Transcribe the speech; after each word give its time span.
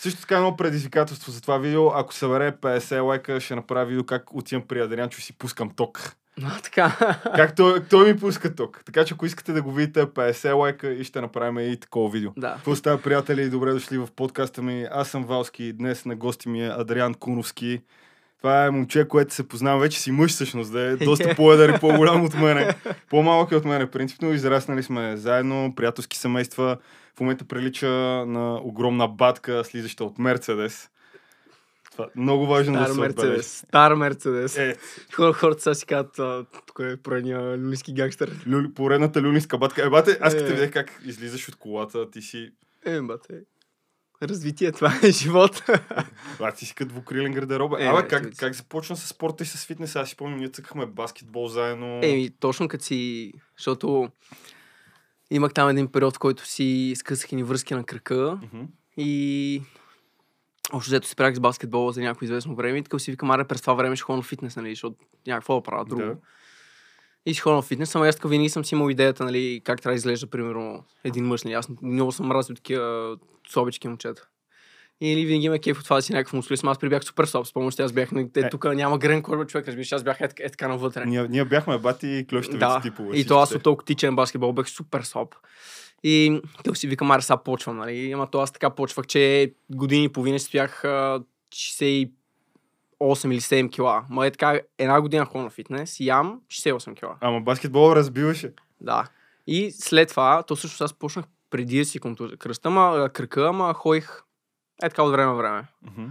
Също 0.00 0.20
така 0.20 0.36
едно 0.36 0.56
предизвикателство 0.56 1.32
за 1.32 1.40
това 1.40 1.58
видео. 1.58 1.88
Ако 1.88 2.14
събере 2.14 2.52
50 2.52 3.04
лайка, 3.04 3.40
ще 3.40 3.54
направя 3.54 3.86
видео 3.86 4.04
как 4.04 4.34
отивам 4.34 4.64
при 4.68 4.80
Адрианчо 4.80 5.18
и 5.18 5.22
си 5.22 5.32
пускам 5.32 5.70
ток. 5.70 6.16
А, 6.44 6.60
така. 6.60 6.96
Как 7.36 7.54
той, 7.56 7.84
той 7.84 8.12
ми 8.12 8.18
пуска 8.18 8.54
ток. 8.54 8.82
Така 8.84 9.04
че 9.04 9.14
ако 9.14 9.26
искате 9.26 9.52
да 9.52 9.62
го 9.62 9.72
видите, 9.72 10.06
50 10.06 10.56
лайка 10.56 10.92
и 10.92 11.04
ще 11.04 11.20
направим 11.20 11.72
и 11.72 11.80
такова 11.80 12.10
видео. 12.10 12.30
да. 12.36 12.52
Какво 12.54 12.76
става, 12.76 13.02
приятели? 13.02 13.50
Добре 13.50 13.72
дошли 13.72 13.98
в 13.98 14.08
подкаста 14.16 14.62
ми. 14.62 14.86
Аз 14.90 15.08
съм 15.08 15.24
Валски. 15.24 15.72
Днес 15.72 16.04
на 16.04 16.16
гости 16.16 16.48
ми 16.48 16.64
е 16.66 16.72
Адриан 16.76 17.14
Куновски. 17.14 17.80
Това 18.38 18.64
е 18.66 18.70
момче, 18.70 19.08
което 19.08 19.34
се 19.34 19.48
познава 19.48 19.80
вече 19.80 20.00
си 20.00 20.10
мъж 20.10 20.30
всъщност, 20.30 20.72
да 20.72 20.80
е 20.80 20.96
доста 21.04 21.34
по-едър 21.36 21.68
и 21.76 21.80
по-голям 21.80 22.24
от 22.24 22.34
мене. 22.34 22.74
По-малък 23.10 23.52
е 23.52 23.56
от 23.56 23.64
мене. 23.64 23.90
Принципно 23.90 24.32
израснали 24.32 24.82
сме 24.82 25.16
заедно, 25.16 25.72
приятелски 25.76 26.16
семейства. 26.18 26.76
В 27.16 27.20
момента 27.20 27.44
прилича 27.44 27.88
на 28.26 28.60
огромна 28.62 29.08
батка, 29.08 29.64
слизаща 29.64 30.04
от 30.04 30.18
Мерцедес. 30.18 30.90
Това 31.92 32.04
е 32.04 32.20
много 32.20 32.46
важно 32.46 32.74
Стар 32.74 32.88
да 32.88 32.94
се 32.94 33.00
отбележи. 33.00 33.16
Мерцедес. 33.28 33.56
Стар 33.68 33.94
Мерцедес. 33.94 34.56
Е, 34.56 34.76
Хора, 35.12 35.32
хората 35.32 35.60
сега 35.60 35.74
си 35.74 35.86
казват, 35.86 36.50
тук 36.66 36.80
е 36.80 36.96
поредния 36.96 37.58
люлийски 37.58 37.92
гангстър. 37.94 38.32
люли, 38.46 38.74
поредната 38.74 39.22
люлинска 39.22 39.58
батка. 39.58 39.86
Е, 39.86 39.90
бате, 39.90 40.18
аз 40.20 40.34
като 40.34 40.46
Е. 40.46 40.52
видях 40.52 40.70
как 40.70 41.00
излизаш 41.04 41.48
от 41.48 41.56
колата, 41.56 42.10
ти 42.10 42.22
си... 42.22 42.50
Е, 42.84 43.00
бате. 43.00 43.34
Развитие, 44.22 44.72
това 44.72 44.98
е 45.02 45.10
живот. 45.10 45.62
А, 46.40 46.52
ти 46.52 46.66
си 46.66 46.74
като 46.74 46.88
двукрилен 46.88 47.32
гардероба. 47.32 47.84
Е, 47.84 47.86
Абе, 47.86 48.02
бе, 48.02 48.08
как, 48.08 48.36
как 48.36 48.54
започна 48.54 48.96
с 48.96 49.06
спорта 49.06 49.44
и 49.44 49.46
с 49.46 49.66
фитнес? 49.66 49.96
Аз 49.96 50.08
си 50.08 50.12
спомням, 50.14 50.38
ние 50.38 50.48
цъкахме 50.48 50.86
баскетбол 50.86 51.48
заедно. 51.48 52.00
Еми, 52.02 52.30
точно 52.40 52.68
като 52.68 52.84
си... 52.84 53.32
Защото 53.58 54.08
имах 55.30 55.52
там 55.54 55.68
един 55.68 55.88
период, 55.88 56.16
в 56.16 56.18
който 56.18 56.46
си 56.46 56.92
скъсах 56.96 57.32
ни 57.32 57.42
връзки 57.42 57.74
на 57.74 57.84
кръка 57.84 58.38
Мгм. 58.42 58.64
и 58.96 59.62
общо 60.72 60.90
взето 60.90 61.08
спрях 61.08 61.34
с 61.34 61.40
баскетбола 61.40 61.92
за 61.92 62.00
някакво 62.00 62.24
известно 62.24 62.54
време 62.54 62.78
и 62.78 62.82
така 62.82 62.98
си 62.98 63.10
викам, 63.10 63.30
аре 63.30 63.44
през 63.44 63.60
това 63.60 63.74
време 63.74 63.96
ще 63.96 64.02
ходя 64.02 64.16
на 64.16 64.22
фитнес, 64.22 64.56
нали, 64.56 64.70
защото 64.70 64.96
някакво 65.26 65.54
да 65.54 65.62
правя 65.62 65.84
друго. 65.84 66.02
Да. 66.02 66.16
И 67.26 67.34
си 67.34 67.40
ходя 67.40 67.56
на 67.56 67.62
фитнес, 67.62 67.94
ама 67.94 68.08
аз 68.08 68.16
така 68.16 68.28
винаги 68.28 68.48
съм 68.48 68.64
си 68.64 68.74
имал 68.74 68.90
идеята, 68.90 69.24
нали, 69.24 69.60
как 69.64 69.82
трябва 69.82 69.94
да 69.94 69.96
изглежда, 69.96 70.26
примерно, 70.26 70.84
един 71.04 71.24
мъж. 71.24 71.44
Нали. 71.44 71.54
Аз 71.54 71.68
много 71.82 72.12
съм 72.12 72.26
мразил 72.26 72.54
такива 72.54 73.16
слабички 73.48 73.88
момчета. 73.88 74.28
Или 75.00 75.24
винаги 75.24 75.48
ме 75.48 75.56
е 75.56 75.58
кеф 75.58 75.78
от 75.78 75.84
това 75.84 75.96
да 75.96 76.02
си 76.02 76.12
някакъв 76.12 76.32
мускулист. 76.32 76.64
Аз 76.64 76.78
прибях 76.78 77.04
супер 77.04 77.24
слаб, 77.24 77.46
спомняш, 77.46 77.78
аз 77.78 77.92
бях, 77.92 78.12
нали, 78.12 78.28
е, 78.36 78.48
тук 78.48 78.64
няма 78.64 78.98
грен 78.98 79.22
корба 79.22 79.46
човек, 79.46 79.68
разбираш, 79.68 79.92
аз 79.92 80.04
бях 80.04 80.20
е, 80.20 80.28
е 80.40 80.50
така 80.50 80.68
навътре. 80.68 81.06
Ние, 81.06 81.28
ние 81.28 81.44
бяхме 81.44 81.78
бати 81.78 82.08
и 82.08 82.26
клещовици 82.26 82.58
да, 82.58 82.80
типове. 82.80 83.16
И 83.16 83.26
то 83.26 83.38
аз 83.38 83.52
от 83.52 83.62
толкова 83.62 83.86
тичен 83.86 84.16
баскетбол 84.16 84.52
бях 84.52 84.70
супер 84.70 85.02
слаб. 85.02 85.34
И 86.02 86.40
то 86.64 86.74
си 86.74 86.88
викам, 86.88 87.10
аре, 87.10 87.22
сега 87.22 87.36
почвам, 87.36 87.76
нали? 87.76 88.12
Ама 88.12 88.26
то 88.30 88.40
аз 88.40 88.52
така 88.52 88.70
почвах, 88.70 89.06
че 89.06 89.52
години 89.70 90.04
и 90.04 90.08
половина 90.08 90.38
стоях 90.38 90.82
65 91.54 92.10
8 93.00 93.32
или 93.32 93.40
7 93.40 93.70
кила. 93.70 94.04
Ма 94.10 94.26
е 94.26 94.30
така, 94.30 94.60
една 94.78 95.00
година 95.00 95.24
ходя 95.24 95.44
на 95.44 95.50
фитнес 95.50 96.00
и 96.00 96.06
ям 96.06 96.40
68 96.48 96.94
кила. 96.94 97.16
Ама 97.20 97.40
баскетбол 97.40 97.92
разбиваше. 97.92 98.52
Да. 98.80 99.06
И 99.46 99.70
след 99.70 100.08
това, 100.08 100.42
то 100.42 100.56
също 100.56 100.84
аз 100.84 100.94
почнах 100.94 101.24
преди 101.50 101.78
да 101.78 101.84
си 101.84 101.98
контузия. 101.98 102.38
кръста, 102.38 102.70
ма, 102.70 103.10
кръка, 103.12 103.46
ама 103.48 103.74
ходих 103.74 104.22
е 104.82 104.88
така 104.88 105.02
от 105.02 105.12
време 105.12 105.26
на 105.26 105.34
време. 105.34 105.64
Mm-hmm. 105.86 106.08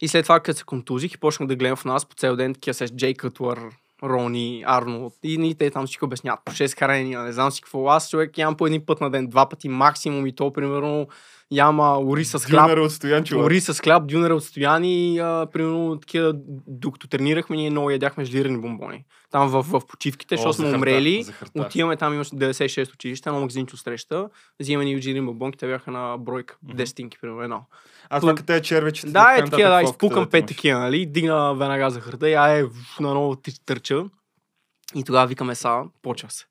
И 0.00 0.08
след 0.08 0.24
това, 0.24 0.40
като 0.40 0.58
се 0.58 0.64
контузих 0.64 1.14
и 1.14 1.18
почнах 1.18 1.48
да 1.48 1.56
гледам 1.56 1.76
в 1.76 1.84
нас 1.84 2.06
по 2.06 2.14
цел 2.14 2.36
ден 2.36 2.54
такива 2.54 2.74
сеш 2.74 2.90
Джей 2.90 3.14
Кътлър, 3.14 3.58
Рони, 4.02 4.64
Арно 4.66 5.12
и, 5.22 5.34
и 5.34 5.54
те 5.54 5.70
там 5.70 5.86
всички 5.86 6.04
обясняват. 6.04 6.40
По 6.44 6.52
6 6.52 6.78
хранения, 6.78 7.22
не 7.22 7.32
знам 7.32 7.50
си 7.50 7.62
какво. 7.62 7.88
Аз 7.88 8.10
човек 8.10 8.38
ям 8.38 8.56
по 8.56 8.66
един 8.66 8.86
път 8.86 9.00
на 9.00 9.10
ден, 9.10 9.26
два 9.26 9.48
пъти 9.48 9.68
максимум 9.68 10.26
и 10.26 10.34
то 10.34 10.52
примерно 10.52 11.08
яма 11.50 11.98
ори 11.98 12.24
с 12.24 12.38
хляб. 12.38 12.62
Дюнера 12.62 12.80
от 12.80 12.92
Стоянчева. 12.92 13.44
Ори 13.44 13.60
с 13.60 13.80
хляб, 13.80 14.06
дюнера 14.06 14.34
от 14.34 14.44
стояни, 14.44 15.18
а, 15.18 15.46
примерно 15.52 16.00
такива, 16.00 16.32
докато 16.66 17.08
тренирахме, 17.08 17.56
ние 17.56 17.70
много 17.70 17.90
ядяхме 17.90 18.24
жлирани 18.24 18.58
бомбони. 18.60 19.04
Там 19.30 19.48
в, 19.48 19.62
в 19.62 19.86
почивките, 19.86 20.36
защото 20.36 20.54
сме 20.54 20.76
умрели. 20.76 21.26
Отиваме 21.58 21.96
там, 21.96 22.14
имаше 22.14 22.30
96 22.30 22.94
училища, 22.94 23.28
едно 23.30 23.40
магазинче 23.40 23.76
среща. 23.76 24.28
Взимаме 24.60 24.84
ни 24.84 25.02
жлирани 25.02 25.26
бомбонки, 25.26 25.58
те 25.58 25.66
бяха 25.66 25.90
на 25.90 26.16
бройка, 26.18 26.56
Мгм. 26.62 26.76
10 26.76 26.84
стинки, 26.84 27.18
примерно 27.20 27.42
едно. 27.42 27.64
А 28.10 28.20
това 28.20 28.34
като 28.34 28.52
е 28.52 28.62
червечета. 28.62 29.12
Да, 29.12 29.34
е 29.38 29.44
такива, 29.44 29.70
да, 29.70 29.82
изпукам 29.82 30.26
пет 30.30 30.46
такива, 30.46 30.78
нали? 30.78 31.06
Дигна 31.06 31.54
веднага 31.54 31.90
захарта 31.90 32.30
и 32.30 32.34
ай, 32.34 32.64
на 33.00 33.14
ново 33.14 33.36
търча. 33.66 34.04
И 34.94 35.04
тогава 35.04 35.26
викаме 35.26 35.54
са, 35.54 35.82
почва 36.02 36.30
се. 36.30 36.44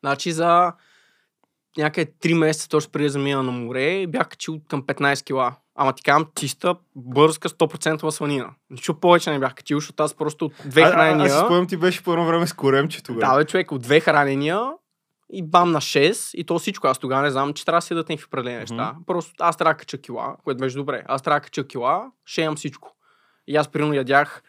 Значи 0.00 0.32
за 0.32 0.72
някъде 1.76 2.12
3 2.22 2.34
месеца 2.38 2.68
точно 2.68 2.92
преди 2.92 3.04
да 3.04 3.10
замина 3.10 3.42
на 3.42 3.52
море, 3.52 4.06
бях 4.06 4.28
качил 4.28 4.60
към 4.68 4.82
15 4.82 5.24
кила. 5.24 5.54
Ама 5.74 5.92
ти 5.92 6.02
казвам 6.02 6.26
чиста, 6.34 6.74
бързка, 6.96 7.48
100% 7.48 8.10
сланина. 8.10 8.50
Нищо 8.70 9.00
повече 9.00 9.30
не 9.30 9.38
бях 9.38 9.54
качил, 9.54 9.78
защото 9.80 10.02
аз 10.02 10.14
просто 10.14 10.44
от 10.44 10.52
две 10.66 10.82
А- 10.82 10.84
Аз 10.84 10.92
хранения... 10.92 11.30
си 11.30 11.36
спомням, 11.36 11.66
ти 11.66 11.76
беше 11.76 12.04
по 12.04 12.12
едно 12.12 12.26
време 12.26 12.46
с 12.46 12.52
коремче 12.52 13.02
тогава. 13.02 13.32
Да, 13.32 13.38
бе, 13.38 13.44
човек, 13.44 13.72
от 13.72 13.82
две 13.82 14.00
хранения 14.00 14.60
и 15.32 15.42
бам 15.42 15.70
на 15.70 15.80
6 15.80 16.36
и 16.36 16.44
то 16.44 16.58
всичко. 16.58 16.86
Аз 16.86 16.98
тогава 16.98 17.22
не 17.22 17.30
знам, 17.30 17.52
че 17.54 17.64
трябва 17.64 17.78
да 17.78 17.82
си 17.82 17.94
дадат 17.94 18.08
някакви 18.08 18.26
определени 18.26 18.58
неща. 18.58 18.94
Просто 19.06 19.32
аз 19.38 19.56
трябва 19.56 19.74
да 19.74 19.78
кача 19.78 19.98
кила, 19.98 20.36
което 20.44 20.58
беше 20.58 20.76
добре. 20.76 21.02
Аз 21.06 21.22
трябва 21.22 21.40
да 21.40 21.44
кача 21.44 21.66
кила, 21.66 22.10
ще 22.24 22.42
ям 22.42 22.56
всичко. 22.56 22.96
И 23.46 23.56
аз 23.56 23.68
примерно 23.68 23.94
ядях 23.94 24.42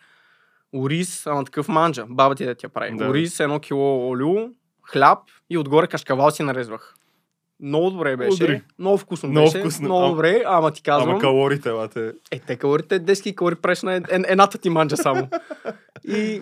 ориз, 0.75 1.27
ама 1.27 1.45
такъв 1.45 1.67
манджа. 1.67 2.05
Баба 2.09 2.35
ти 2.35 2.45
да 2.45 2.55
ти 2.55 2.65
я 2.65 2.69
прави. 2.69 2.97
Да. 2.97 3.09
Ориз, 3.09 3.39
едно 3.39 3.59
кило 3.59 4.09
олио, 4.09 4.49
хляб 4.83 5.19
и 5.49 5.57
отгоре 5.57 5.87
кашкавал 5.87 6.31
си 6.31 6.43
нарезвах. 6.43 6.95
Много 7.61 7.89
добре 7.89 8.17
беше. 8.17 8.43
Удри. 8.43 8.61
Много 8.79 8.97
вкусно 8.97 9.29
Много 9.29 9.45
беше. 9.47 9.59
вкусно. 9.59 9.85
Много 9.85 10.07
добре, 10.07 10.43
ама 10.45 10.71
ти 10.71 10.81
казвам. 10.83 11.09
Ама 11.09 11.19
калорите, 11.19 11.71
бате. 11.71 12.11
Е, 12.31 12.39
те 12.39 12.55
калорите, 12.55 12.99
10 12.99 13.35
калории 13.35 13.55
правиш 13.55 13.81
на 13.81 13.93
ед- 13.93 14.05
ед- 14.11 14.25
едната 14.27 14.57
ти 14.57 14.69
манджа 14.69 14.97
само. 14.97 15.29
и 16.07 16.41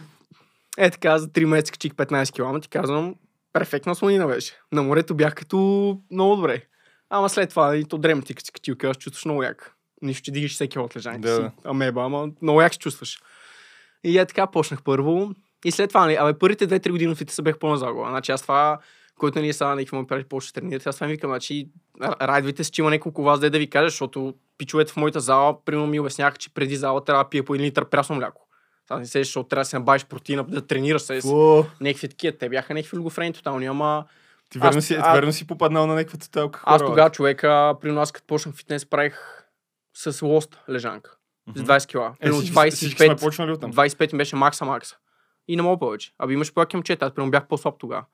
е 0.77 0.89
така, 0.89 1.17
за 1.17 1.27
3 1.27 1.45
месеца 1.45 1.71
качих 1.71 1.93
15 1.93 2.31
кг, 2.55 2.61
ти 2.61 2.69
казвам, 2.69 3.15
перфектна 3.53 3.95
слонина 3.95 4.27
беше. 4.27 4.53
На 4.71 4.83
морето 4.83 5.15
бях 5.15 5.35
като 5.35 5.57
много 6.11 6.35
добре. 6.35 6.61
Ама 7.09 7.29
след 7.29 7.49
това, 7.49 7.75
и 7.75 7.85
то 7.85 7.97
дреме 7.97 8.21
ти, 8.21 8.33
като 8.35 8.45
си 8.45 8.51
качил, 8.51 8.75
казваш, 8.77 8.97
чувстваш 8.97 9.25
много 9.25 9.43
як. 9.43 9.75
Нищо, 10.01 10.23
че 10.23 10.31
дигаш 10.31 10.53
всеки 10.53 10.79
от 10.79 10.95
лежанието 10.95 11.27
Да, 11.27 11.35
си. 11.35 11.43
Амеба, 11.63 12.01
ама 12.03 12.29
много 12.41 12.61
як 12.61 12.73
се 12.73 12.79
чувстваш. 12.79 13.19
И 14.03 14.17
е 14.19 14.25
така, 14.25 14.47
почнах 14.47 14.83
първо. 14.83 15.31
И 15.65 15.71
след 15.71 15.89
това, 15.89 16.01
нали, 16.01 16.15
абе, 16.15 16.39
първите 16.39 16.67
2-3 16.67 16.91
години 16.91 17.15
в 17.15 17.31
се 17.31 17.41
бях 17.41 17.59
пълна 17.59 17.77
загуба. 17.77 18.07
Значи 18.09 18.31
аз 18.31 18.41
това, 18.41 18.79
който 19.19 19.39
нали 19.39 19.53
сега 19.53 19.75
някакви 19.75 19.97
му 19.97 20.07
прави 20.07 20.23
повече 20.23 20.53
тренирате, 20.53 20.89
аз 20.89 20.95
това 20.95 21.07
им 21.07 21.11
викам, 21.11 21.29
значи 21.31 21.69
радвайте 22.01 22.63
се, 22.63 22.71
че 22.71 22.81
има 22.81 22.89
няколко 22.89 23.23
вас 23.23 23.39
да 23.39 23.47
е 23.47 23.49
да 23.49 23.59
ви 23.59 23.69
кажа, 23.69 23.89
защото 23.89 24.33
пичовете 24.57 24.91
в 24.93 24.97
моята 24.97 25.19
зала, 25.19 25.65
примерно 25.65 25.87
ми 25.87 25.99
обясняха, 25.99 26.37
че 26.37 26.53
преди 26.53 26.75
зала 26.75 27.03
трябва 27.05 27.23
да 27.23 27.29
пие 27.29 27.43
по 27.43 27.55
един 27.55 27.65
литър 27.67 27.85
прясно 27.85 28.15
мляко. 28.15 28.47
Сега 28.87 28.99
не 28.99 29.05
се, 29.05 29.23
защото 29.23 29.49
трябва 29.49 29.61
да 29.61 29.65
се 29.65 29.77
набавиш 29.77 30.05
протеина, 30.05 30.43
да 30.43 30.67
тренираш 30.67 31.01
се. 31.01 31.21
О, 31.25 31.65
Някакви 31.81 32.07
такива, 32.09 32.37
те 32.37 32.49
бяха 32.49 32.73
някакви 32.73 32.97
олигофрени 32.97 33.33
тотални, 33.33 33.65
ама 33.65 34.05
ти 34.49 34.59
верно 34.59 34.77
Аз- 34.77 34.85
си, 34.85 34.97
а- 35.01 35.13
верно 35.13 35.33
си 35.33 35.47
попаднал 35.47 35.87
на 35.87 35.95
някаква 35.95 36.17
тоталка. 36.19 36.61
аз 36.65 36.81
тогава 36.81 37.09
човека, 37.09 37.75
при 37.81 37.91
нас 37.91 38.11
като 38.11 38.27
почнах 38.27 38.55
фитнес, 38.55 38.85
правих 38.85 39.19
с 39.93 40.21
лост 40.21 40.59
лежанка. 40.69 41.11
С 41.47 41.49
Мгм. 41.51 41.63
20 41.63 41.87
кила. 41.87 42.13
Е, 42.15 42.19
Примерно 42.19 42.41
всички, 42.41 42.71
всички 42.71 42.97
сме 42.97 43.05
25, 43.07 43.19
почнали 43.19 43.51
оттам. 43.51 43.73
25 43.73 44.13
ми 44.13 44.17
беше 44.17 44.35
макса 44.35 44.65
макса. 44.65 44.95
И 45.47 45.55
не 45.55 45.61
мога 45.61 45.79
повече. 45.79 46.13
Аби 46.17 46.33
имаш 46.33 46.53
по 46.53 46.65
момчета, 46.73 47.05
аз 47.05 47.13
примерно 47.13 47.31
бях 47.31 47.47
по-слаб 47.47 47.75
тогава. 47.79 48.05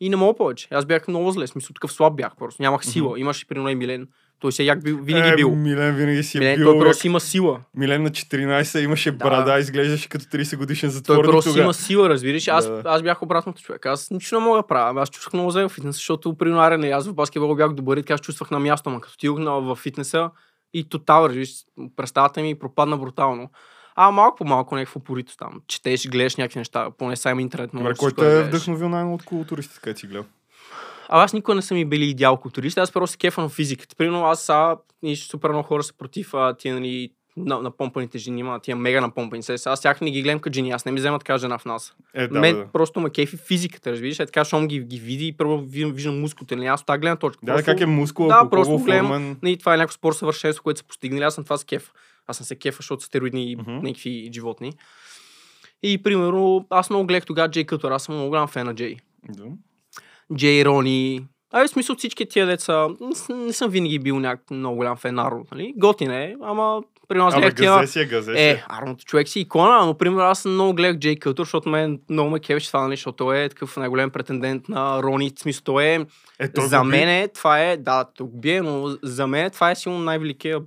И 0.00 0.08
не 0.08 0.16
мога 0.16 0.34
повече. 0.34 0.68
Аз 0.70 0.86
бях 0.86 1.08
много 1.08 1.30
зле, 1.30 1.46
смисъл 1.46 1.74
такъв 1.74 1.92
слаб 1.92 2.16
бях 2.16 2.32
просто. 2.38 2.62
Нямах 2.62 2.84
сила. 2.84 3.20
Имаше 3.20 3.46
примерно 3.46 3.68
и 3.68 3.74
Милен. 3.74 4.08
Той 4.40 4.52
се 4.52 4.62
як 4.62 4.82
бил, 4.82 4.98
винаги 4.98 5.28
е, 5.28 5.36
бил. 5.36 5.50
Милен 5.50 5.94
винаги 5.96 6.22
си 6.22 6.36
е 6.36 6.40
Милен, 6.40 6.56
бил. 6.56 6.66
той 6.66 6.74
як- 6.74 6.82
просто 6.82 7.06
има 7.06 7.20
сила. 7.20 7.60
Милен 7.74 8.02
на 8.02 8.10
14 8.10 8.80
имаше 8.80 9.10
Да. 9.10 9.16
брада, 9.16 9.58
изглеждаше 9.58 10.08
като 10.08 10.24
30 10.26 10.56
годишен 10.56 10.88
Той 10.88 10.94
затворник 10.94 11.24
просто 11.24 11.50
тогава. 11.50 11.64
има 11.64 11.74
сила, 11.74 12.08
разбираш. 12.08 12.48
Аз, 12.48 12.66
Да. 12.66 12.82
аз 12.84 13.02
бях 13.02 13.22
обратното 13.22 13.62
човек. 13.62 13.86
Аз 13.86 14.10
нищо 14.10 14.40
не 14.40 14.46
мога 14.46 14.58
да 14.58 14.66
правя. 14.66 15.02
Аз 15.02 15.10
чувствах 15.10 15.32
много 15.32 15.50
зле 15.50 15.64
в 15.64 15.68
фитнес, 15.68 15.94
защото 15.96 16.34
при 16.34 16.50
нарен 16.50 16.84
аз 16.84 17.08
в 17.08 17.14
баскетбол 17.14 17.54
бях 17.54 17.72
добър 17.72 17.96
и 17.96 18.02
така 18.02 18.14
аз 18.14 18.20
чувствах 18.20 18.50
на 18.50 18.58
място, 18.58 18.90
ама 18.90 19.00
като 19.00 19.14
отидох 19.14 19.38
в 19.38 19.76
фитнеса 19.76 20.30
и 20.74 20.88
тотал, 20.88 21.26
разбираш, 21.26 21.50
представата 21.96 22.40
ми 22.40 22.58
пропадна 22.58 22.96
брутално. 22.96 23.50
А 23.94 24.10
малко 24.10 24.36
по 24.36 24.44
малко 24.44 24.74
някакво 24.76 25.00
порито 25.00 25.36
там. 25.36 25.62
Четеш, 25.68 26.08
гледаш 26.08 26.36
някакви 26.36 26.58
неща, 26.58 26.90
поне 26.98 27.14
има 27.30 27.42
интернет. 27.42 27.72
много 27.72 27.88
Добре, 27.88 27.98
който 27.98 28.20
да 28.20 28.40
е 28.40 28.42
вдъхновил 28.42 28.88
най-много 28.88 29.14
от 29.14 29.24
културистите, 29.24 29.80
където 29.80 30.00
си 30.00 30.06
гледал? 30.06 30.24
А 31.08 31.24
аз 31.24 31.32
никога 31.32 31.54
не 31.54 31.62
съм 31.62 31.76
и 31.76 31.84
били 31.84 32.04
идеал 32.04 32.36
културист, 32.36 32.78
аз 32.78 32.92
просто 32.92 33.12
се 33.12 33.18
кефа 33.18 33.40
на 33.40 33.48
физиката. 33.48 33.96
Примерно 33.96 34.24
аз 34.24 34.42
сега, 34.42 34.76
и 35.02 35.16
супер 35.16 35.50
много 35.50 35.66
хора 35.68 35.82
са 35.82 35.92
против 35.98 36.34
а, 36.34 36.54
тия, 36.56 36.74
нали, 36.74 37.10
на, 37.36 37.60
на 37.60 37.70
помпаните 37.70 38.18
жени, 38.18 38.40
има 38.40 38.60
тия 38.60 38.76
мега 38.76 39.00
на 39.00 39.10
помпани 39.10 39.42
се. 39.42 39.56
Аз 39.66 39.80
тях 39.80 40.00
не 40.00 40.10
ги 40.10 40.22
гледам 40.22 40.40
като 40.40 40.54
жени, 40.54 40.70
аз 40.70 40.84
не 40.84 40.92
ми 40.92 40.98
взема 40.98 41.18
така 41.18 41.38
жена 41.38 41.58
в 41.58 41.64
нас. 41.64 41.94
Е, 42.14 42.28
да, 42.28 42.40
Мен 42.40 42.56
да. 42.56 42.66
просто 42.72 43.00
ме 43.00 43.10
кефи 43.10 43.36
физиката, 43.36 43.92
разбираш? 43.92 44.20
Е 44.20 44.26
така, 44.26 44.44
щом 44.44 44.66
ги, 44.68 44.80
ги 44.80 44.98
види 44.98 45.26
и 45.26 45.32
първо 45.36 45.58
виждам, 45.58 46.20
мускулите, 46.20 46.56
нали? 46.56 46.66
Аз 46.66 46.80
от 46.80 46.86
тази 46.86 47.00
гледна 47.00 47.16
точка. 47.16 47.40
Да, 47.42 47.62
как 47.62 47.80
е 47.80 47.86
мускул, 47.86 48.26
Да, 48.26 48.34
просто 48.38 48.50
просто 48.50 48.84
гледам- 48.84 49.06
формен. 49.06 49.36
Нали, 49.42 49.56
това 49.56 49.74
е 49.74 49.76
някакво 49.76 49.94
спор 49.94 50.12
съвършенство, 50.12 50.62
което 50.64 50.78
са 50.78 50.84
постигнали. 50.84 51.24
Аз 51.24 51.34
съм 51.34 51.44
това 51.44 51.56
с 51.56 51.64
кеф. 51.64 51.92
Аз 52.26 52.36
съм 52.36 52.46
се 52.46 52.56
кефа, 52.56 52.76
защото 52.76 53.04
стероидни 53.04 53.56
Мгм. 53.56 53.70
някакви 53.72 54.30
животни. 54.34 54.72
И 55.82 56.02
примерно, 56.02 56.66
аз 56.70 56.90
много 56.90 57.06
гледах 57.06 57.26
тогава 57.26 57.50
Джей 57.50 57.64
Кътър. 57.64 57.90
Аз 57.90 58.02
съм 58.04 58.14
много 58.14 58.28
голям 58.28 58.48
фен 58.48 58.66
на 58.66 58.74
Джей. 58.74 58.96
Да. 59.28 59.44
Джей 60.36 60.64
Рони, 60.64 61.26
Абе, 61.52 61.66
в 61.66 61.70
смисъл 61.70 61.96
всички 61.96 62.26
тия 62.26 62.46
деца, 62.46 62.88
не, 63.30 63.52
съм 63.52 63.70
винаги 63.70 63.98
бил 63.98 64.18
някак 64.20 64.50
много 64.50 64.76
голям 64.76 64.96
фен 64.96 65.14
на 65.14 65.26
Арнолд, 65.26 65.50
нали? 65.52 65.74
Готин 65.76 66.10
е, 66.10 66.36
ама 66.42 66.82
при 67.08 67.18
нас 67.18 67.34
Абе, 67.34 67.40
гледах 67.40 67.56
тия... 67.56 67.70
газе 67.78 67.92
си 67.92 68.00
е, 68.00 68.04
газе 68.04 68.32
Е, 68.32 68.50
е. 68.50 68.64
Арнолд 68.68 69.04
човек 69.04 69.28
си 69.28 69.40
икона, 69.40 69.86
но 69.86 69.98
примерно 69.98 70.22
аз 70.22 70.44
много 70.44 70.74
гледах 70.74 70.98
Джей 70.98 71.16
Кътър, 71.16 71.42
защото 71.42 71.68
мен 71.68 72.00
много 72.10 72.30
ме 72.30 72.40
кевеше 72.40 72.66
това, 72.66 72.82
нали, 72.82 72.96
защото 72.96 73.16
той 73.16 73.42
е 73.42 73.48
такъв 73.48 73.76
най-голям 73.76 74.10
претендент 74.10 74.68
на 74.68 75.02
Рони. 75.02 75.32
В 75.36 75.40
смисъл, 75.40 75.62
той 75.64 75.84
е, 75.84 76.06
Е, 76.38 76.52
той 76.52 76.66
за 76.66 76.84
мен 76.84 77.08
е, 77.08 77.28
това 77.28 77.60
е, 77.60 77.76
да, 77.76 78.04
тук 78.14 78.40
бие, 78.40 78.62
но 78.62 78.96
за 79.02 79.26
мен 79.26 79.50
това 79.50 79.70
е 79.70 79.74
силно 79.74 79.98
най-великият 79.98 80.62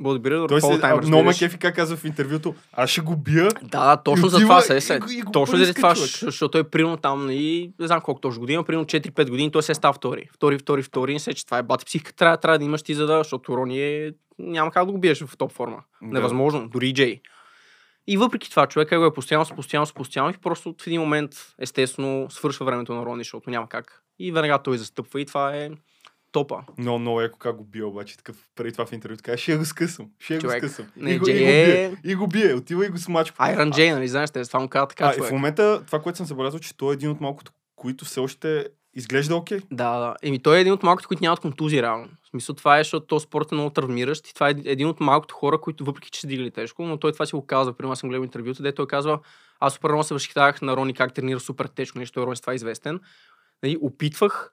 бодибилдър 0.00 0.48
Той 0.48 0.60
се, 0.60 1.06
много 1.06 1.24
ме 1.24 1.34
кефи 1.34 1.58
как 1.58 1.74
казва 1.74 1.96
в 1.96 2.04
интервюто. 2.04 2.54
Аз 2.72 2.90
ще 2.90 3.00
го 3.00 3.16
бия. 3.16 3.48
Да, 3.62 3.86
да, 3.86 3.96
точно 3.96 4.26
И 4.26 4.30
за 4.30 4.38
това 4.38 4.60
се 4.60 4.72
и 4.72 4.76
е. 4.76 4.80
се. 4.80 5.00
и 5.10 5.22
Точно 5.32 5.58
пръска 5.58 5.74
това, 5.74 5.94
защото 5.94 6.48
той 6.48 6.64
примерно 6.64 6.96
там, 6.96 7.26
нали, 7.26 7.72
не 7.78 7.86
знам 7.86 8.00
колко 8.00 8.20
точно 8.20 8.40
година, 8.40 8.64
примерно 8.64 8.84
4-5 8.84 9.30
години, 9.30 9.50
той 9.50 9.62
се 9.62 9.74
става 9.74 9.92
втори. 9.92 10.28
Втори, 10.34 10.58
втори, 10.58 10.82
втори, 10.82 11.12
не 11.12 11.18
се, 11.18 11.34
че 11.34 11.46
това 11.46 11.58
е 11.58 11.62
бати 11.62 11.84
психика, 11.84 12.12
трябва, 12.12 12.36
трябва 12.36 12.58
да 12.58 12.64
имаш 12.64 12.82
ти, 12.82 12.94
за 12.94 13.06
да, 13.06 13.18
защото 13.18 13.56
Рони 13.56 13.80
е, 13.82 14.12
няма 14.38 14.70
как 14.70 14.86
да 14.86 14.92
го 14.92 14.98
биеш 14.98 15.24
в 15.24 15.36
топ 15.36 15.52
форма. 15.52 15.76
Да. 16.02 16.08
Невъзможно, 16.08 16.68
дори 16.68 16.88
и 16.88 16.94
Джей. 16.94 17.20
И 18.06 18.16
въпреки 18.16 18.50
това, 18.50 18.66
човека 18.66 18.98
го 18.98 19.04
е 19.04 19.14
постоянно, 19.14 19.46
постоянно, 19.56 19.86
постоянно 19.94 20.30
и 20.30 20.34
просто 20.42 20.74
в 20.82 20.86
един 20.86 21.00
момент, 21.00 21.32
естествено, 21.58 22.26
свършва 22.30 22.66
времето 22.66 22.94
на 22.94 23.06
Рони, 23.06 23.20
защото 23.20 23.50
няма 23.50 23.68
как. 23.68 24.02
И 24.18 24.32
веднага 24.32 24.62
той 24.62 24.78
застъпва 24.78 25.20
и 25.20 25.26
това 25.26 25.56
е 25.56 25.70
топа. 26.32 26.56
Много, 26.78 26.98
много 26.98 27.20
яко 27.20 27.38
как 27.38 27.56
го 27.56 27.64
бие 27.64 27.84
обаче. 27.84 28.16
Такъв, 28.16 28.36
преди 28.56 28.72
това 28.72 28.86
в 28.86 28.92
интервюто 28.92 29.22
каза, 29.24 29.38
ще 29.38 29.56
го 29.56 29.64
скъсам. 29.64 30.06
Ще 30.18 30.38
го 30.38 30.50
скъсам. 30.50 30.86
не, 30.96 31.10
и, 31.10 31.18
го, 31.18 31.28
и, 31.28 31.32
го 31.32 31.38
бие. 31.38 31.84
е- 31.84 31.92
И 32.04 32.14
го 32.14 32.26
бие. 32.26 32.54
Отива 32.54 32.86
и 32.86 32.88
го 32.88 32.98
смачка. 32.98 33.36
Айрон 33.38 33.70
Джей, 33.70 33.90
нали, 33.92 34.08
знаеш, 34.08 34.30
те 34.30 34.42
това 34.44 34.60
му 34.60 34.68
казват 34.68 34.88
така, 34.88 35.04
А, 35.04 35.14
човек. 35.14 35.28
в 35.28 35.32
момента 35.32 35.82
това, 35.86 36.00
което 36.02 36.16
съм 36.16 36.26
забелязал, 36.26 36.60
че 36.60 36.76
той 36.76 36.92
е 36.92 36.94
един 36.94 37.10
от 37.10 37.20
малкото, 37.20 37.52
които 37.76 38.04
все 38.04 38.20
още 38.20 38.66
изглежда 38.94 39.36
окей. 39.36 39.60
Да, 39.70 39.98
да. 39.98 40.14
Еми, 40.22 40.38
той 40.38 40.56
е 40.56 40.60
един 40.60 40.72
от 40.72 40.82
малкото, 40.82 41.08
които 41.08 41.22
нямат 41.24 41.40
контузии, 41.40 41.82
реално. 41.82 42.08
В 42.24 42.28
смисъл, 42.30 42.54
това 42.54 42.78
е, 42.78 42.80
защото 42.80 43.06
този 43.06 43.22
спорт 43.22 43.52
е 43.52 43.54
много 43.54 43.70
травмиращ 43.70 44.28
и 44.28 44.34
това 44.34 44.48
е 44.48 44.54
един 44.64 44.86
от 44.88 45.00
малкото 45.00 45.34
хора, 45.34 45.60
които 45.60 45.84
въпреки, 45.84 46.10
че 46.10 46.20
са 46.20 46.26
дигали 46.26 46.50
тежко, 46.50 46.82
но 46.82 46.96
той 46.96 47.12
това 47.12 47.26
си 47.26 47.36
го 47.36 47.46
казва. 47.46 47.72
При 47.72 47.86
аз 47.86 47.98
съм 47.98 48.08
гледал 48.08 48.24
интервюто, 48.24 48.62
де 48.62 48.74
той 48.74 48.86
казва, 48.86 49.18
аз 49.60 49.74
супер 49.74 49.88
много 49.88 50.04
се 50.04 50.14
възхитавах 50.14 50.62
на 50.62 50.76
Рони 50.76 50.94
как 50.94 51.14
тренира 51.14 51.40
супер 51.40 51.66
тежко, 51.66 51.98
нещо 51.98 52.26
Рони 52.26 52.36
с 52.36 52.40
това 52.40 52.52
е 52.52 52.56
известен. 52.56 53.00
Нали, 53.62 53.78
опитвах, 53.80 54.52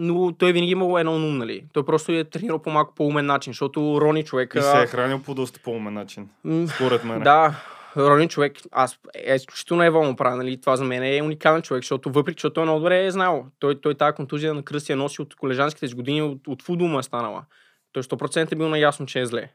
но 0.00 0.32
той 0.32 0.52
винаги 0.52 0.72
имал 0.72 0.98
едно 0.98 1.14
ум, 1.14 1.38
нали. 1.38 1.64
Той 1.72 1.84
просто 1.84 2.12
е 2.12 2.24
тренирал 2.24 2.58
по 2.58 2.70
малко 2.70 2.94
по-умен 2.94 3.26
начин, 3.26 3.52
защото 3.52 4.00
Рони 4.00 4.24
човек... 4.24 4.54
И 4.58 4.62
се 4.62 4.82
е 4.82 4.86
хранил 4.86 5.22
по 5.22 5.34
доста 5.34 5.60
по-умен 5.64 5.94
начин. 5.94 6.28
Според 6.74 7.04
мен. 7.04 7.22
да, 7.22 7.54
Ронин 7.96 8.28
човек, 8.28 8.58
аз 8.72 8.98
е 9.14 9.34
изключително 9.34 9.82
еволно 9.82 10.16
правя, 10.16 10.36
нали? 10.36 10.60
Това 10.60 10.76
за 10.76 10.84
мен 10.84 11.02
е 11.02 11.22
уникален 11.22 11.62
човек, 11.62 11.82
защото 11.82 12.12
въпреки, 12.12 12.40
че 12.40 12.50
той 12.50 12.64
много 12.64 12.78
добре 12.78 13.04
е 13.04 13.10
знал. 13.10 13.46
Той, 13.58 13.80
той 13.80 13.94
тази 13.94 14.14
контузия 14.14 14.54
на 14.54 14.62
кръст 14.62 14.88
я 14.88 14.96
носи 14.96 15.22
от 15.22 15.34
колежанските 15.34 15.88
си 15.88 15.94
години, 15.94 16.22
от, 16.22 16.48
от 16.48 16.68
му 16.68 16.98
е 16.98 17.02
станала. 17.02 17.44
Той 17.92 18.02
100% 18.02 18.52
е 18.52 18.56
бил 18.56 18.68
наясно, 18.68 19.06
че 19.06 19.20
е 19.20 19.26
зле. 19.26 19.52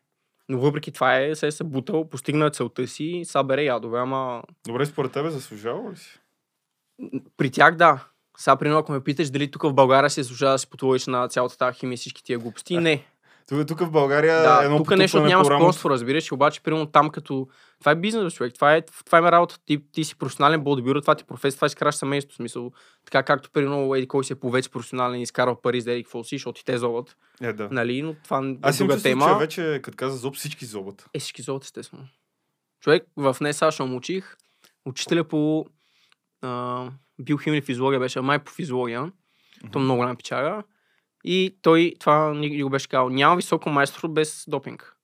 Но 0.49 0.59
въпреки 0.59 0.91
това 0.91 1.17
е, 1.17 1.35
се 1.35 1.47
е 1.47 1.51
събутал, 1.51 2.09
постигна 2.09 2.49
целта 2.49 2.87
си, 2.87 3.21
събере 3.25 3.63
ядове, 3.63 3.99
ама 3.99 4.43
Добре, 4.67 4.85
според 4.85 5.11
тебе 5.11 5.29
заслужава 5.29 5.91
ли 5.91 5.95
си? 5.95 6.19
при 7.37 7.51
тях 7.51 7.75
да. 7.75 8.05
Сега, 8.37 8.55
примерно, 8.55 8.79
ако 8.79 8.91
ме 8.91 8.99
питаш 9.03 9.29
дали 9.29 9.51
тук 9.51 9.63
в 9.63 9.73
България 9.73 10.09
се 10.09 10.23
заслужава 10.23 10.51
да 10.53 10.59
си 10.59 10.69
потвориш 10.69 11.07
на 11.07 11.27
цялата 11.27 11.57
тази 11.57 11.77
химия 11.79 11.93
и 11.93 11.97
всички 11.97 12.23
тия 12.23 12.39
глупости, 12.39 12.77
не. 12.77 13.05
Тук, 13.49 13.67
тук 13.67 13.79
в 13.79 13.91
България 13.91 14.41
Да, 14.41 14.61
едно 14.63 14.77
тук 14.77 14.97
нещо 14.97 15.21
няма 15.21 15.45
спонсор, 15.45 15.91
разбираш, 15.91 16.31
обаче, 16.31 16.61
примерно 16.61 16.85
там 16.85 17.09
като... 17.09 17.47
Това 17.79 17.91
е 17.91 17.95
бизнес, 17.95 18.33
човек, 18.33 18.53
това 18.53 18.75
е, 18.75 18.81
това 18.81 19.17
е 19.17 19.21
работа. 19.21 19.59
Ти, 19.65 19.91
ти 19.91 20.03
си 20.03 20.15
професионален 20.17 20.61
бодибилдър, 20.61 21.01
това 21.01 21.15
ти 21.15 21.21
е 21.21 21.25
професия, 21.25 21.57
това 21.57 21.69
си 21.69 21.75
краш 21.75 21.95
семейство, 21.95 22.35
смисъл. 22.35 22.71
Така 23.05 23.23
както, 23.23 23.51
примерно, 23.51 23.95
еди 23.95 24.07
кой 24.07 24.23
си 24.23 24.33
е 24.33 24.35
повец 24.35 24.69
професионален 24.69 25.19
и 25.19 25.23
изкарва 25.23 25.61
пари 25.61 25.81
с 25.81 25.87
еди 25.87 26.03
какво 26.03 26.23
си, 26.23 26.35
защото 26.35 26.61
и 26.61 26.63
те 26.63 26.77
зоват, 26.77 27.15
Е, 27.41 27.53
да. 27.53 27.67
нали, 27.71 28.01
но 28.01 28.15
това 28.23 28.37
е 28.47 28.55
Аз 28.61 28.77
друга 28.77 29.01
тема. 29.01 29.27
че 29.33 29.39
вече, 29.39 29.79
като 29.83 29.95
каза 29.97 30.17
зоб, 30.17 30.35
всички 30.35 30.65
зобат. 30.65 31.05
Е, 31.13 31.19
всички 31.19 31.41
зоват, 31.41 31.63
естествено. 31.63 32.03
Човек, 32.81 33.03
в 33.17 33.37
не 33.41 33.53
САЩ 33.53 33.79
учих, 33.79 34.35
учителя 34.85 35.23
по 35.23 35.65
а, 36.45 36.91
и 37.47 37.61
физиология 37.61 37.99
беше, 37.99 38.21
май 38.21 38.39
по 38.39 38.51
физиология, 38.51 39.11
то 39.71 39.79
много 39.79 40.01
голям 40.01 40.15
печага. 40.15 40.63
И 41.23 41.57
той, 41.61 41.93
това 41.99 42.33
ни 42.33 42.63
го 42.63 42.69
беше 42.69 42.87
казал, 42.87 43.09
няма 43.09 43.35
високо 43.35 43.69
майстор 43.69 44.07
без 44.09 44.45
допинг. 44.47 44.95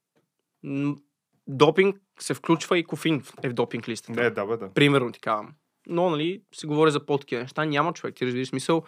Допинг 1.48 1.98
се 2.20 2.34
включва 2.34 2.78
и 2.78 2.84
кофин 2.84 3.24
е 3.44 3.50
в 3.50 3.54
допинг 3.54 3.88
листата. 3.88 4.22
Не, 4.22 4.30
да, 4.30 4.46
бе, 4.46 4.58
да. 4.58 4.74
Примерно 4.74 5.12
ти 5.12 5.20
казвам. 5.20 5.54
Но, 5.88 6.10
нали, 6.10 6.42
се 6.54 6.68
говори 6.68 6.92
за 6.92 7.06
по-такива 7.06 7.42
неща. 7.42 7.66
Няма 7.66 7.94
човек, 7.94 8.16
ти 8.16 8.26
разбираш 8.26 8.48
смисъл, 8.48 8.84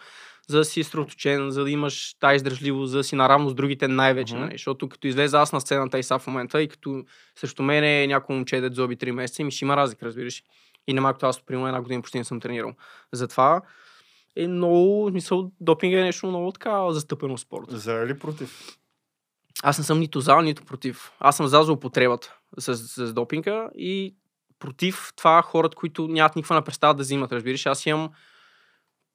за 0.48 0.58
да 0.58 0.64
си 0.64 0.82
съсредоточен, 0.82 1.50
за 1.50 1.64
да 1.64 1.70
имаш 1.70 2.14
тази 2.20 2.36
издържливост, 2.36 2.90
за 2.90 2.96
да 2.96 3.04
си 3.04 3.16
наравно 3.16 3.50
с 3.50 3.54
другите 3.54 3.88
най-вече. 3.88 4.34
Мгм. 4.34 4.44
Нали? 4.44 4.54
Защото 4.54 4.88
като 4.88 5.06
излезе 5.06 5.36
аз 5.36 5.52
на 5.52 5.60
сцената 5.60 5.98
и 5.98 6.02
са 6.02 6.18
в 6.18 6.26
момента, 6.26 6.62
и 6.62 6.68
като 6.68 7.04
срещу 7.38 7.62
мен 7.62 7.84
е 7.84 8.06
някой 8.06 8.36
момче, 8.36 8.60
дет 8.60 8.74
зоби 8.74 8.96
3 8.96 9.10
месеца, 9.10 9.42
и 9.42 9.44
ми 9.44 9.50
ще 9.50 9.64
има 9.64 9.76
разлика, 9.76 10.06
разбираш. 10.06 10.42
И 10.86 10.94
нема 10.94 11.12
като 11.12 11.26
аз, 11.26 11.40
примерно, 11.40 11.66
една 11.66 11.82
година 11.82 12.02
почти 12.02 12.18
не 12.18 12.24
съм 12.24 12.40
тренирал. 12.40 12.74
Затова 13.12 13.62
е 14.36 14.48
много, 14.48 15.04
в 15.04 15.10
смисъл, 15.10 15.50
допинг 15.60 15.94
е 15.94 16.00
нещо 16.00 16.26
много 16.26 16.52
така 16.52 16.92
застъпено 16.92 17.36
в 17.36 17.40
спорта. 17.40 17.78
За 17.78 17.92
или 17.92 18.18
против? 18.18 18.78
Аз 19.62 19.78
не 19.78 19.84
съм 19.84 19.98
нито 19.98 20.20
за, 20.20 20.36
нито 20.36 20.64
против. 20.64 21.12
Аз 21.20 21.36
съм 21.36 21.46
за 21.46 21.62
злоупотребата 21.62 22.36
с, 22.58 22.76
с 22.76 23.12
допинга 23.12 23.68
и 23.74 24.14
против 24.58 25.12
това 25.16 25.42
хората, 25.42 25.76
които 25.76 26.08
нямат 26.08 26.36
никаква 26.36 26.62
представа 26.62 26.94
да 26.94 27.02
взимат, 27.02 27.32
разбираш. 27.32 27.66
Аз 27.66 27.86
имам 27.86 28.10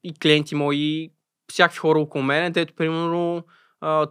и 0.04 0.13
клиенти 0.13 0.56
мои, 0.56 1.12
всякакви 1.51 1.77
хора 1.77 2.00
около 2.00 2.24
мен, 2.24 2.51
дето 2.51 2.74
примерно 2.74 3.44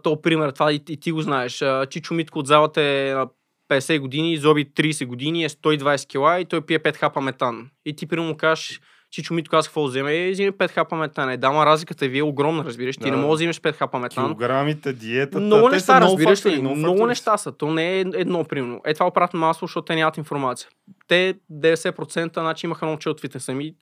то 0.03 0.21
пример, 0.21 0.51
това 0.51 0.71
и, 0.73 0.83
и 0.89 0.99
ти 0.99 1.11
го 1.11 1.21
знаеш. 1.21 1.63
Чичо 1.89 2.13
Митко 2.13 2.39
от 2.39 2.47
залата 2.47 2.81
е 2.81 3.13
на 3.13 3.29
50 3.69 3.99
години, 3.99 4.37
Зоби 4.37 4.65
30 4.65 5.05
години, 5.05 5.43
е 5.43 5.49
120 5.49 6.07
кила 6.07 6.39
и 6.39 6.45
той 6.45 6.61
пие 6.61 6.79
5 6.79 6.95
хапа 6.95 7.21
метан. 7.21 7.69
И 7.85 7.95
ти 7.95 8.05
примерно 8.07 8.29
му 8.29 8.37
кажеш, 8.37 8.81
Чичо 9.11 9.33
Митко, 9.33 9.55
аз 9.55 9.67
какво 9.67 9.83
вземе? 9.83 10.27
Е, 10.27 10.31
вземе 10.31 10.51
5 10.51 10.71
хапа 10.71 10.95
метан. 10.95 11.29
Е, 11.29 11.37
да, 11.37 11.51
ма 11.51 11.65
разликата 11.65 12.07
ви 12.07 12.19
е 12.19 12.23
огромна, 12.23 12.65
разбираш. 12.65 12.97
Ти 12.97 13.03
Да. 13.03 13.11
не 13.11 13.17
можеш 13.17 13.29
да 13.29 13.35
вземеш 13.35 13.59
5 13.59 13.75
хапа 13.75 13.99
метан. 13.99 14.25
Килограмите, 14.25 14.93
диетата. 14.93 15.39
Много 15.39 15.69
неща, 15.69 15.99
много 15.99 16.13
разбираш 16.17 16.45
ли? 16.45 16.61
Много, 16.61 16.97
са. 16.97 17.07
неща 17.07 17.37
са. 17.37 17.51
То 17.51 17.71
не 17.71 17.97
е 17.97 17.99
едно, 17.99 18.43
примерно. 18.43 18.81
Е, 18.85 18.93
това 18.93 19.05
оператно 19.07 19.39
масло, 19.39 19.67
защото 19.67 19.85
те 19.85 19.95
нямат 19.95 20.17
информация. 20.17 20.69
Те 21.07 21.35
90% 21.51 22.33
значи 22.39 22.65
имаха 22.65 22.85
момче 22.85 23.09
от 23.09 23.21
фитнеса 23.21 23.53
ми. 23.53 23.75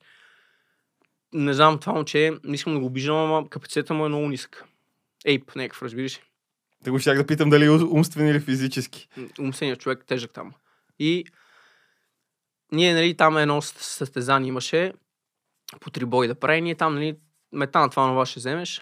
Не 1.34 1.54
знам, 1.54 1.80
това 1.80 1.94
момче, 1.94 2.31
не 2.44 2.56
искам 2.56 2.74
да 2.74 2.80
го 2.80 2.86
обиждам, 2.86 3.16
ама 3.18 3.50
капацитета 3.50 3.94
му 3.94 4.06
е 4.06 4.10
много 4.10 4.28
нисък. 4.28 4.66
Ейп, 5.25 5.56
някакъв, 5.56 5.84
разбираш 5.84 6.19
Те 6.83 6.89
го 6.89 7.00
щях 7.00 7.18
да 7.18 7.27
питам 7.27 7.50
дали 7.50 7.65
е 7.65 7.69
умствен 7.69 8.27
или 8.27 8.39
физически. 8.39 9.07
умственият 9.39 9.79
човек 9.79 10.06
тежък 10.07 10.31
там. 10.33 10.53
И 11.00 11.25
ние, 12.72 12.93
нали, 12.93 13.17
там 13.17 13.38
едно 13.38 13.62
съ- 13.62 13.81
състезание 13.81 14.48
имаше 14.50 14.93
по 15.79 15.89
три 15.89 16.05
бой 16.05 16.27
да 16.27 16.36
прави. 16.36 16.62
Ние 16.62 16.75
там, 16.75 16.93
нали, 16.96 17.17
метан 17.51 17.89
това 17.89 18.07
това 18.07 18.25
ще 18.25 18.39
вземеш. 18.39 18.81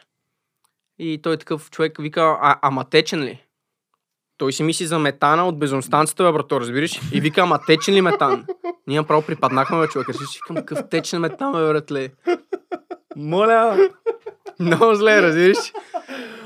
И 1.00 1.22
той 1.22 1.38
такъв 1.38 1.70
човек 1.72 1.98
вика, 2.00 2.22
а, 2.42 2.60
ама 2.62 2.90
течен 2.90 3.24
ли? 3.24 3.42
Той 4.38 4.54
си 4.54 4.64
мисли 4.64 4.86
за 4.86 5.00
метана 5.00 5.48
от 5.48 5.60
бензостанцията, 5.60 6.24
бе, 6.24 6.32
брато, 6.32 6.62
разбираш? 6.62 7.00
И 7.14 7.22
вика, 7.22 7.42
ама 7.42 7.60
течен 7.68 7.94
ли 7.94 8.02
метан? 8.02 8.46
Ние 8.88 8.98
направо 9.00 9.22
припаднахме, 9.22 9.80
бе, 9.80 9.88
човек. 9.88 10.10
Решиш, 10.10 10.36
викам, 10.36 10.56
какъв 10.56 10.90
течен 10.90 11.22
метан, 11.22 11.52
бе, 11.54 11.58
братле. 11.60 12.10
Моля, 13.16 13.90
много 14.60 14.96
зле, 14.96 15.22
разбираш? 15.22 15.58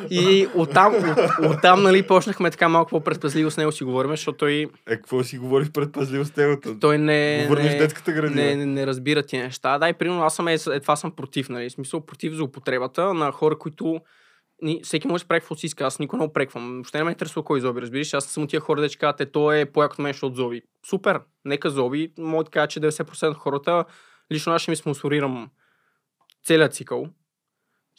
И 0.09 0.47
оттам, 0.55 0.95
от, 0.95 1.17
оттам, 1.51 1.83
нали, 1.83 2.07
почнахме 2.07 2.51
така 2.51 2.69
малко 2.69 2.89
по-предпазливо 2.89 3.51
с 3.51 3.57
него 3.57 3.71
си 3.71 3.83
говорим, 3.83 4.11
защото 4.11 4.37
той, 4.37 4.53
Е, 4.53 4.67
какво 4.87 5.23
си 5.23 5.37
говориш 5.37 5.71
предпазливо 5.71 6.25
с 6.25 6.31
темата? 6.31 6.79
той 6.79 6.97
не, 6.97 7.43
Го 7.47 7.49
върнеш 7.49 7.71
в 7.71 7.73
не, 7.73 7.79
детската 7.79 8.11
градина. 8.11 8.41
не, 8.41 8.55
не, 8.55 8.65
не 8.65 8.87
разбира 8.87 9.23
тия 9.23 9.43
неща. 9.43 9.77
Да, 9.77 9.89
и 9.89 9.93
примерно 9.93 10.23
аз 10.23 10.35
съм 10.35 10.47
е, 10.47 10.53
е, 10.53 10.79
това 10.79 10.95
съм 10.95 11.11
против, 11.11 11.49
нали? 11.49 11.69
В 11.69 11.73
смисъл 11.73 12.05
против 12.05 12.33
злоупотребата 12.33 13.13
на 13.13 13.31
хора, 13.31 13.57
които 13.57 14.01
ни, 14.61 14.79
всеки 14.83 15.07
може 15.07 15.23
да 15.23 15.27
прави 15.27 15.39
какво 15.39 15.55
си 15.55 15.65
иска, 15.65 15.85
аз 15.85 15.99
никой 15.99 16.19
не 16.19 16.25
опреквам. 16.25 16.73
Въобще 16.73 16.97
не 16.97 17.03
ме 17.03 17.11
интересува 17.11 17.43
кой 17.43 17.61
зоби, 17.61 17.81
разбираш. 17.81 18.13
Аз 18.13 18.25
съм 18.25 18.43
от 18.43 18.49
тия 18.49 18.59
хора, 18.59 18.81
да 18.81 18.89
казват, 18.99 19.21
е, 19.21 19.31
той 19.31 19.59
е 19.59 19.65
по-як 19.65 19.93
от 19.93 19.99
мен, 19.99 20.13
защото 20.13 20.35
зоби. 20.35 20.61
Супер, 20.89 21.19
нека 21.45 21.69
зоби. 21.69 22.13
Мога 22.17 22.43
да 22.43 22.49
кажа, 22.49 22.67
че 22.67 22.79
90% 22.79 23.29
от 23.31 23.37
хората, 23.37 23.85
лично 24.31 24.53
аз 24.53 24.61
ще 24.61 24.71
ми 24.71 24.75
спонсорирам 24.75 25.49
целият 26.45 26.73
цикъл. 26.73 27.07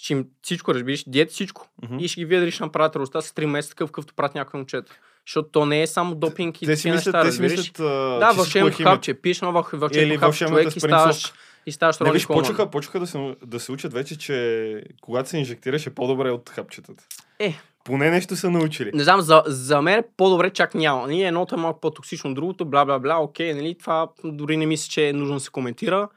Ще 0.02 0.12
им 0.12 0.26
всичко, 0.42 0.74
разбираш, 0.74 1.04
диет 1.06 1.30
всичко. 1.30 1.68
Мгм. 1.82 1.98
И 1.98 2.08
ще 2.08 2.20
ги 2.20 2.24
видя 2.24 2.40
дали 2.40 2.50
ще 2.50 2.62
направят 2.62 2.96
ръста 2.96 3.22
с 3.22 3.32
3 3.32 3.46
месеца, 3.46 3.70
такъв 3.74 3.90
какъвто 3.90 4.14
правят 4.14 4.34
някои 4.34 4.58
момчета. 4.58 4.92
Защото 5.26 5.48
то 5.48 5.66
не 5.66 5.82
е 5.82 5.86
само 5.86 6.14
допинг 6.14 6.62
и 6.62 6.66
Те 6.66 6.76
си 6.76 6.90
мислят, 6.90 7.14
неща, 7.14 7.22
те 7.28 7.32
си 7.32 7.42
мислят, 7.42 7.76
Да, 7.78 8.34
е 8.38 8.50
химия. 8.50 8.72
хапче. 8.72 9.14
Пиеш 9.14 9.40
на 9.40 9.50
вълшебното 9.50 9.98
Или 9.98 10.16
хапче 10.16 10.46
човек 10.46 10.76
и 10.76 10.80
ставаш, 10.80 11.32
и 11.66 11.72
ставаш 11.72 12.00
Рони 12.00 12.24
Колман. 12.24 12.42
почнаха, 12.42 12.70
почнаха 12.70 13.00
да, 13.00 13.06
се, 13.06 13.36
да 13.46 13.60
се 13.60 13.72
учат 13.72 13.92
вече, 13.92 14.18
че 14.18 14.84
когато 15.00 15.28
се 15.28 15.38
инжектираш 15.38 15.86
е 15.86 15.90
по-добре 15.90 16.30
от 16.30 16.50
хапчетата. 16.50 17.04
Е. 17.38 17.54
Поне 17.84 18.10
нещо 18.10 18.36
са 18.36 18.50
научили. 18.50 18.90
Не 18.94 19.04
знам, 19.04 19.20
за, 19.20 19.42
за 19.46 19.82
мен 19.82 20.04
по-добре 20.16 20.50
чак 20.50 20.74
няма. 20.74 21.08
Ние 21.08 21.26
едното 21.26 21.54
е 21.54 21.58
малко 21.58 21.80
по-токсично, 21.80 22.34
другото, 22.34 22.64
бла, 22.64 22.84
бла, 22.84 22.98
бла, 22.98 23.18
окей, 23.18 23.54
нали, 23.54 23.76
това 23.78 24.08
дори 24.24 24.56
не 24.56 24.66
мисля, 24.66 24.90
че 24.90 25.08
е 25.08 25.12
нужно 25.12 25.34
да 25.34 25.40
се 25.40 25.50
коментира. 25.50 26.08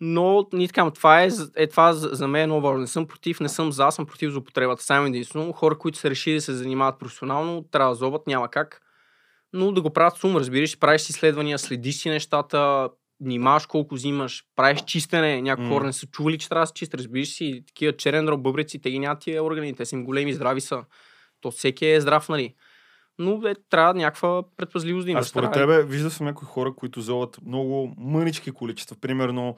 Но 0.00 0.46
така, 0.66 0.90
това 0.90 1.22
е, 1.22 1.28
е 1.56 1.66
това 1.66 1.92
за, 1.92 2.08
за 2.12 2.28
мен 2.28 2.42
е 2.42 2.46
много 2.46 2.60
важно. 2.66 2.80
Не 2.80 2.86
съм 2.86 3.06
против, 3.06 3.40
не 3.40 3.48
съм 3.48 3.72
за, 3.72 3.90
съм 3.90 4.06
против 4.06 4.30
злоупотребата. 4.30 4.82
Само 4.82 5.06
единствено. 5.06 5.52
Хора, 5.52 5.78
които 5.78 5.98
са 5.98 6.10
решили 6.10 6.34
да 6.34 6.40
се 6.40 6.52
занимават 6.52 6.98
професионално, 6.98 7.62
трябва 7.62 7.90
да 7.90 7.94
зобат, 7.94 8.26
няма 8.26 8.48
как. 8.48 8.82
Но 9.52 9.72
да 9.72 9.82
го 9.82 9.90
правят 9.90 10.16
сум, 10.16 10.36
разбираш, 10.36 10.78
правиш 10.78 11.00
си 11.02 11.12
изследвания, 11.12 11.58
следиш 11.58 11.96
си 11.96 12.10
нещата, 12.10 12.88
внимаваш 13.20 13.66
колко 13.66 13.94
взимаш, 13.94 14.44
правиш 14.56 14.80
чистене. 14.86 15.42
Някои 15.42 15.64
М. 15.64 15.70
хора 15.74 15.84
не 15.84 15.92
са 15.92 16.06
чували, 16.06 16.38
че 16.38 16.48
трябва 16.48 16.62
да 16.62 16.66
се 16.66 16.72
чистят. 16.72 17.00
Разбираш 17.00 17.28
си, 17.28 17.62
такива 17.66 17.92
черен 17.92 18.26
дроб, 18.26 18.42
бъбреци, 18.42 18.78
те 18.78 18.90
ги 18.90 18.98
нямат 18.98 19.20
тия 19.20 19.44
органи, 19.44 19.74
те 19.74 19.84
са 19.86 19.96
им 19.96 20.04
големи, 20.04 20.34
здрави 20.34 20.60
са. 20.60 20.84
То 21.40 21.50
всеки 21.50 21.86
е 21.86 22.00
здрав, 22.00 22.28
нали? 22.28 22.54
Но 23.18 23.48
е, 23.48 23.54
трябва 23.70 23.94
някаква 23.94 24.42
предпазливост 24.56 25.04
да 25.06 25.10
А 25.10 25.12
имаш. 25.12 25.26
според 25.26 25.52
Трябва- 25.52 25.74
тебе, 25.74 25.88
вижда 25.88 26.10
съм 26.10 26.26
някои 26.26 26.46
хора, 26.48 26.74
които 26.76 27.00
зоват 27.00 27.38
много 27.46 27.94
мънички 27.98 28.50
количества. 28.50 28.96
Примерно 29.00 29.56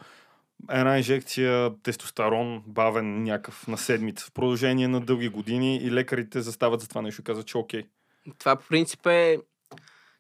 една 0.71 0.97
инжекция 0.97 1.71
тестостерон, 1.83 2.63
бавен 2.67 3.23
някакъв 3.23 3.69
на 3.69 3.79
седмица, 3.79 4.27
в 4.27 4.33
продължение 4.33 4.89
на 4.89 5.01
дълги 5.01 5.29
години 5.29 5.77
и 5.77 5.93
лекарите 5.93 6.41
застават 6.41 6.81
за 6.81 6.89
това 6.89 7.03
нещо 7.03 7.21
и 7.21 7.25
казват, 7.25 7.47
че 7.47 7.59
окей. 7.59 7.83
Това 8.39 8.57
по 8.57 8.69
принцип 8.69 9.07
е... 9.07 9.39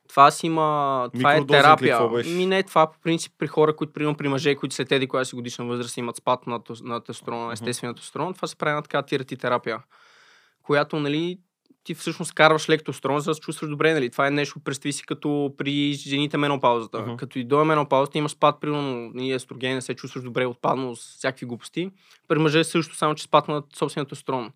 Това 0.08 0.30
си 0.30 0.46
има... 0.46 1.10
Това 1.14 1.34
е 1.34 1.46
терапия. 1.46 2.00
Ми 2.26 2.46
не, 2.46 2.62
това 2.62 2.92
по 2.92 2.98
принцип 2.98 3.32
при 3.38 3.46
хора, 3.46 3.76
които 3.76 3.92
примерно 3.92 4.16
при 4.16 4.28
мъже, 4.28 4.54
които 4.54 4.74
след 4.74 4.92
еди 4.92 5.08
коя 5.08 5.24
си 5.24 5.34
годишна 5.34 5.64
възраст 5.64 5.96
имат 5.96 6.16
спад 6.16 6.46
на, 6.46 6.60
на 6.82 7.00
тестостерона, 7.00 7.52
естествения 7.52 7.94
тестостерон, 7.94 8.34
това 8.34 8.48
се 8.48 8.56
прави 8.56 8.74
на 8.74 8.82
така 8.82 9.02
тирати 9.02 9.36
терапия, 9.36 9.82
която, 10.62 11.00
нали, 11.00 11.38
ти 11.88 11.94
всъщност 11.94 12.32
карваш 12.32 12.68
лек 12.68 12.84
тестостерон, 12.84 13.20
за 13.20 13.30
да 13.30 13.34
се 13.34 13.40
чувстваш 13.40 13.70
добре, 13.70 13.94
нали? 13.94 14.10
Това 14.10 14.26
е 14.26 14.30
нещо, 14.30 14.60
представи 14.60 14.92
си 14.92 15.06
като 15.06 15.54
при 15.58 15.92
жените 15.92 16.36
менопаузата. 16.36 17.00
Мгм. 17.00 17.16
Като 17.16 17.38
и 17.38 17.44
до 17.44 17.64
менопаузата 17.64 18.18
имаш 18.18 18.32
спад, 18.32 18.60
примерно, 18.60 19.12
естроген, 19.34 19.74
не 19.74 19.80
се 19.80 19.94
чувстваш 19.94 20.24
добре, 20.24 20.46
отпаднал 20.46 20.96
с 20.96 21.16
всякакви 21.16 21.46
глупости. 21.46 21.90
При 22.28 22.38
мъже 22.38 22.64
също, 22.64 22.96
само 22.96 23.14
че 23.14 23.24
спад 23.24 23.48
на 23.48 23.62
собствения 23.74 24.06
тестостерон. 24.06 24.50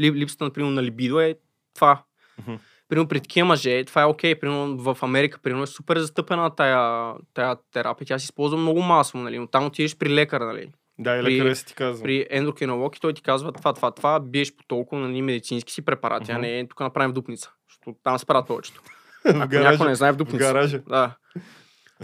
Лип, 0.00 0.14
липсата, 0.14 0.44
например, 0.44 0.70
на 0.70 0.82
либидо 0.82 1.20
е 1.20 1.34
това. 1.74 2.02
Мгм. 2.38 2.54
Примерно 2.88 3.08
при 3.08 3.20
такива 3.20 3.46
мъже, 3.46 3.84
това 3.84 4.02
е 4.02 4.06
окей. 4.06 4.34
Примерно 4.34 4.76
в 4.76 5.02
Америка, 5.02 5.38
примерно 5.42 5.62
е 5.62 5.66
супер 5.66 5.98
застъпена 5.98 6.50
тая, 6.50 7.12
тая 7.34 7.56
терапия. 7.72 8.06
Тя 8.06 8.18
се 8.18 8.24
използва 8.24 8.58
много 8.58 8.82
масово, 8.82 9.24
нали? 9.24 9.38
Но 9.38 9.46
там 9.46 9.66
отидеш 9.66 9.96
при 9.96 10.14
лекар, 10.14 10.40
нали? 10.40 10.68
Да, 10.98 11.16
и 11.16 11.22
лекаря 11.22 11.56
си 11.56 11.66
ти 11.66 11.74
казва. 11.74 12.02
При 12.04 12.26
ендокринолог 12.30 12.96
и 12.96 13.00
той 13.00 13.12
ти 13.12 13.22
казва 13.22 13.52
това, 13.52 13.72
това, 13.72 13.90
това, 13.90 14.20
биеш 14.20 14.56
по 14.56 14.64
толкова 14.64 15.00
нали, 15.02 15.22
медицински 15.22 15.72
си 15.72 15.82
препарати, 15.82 16.30
а 16.32 16.34
Мгм. 16.34 16.42
не 16.42 16.68
тук 16.68 16.80
направим 16.80 17.10
в 17.10 17.14
дупница. 17.14 17.50
Защото 17.68 17.98
там 18.02 18.18
се 18.18 18.26
правят 18.26 18.46
повечето. 18.46 18.82
в 19.24 19.28
Ако 19.28 19.38
някой 19.38 19.58
гаража. 19.58 19.84
не 19.84 19.94
знае 19.94 20.12
в 20.12 20.14
В 20.14 20.18
дупница. 20.18 20.38
гаража. 20.38 20.78
Да. 20.78 21.16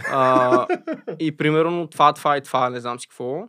А, 0.09 0.67
и 1.19 1.37
примерно 1.37 1.87
това, 1.87 2.13
това 2.13 2.37
и 2.37 2.41
това, 2.41 2.71
не 2.71 2.81
знам 2.81 3.01
си 3.01 3.09
какво. 3.09 3.49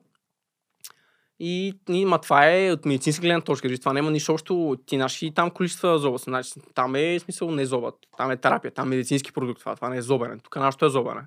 И, 1.40 1.74
и 1.90 2.06
ма, 2.06 2.20
това 2.20 2.50
е 2.50 2.72
от 2.72 2.86
медицинска 2.86 3.22
гледна 3.22 3.42
точка. 3.42 3.68
виж, 3.68 3.80
Това 3.80 3.94
няма 3.94 4.12
нищо 4.12 4.32
общо. 4.34 4.78
Ти 4.86 4.98
наши 4.98 5.34
там 5.34 5.52
количества 5.52 6.00
зоба. 6.00 6.18
Значи, 6.18 6.52
там 6.74 6.96
е 6.96 7.20
смисъл 7.20 7.52
не 7.52 7.66
зобът. 7.66 7.96
Там 8.18 8.32
е 8.32 8.38
терапия, 8.38 8.72
там 8.72 8.88
е 8.88 8.90
медицински 8.90 9.32
продукт. 9.34 9.60
Това, 9.60 9.76
това 9.76 9.90
не 9.90 9.98
е 9.98 10.02
зобене. 10.02 10.38
Тук 10.38 10.56
нашето 10.56 10.86
е 10.86 10.90
зобене. 10.90 11.22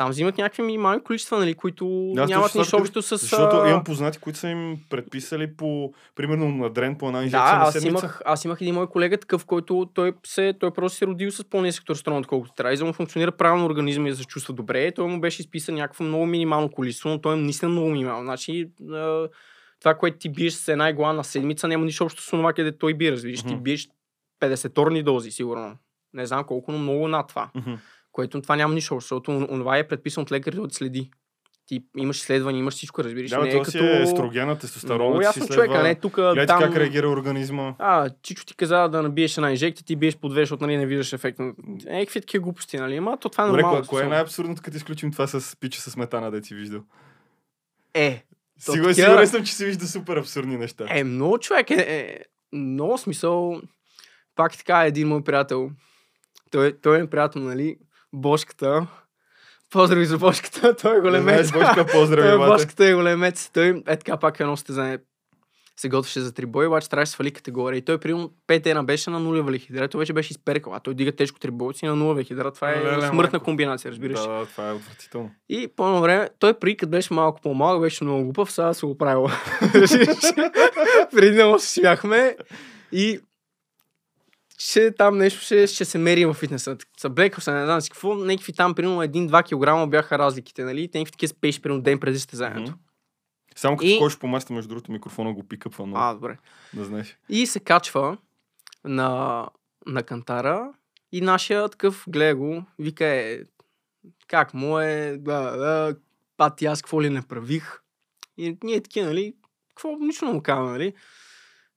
Там 0.00 0.10
взимат 0.10 0.38
някакви 0.38 0.62
минимални 0.62 1.02
количества, 1.02 1.38
нали, 1.38 1.54
които 1.54 2.12
Да, 2.14 2.26
нямат 2.26 2.54
нищо 2.54 2.76
общо 2.76 3.02
с... 3.02 3.16
Защото 3.18 3.56
имам 3.56 3.84
познати, 3.84 4.18
които 4.18 4.38
са 4.38 4.48
им 4.48 4.78
предписали 4.90 5.56
по, 5.56 5.92
примерно 6.14 6.48
на 6.48 6.70
дрен 6.70 6.98
по 6.98 7.06
една 7.06 7.18
инжекция 7.22 7.52
Да, 7.52 7.58
на 7.58 7.62
аз 7.62 7.72
седмица. 7.72 7.88
имах, 7.88 8.22
аз 8.24 8.44
имах 8.44 8.60
един 8.60 8.74
мой 8.74 8.86
колега 8.86 9.18
такъв, 9.18 9.44
който 9.46 9.90
той, 9.94 10.12
се, 10.26 10.54
той 10.60 10.70
просто 10.70 10.98
се 10.98 11.04
е 11.04 11.08
родил 11.08 11.30
с 11.30 11.44
по-нисък 11.44 11.84
тестостерон, 11.86 12.18
отколкото 12.18 12.52
трябва. 12.54 12.72
И 12.72 12.76
за 12.76 12.84
му 12.84 12.92
функционира 12.92 13.32
правилно 13.32 13.66
организма 13.66 14.08
и 14.08 14.10
да 14.10 14.16
се 14.16 14.24
чувства 14.24 14.54
добре. 14.54 14.92
Той 14.92 15.06
му 15.06 15.20
беше 15.20 15.42
изписан 15.42 15.74
някакво 15.74 16.04
много 16.04 16.26
минимално 16.26 16.70
количество, 16.70 17.08
но 17.08 17.20
той 17.20 17.34
е 17.34 17.40
наистина 17.40 17.70
много 17.70 17.90
минимално. 17.90 18.24
Значи, 18.24 18.70
това, 19.80 19.94
което 19.98 20.18
ти 20.18 20.28
биеш 20.28 20.52
с 20.52 20.68
една 20.68 20.90
игла 20.90 21.12
на 21.12 21.24
седмица, 21.24 21.68
няма 21.68 21.84
нищо 21.84 22.04
общо 22.04 22.22
с 22.22 22.30
това, 22.30 22.52
къде 22.52 22.78
той 22.78 22.94
би, 22.94 23.12
разбираш. 23.12 23.42
Ти 23.42 23.54
Мгм. 23.54 23.62
биеш 23.62 23.88
50-торни 24.40 25.02
дози, 25.02 25.30
сигурно. 25.30 25.76
Не 26.14 26.26
знам 26.26 26.44
колко, 26.44 26.72
но 26.72 26.78
много 26.78 27.08
над 27.08 27.28
това. 27.28 27.50
Мгм. 27.54 27.74
Което 28.12 28.42
това 28.42 28.56
няма 28.56 28.74
нищо 28.74 28.94
защото 28.94 29.30
он- 29.30 29.46
онова 29.50 29.78
е 29.78 29.88
предписано 29.88 30.22
от 30.22 30.32
лекарите 30.32 30.60
да 30.60 30.68
те 30.68 30.74
следи. 30.74 31.10
Ти 31.66 31.84
имаш 31.96 32.18
изследвания, 32.18 32.58
имаш 32.60 32.74
всичко, 32.74 33.04
разбираш. 33.04 33.30
Да, 33.30 33.38
не 33.38 33.48
е 33.50 33.62
като... 33.62 33.78
е 33.78 34.02
естрогена, 34.02 34.58
тестостерон. 34.58 35.06
Много 35.08 35.22
ясно 35.22 35.46
човек, 35.48 35.70
а 35.74 35.82
не 35.82 35.94
тук, 35.94 36.14
Гледайте 36.14 36.46
там... 36.46 36.60
как 36.60 36.76
реагира 36.76 37.08
организма. 37.08 37.74
А, 37.78 38.10
Чичо 38.22 38.46
ти 38.46 38.54
каза 38.56 38.88
да 38.88 39.02
набиеш 39.02 39.36
една 39.36 39.50
инжекция, 39.50 39.84
ти 39.86 39.96
биеш 39.96 40.16
по 40.16 40.28
две, 40.28 40.42
защото 40.42 40.66
нали, 40.66 40.76
не 40.76 40.86
виждаш 40.86 41.12
ефект. 41.12 41.38
Някакви 41.84 42.20
такива 42.20 42.42
глупости, 42.42 42.76
нали? 42.76 42.96
Ама 42.96 43.16
то 43.16 43.28
това 43.28 43.44
е 43.44 43.46
Добре, 43.46 43.62
нормално. 43.62 43.86
кое, 43.86 43.88
кое 43.88 44.02
е 44.02 44.08
най-абсурдното, 44.08 44.62
като 44.62 44.76
изключим 44.76 45.12
това 45.12 45.26
с 45.26 45.56
пича 45.60 45.80
с 45.80 45.90
сметана, 45.90 46.30
да 46.30 46.44
си 46.44 46.54
виждал? 46.54 46.80
Е, 47.94 48.24
Сигурен, 48.58 48.82
такива- 48.82 48.94
сигурен 48.94 49.26
съм, 49.26 49.44
че 49.44 49.54
си 49.54 49.64
вижда 49.64 49.86
супер 49.86 50.16
абсурдни 50.16 50.56
неща. 50.56 50.86
е, 50.90 51.04
много 51.04 51.38
човек 51.38 51.70
е, 51.70 51.74
е 51.74 52.18
много 52.56 52.98
смисъл. 52.98 53.60
Пак 54.36 54.58
така 54.58 54.84
един 54.86 55.08
мой 55.08 55.24
приятел. 55.24 55.70
Той, 56.50 56.78
той 56.82 57.00
е 57.02 57.06
приятел, 57.06 57.42
нали? 57.42 57.76
Бошката. 58.12 58.86
Поздрави 59.70 60.06
за 60.06 60.18
Бошката, 60.18 60.76
той 60.82 60.92
е 60.92 60.94
Не 60.94 61.00
големец. 61.00 61.48
знаеш, 61.48 61.66
Бошка, 61.66 61.86
поздрави, 61.88 62.28
той 62.28 62.44
е. 62.44 62.48
Бошката 62.48 62.86
е 62.86 62.94
големец. 62.94 63.50
Той 63.50 63.68
е 63.86 63.96
така 63.96 64.16
пак 64.16 64.40
едно 64.40 64.56
състезание. 64.56 64.98
Се 65.76 65.88
готвеше 65.88 66.20
за 66.20 66.32
три 66.32 66.46
боя, 66.46 66.68
обаче 66.68 66.88
трябваше 66.88 67.10
да 67.10 67.14
свали 67.14 67.30
категория. 67.30 67.78
И 67.78 67.82
той 67.82 67.98
примерно 67.98 68.30
5 68.48 68.62
дена 68.62 68.84
беше 68.84 69.10
на 69.10 69.20
нулева 69.20 69.52
лихидрат, 69.52 69.90
той 69.90 69.98
вече 69.98 70.12
беше 70.12 70.30
изперкал. 70.30 70.74
А 70.74 70.80
той 70.80 70.94
дига 70.94 71.12
тежко 71.12 71.38
три 71.38 71.50
бойци 71.50 71.86
на 71.86 71.96
нулева 71.96 72.20
лихидрат. 72.20 72.54
Това 72.54 72.70
е 72.70 72.76
Леле, 72.76 73.08
смъртна 73.08 73.30
майко. 73.32 73.44
комбинация, 73.44 73.90
разбираш. 73.90 74.20
Да, 74.20 74.28
да, 74.28 74.46
това 74.46 74.68
е 74.68 74.72
отвратително. 74.72 75.30
И 75.48 75.68
по 75.76 75.86
едно 75.86 76.00
време, 76.00 76.28
той 76.38 76.54
при 76.54 76.76
като 76.76 76.90
беше 76.90 77.14
малко 77.14 77.40
по-малък, 77.40 77.80
беше 77.80 78.04
много 78.04 78.24
глупав, 78.24 78.52
сега 78.52 78.74
се 78.74 78.86
го 78.86 78.98
правил. 78.98 79.26
Преди 81.12 81.34
много 81.34 81.58
се 81.58 81.70
смяхме 81.70 82.36
и 82.92 83.20
ще 84.62 84.94
там 84.94 85.18
нещо 85.18 85.40
ще, 85.40 85.66
ще 85.66 85.84
се 85.84 85.98
мери 85.98 86.26
в 86.26 86.34
фитнеса. 86.34 86.76
Съблекал 86.98 87.40
се, 87.40 87.52
не 87.52 87.64
знам 87.64 87.80
си 87.80 87.90
какво, 87.90 88.14
някакви 88.14 88.52
там, 88.52 88.74
примерно 88.74 89.02
1-2 89.02 89.84
кг 89.86 89.90
бяха 89.90 90.18
разликите, 90.18 90.64
нали? 90.64 90.90
Те 90.90 90.98
някакви 90.98 91.12
такива 91.12 91.28
спеши, 91.28 91.62
примерно 91.62 91.82
ден 91.82 92.00
преди 92.00 92.18
състезанието. 92.18 92.74
Само 93.56 93.76
като 93.76 93.86
И- 93.90 93.98
ходиш 93.98 94.18
по 94.18 94.26
маста, 94.26 94.52
между 94.52 94.68
другото, 94.68 94.92
микрофона 94.92 95.32
го 95.32 95.48
пикъпва 95.48 95.86
много, 95.86 96.02
А, 96.04 96.14
добре. 96.14 96.38
да 96.74 96.84
знаеш. 96.84 97.18
И 97.28 97.46
се 97.46 97.60
качва 97.60 98.18
на, 98.84 99.48
на 99.86 100.02
кантара 100.02 100.72
и 101.12 101.20
нашия 101.20 101.68
такъв 101.68 102.04
гледа 102.08 102.36
го, 102.36 102.64
вика 102.78 103.06
е, 103.06 103.40
как 104.28 104.54
му 104.54 104.78
е, 104.78 105.16
да, 105.18 105.56
да, 105.56 105.96
пати 106.36 106.66
аз 106.66 106.82
какво 106.82 107.02
ли 107.02 107.10
не 107.10 107.22
правих. 107.22 107.80
И 108.36 108.56
ние 108.64 108.80
такива, 108.82 109.06
нали, 109.06 109.34
какво, 109.68 109.96
нищо 109.96 110.24
не 110.24 110.32
му 110.32 110.42
казваме, 110.42 110.70
нали. 110.70 110.94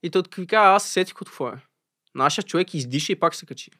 И 0.02 0.10
той 0.10 0.22
вика, 0.38 0.56
аз 0.56 0.84
се 0.84 0.92
сетих 0.92 1.20
от 1.20 1.28
какво 1.28 1.48
е. 1.48 1.62
Нашия 2.14 2.44
човек 2.44 2.74
издиша 2.74 3.12
и 3.12 3.16
пак 3.16 3.34
се 3.34 3.46
качи. 3.46 3.70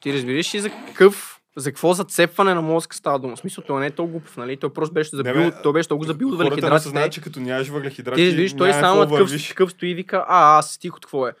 Ти 0.00 0.12
разбираш 0.12 0.54
ли 0.54 0.60
за 0.60 0.70
какъв, 0.70 1.40
за 1.56 1.70
какво 1.70 1.94
зацепване 1.94 2.54
на 2.54 2.62
мозъка 2.62 2.96
става 2.96 3.18
дума? 3.18 3.36
В 3.36 3.38
смисъл, 3.38 3.64
той 3.64 3.80
не 3.80 3.86
е 3.86 3.90
толкова 3.90 4.18
глупав, 4.18 4.36
нали? 4.36 4.56
Той 4.56 4.72
просто 4.72 4.94
беше 4.94 5.16
забил, 5.16 5.34
бе, 5.34 5.52
той 5.62 5.72
беше 5.72 5.88
толкова 5.88 6.06
забил 6.06 6.28
от 6.28 6.32
Хората 6.32 6.44
не 6.44 6.50
въглехидратите. 6.50 6.82
съзнават, 6.82 7.12
че 7.12 7.20
като 7.20 7.40
нямаш 7.40 7.68
въглехидрати, 7.68 8.30
Ти 8.30 8.36
виж, 8.36 8.56
той 8.56 8.72
само 8.72 9.06
такъв, 9.06 9.48
такъв 9.48 9.70
стои 9.70 9.90
и 9.90 9.94
вика, 9.94 10.24
а, 10.28 10.58
аз 10.58 10.72
стих 10.72 10.96
от 10.96 11.06
какво 11.06 11.26
е. 11.26 11.32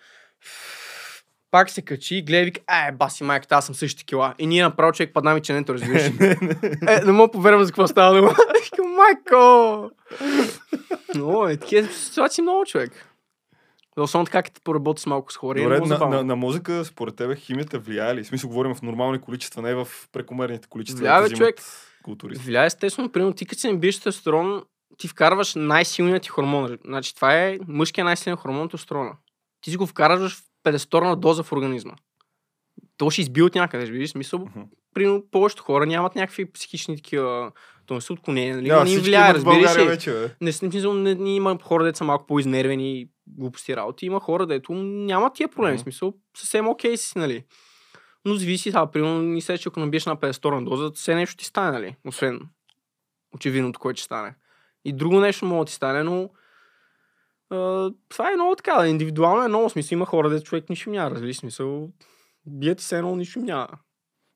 Пак 1.50 1.70
се 1.70 1.82
качи, 1.82 2.22
гледа 2.22 2.42
и 2.42 2.44
вика, 2.44 2.60
е, 2.88 2.92
баси 2.92 3.24
майката, 3.24 3.54
аз 3.54 3.66
съм 3.66 3.74
същите 3.74 4.04
кила. 4.04 4.34
И 4.38 4.46
ние 4.46 4.62
направо 4.62 4.92
човек 4.92 5.10
падна 5.14 5.34
ми 5.34 5.40
ченето, 5.40 5.74
разбираш. 5.74 6.02
ли? 6.02 6.16
е, 6.88 7.00
не 7.04 7.12
мога 7.12 7.32
повярвам 7.32 7.64
за 7.64 7.70
какво 7.70 7.86
става 7.86 8.16
дума. 8.16 8.34
Майко! 8.96 9.90
Но, 11.14 11.48
е, 11.48 11.56
такива 11.56 11.88
ситуации 11.88 12.42
много 12.42 12.64
човек. 12.64 13.07
Особено 14.02 14.24
така, 14.24 14.42
като 14.42 14.60
поработи 14.64 15.02
с 15.02 15.06
малко 15.06 15.32
с 15.32 15.36
хора. 15.36 15.60
е 15.60 15.62
Добре, 15.62 15.80
на, 15.80 16.08
на, 16.08 16.24
на, 16.24 16.36
музика, 16.36 16.84
според 16.84 17.16
тебе, 17.16 17.36
химията 17.36 17.78
влияе 17.78 18.14
ли? 18.14 18.22
В 18.22 18.26
смисъл, 18.26 18.50
говорим 18.50 18.74
в 18.74 18.82
нормални 18.82 19.20
количества, 19.20 19.62
не 19.62 19.74
в 19.74 19.88
прекомерните 20.12 20.68
количества. 20.68 21.00
Влияе, 21.00 21.22
бе, 21.22 21.28
човек. 21.28 21.58
взимат 21.58 21.88
Културисти. 22.02 22.44
Влияе 22.44 22.66
естествено, 22.66 23.12
примерно 23.12 23.34
ти 23.34 23.46
като 23.46 23.60
се 23.60 23.72
набиеш 23.72 24.00
тестостерон, 24.00 24.62
ти 24.98 25.08
вкарваш 25.08 25.54
най-силният 25.54 26.22
ти 26.22 26.28
хормон. 26.28 26.78
Значи 26.84 27.14
това 27.14 27.34
е 27.34 27.58
мъжкият 27.68 28.04
най-силен 28.04 28.36
хормон 28.36 28.68
тестостерона. 28.68 29.12
Ти 29.60 29.70
си 29.70 29.76
го 29.76 29.86
вкарваш 29.86 30.36
в 30.36 30.42
50 30.64 31.16
доза 31.16 31.42
в 31.42 31.52
организма. 31.52 31.92
То 32.96 33.10
ще 33.10 33.20
изби 33.20 33.42
от 33.42 33.54
някъде, 33.54 33.90
виждаш 33.90 34.10
смисъл. 34.10 34.38
Мгм. 34.38 34.60
Примерно 34.94 35.24
повечето 35.30 35.62
хора 35.62 35.86
нямат 35.86 36.14
някакви 36.14 36.52
психични 36.52 36.96
такива, 36.96 37.52
то 37.88 37.94
не 37.94 38.00
са 38.00 38.12
отклонения, 38.12 38.56
нали? 38.56 38.68
Да, 38.68 38.84
не 38.84 38.92
им 38.92 39.00
влияе, 39.00 39.34
разбираш 39.34 39.76
ли? 39.76 39.84
вече, 39.84 40.10
бе. 40.10 40.34
Не, 40.40 40.52
смисъл, 40.52 40.94
не, 40.94 41.14
не, 41.14 41.34
има 41.34 41.58
хора, 41.62 41.84
деца 41.84 42.04
малко 42.04 42.26
по-изнервени 42.26 43.00
и 43.00 43.08
глупости 43.26 43.76
работи. 43.76 44.06
Има 44.06 44.20
хора, 44.20 44.46
дето 44.46 44.72
нямат 44.74 45.34
тия 45.34 45.48
проблеми. 45.48 45.78
В 45.78 45.80
смисъл, 45.80 46.14
съвсем 46.36 46.68
окей 46.68 46.96
си, 46.96 47.18
нали? 47.18 47.44
Но 48.24 48.34
зависи, 48.34 48.70
да, 48.70 48.86
примерно, 48.86 49.22
ни 49.22 49.40
се, 49.40 49.58
че 49.58 49.68
ако 49.68 49.80
набиеш 49.80 50.06
на 50.06 50.16
50 50.16 50.64
доза, 50.64 50.90
все 50.94 51.14
нещо 51.14 51.36
ти 51.36 51.44
стане, 51.44 51.70
нали? 51.70 51.96
Освен 52.06 52.40
очевидното, 53.34 53.80
което 53.80 53.98
ще 53.98 54.04
стане. 54.04 54.34
И 54.84 54.92
друго 54.92 55.20
нещо 55.20 55.46
може 55.46 55.58
да 55.58 55.64
ти 55.64 55.72
стане, 55.72 56.02
но 56.02 56.30
а, 57.50 57.90
това 58.08 58.30
е 58.32 58.34
много 58.34 58.56
така, 58.56 58.88
индивидуално 58.88 59.42
е 59.44 59.48
много 59.48 59.70
смисъл. 59.70 59.96
Има 59.96 60.06
хора, 60.06 60.30
дето 60.30 60.44
човек 60.44 60.70
нищо 60.70 60.90
няма, 60.90 61.10
разбираш 61.10 61.36
смисъл. 61.36 61.88
Бият 62.46 62.80
се 62.80 62.98
едно, 62.98 63.16
нищо 63.16 63.38
няма. 63.38 63.68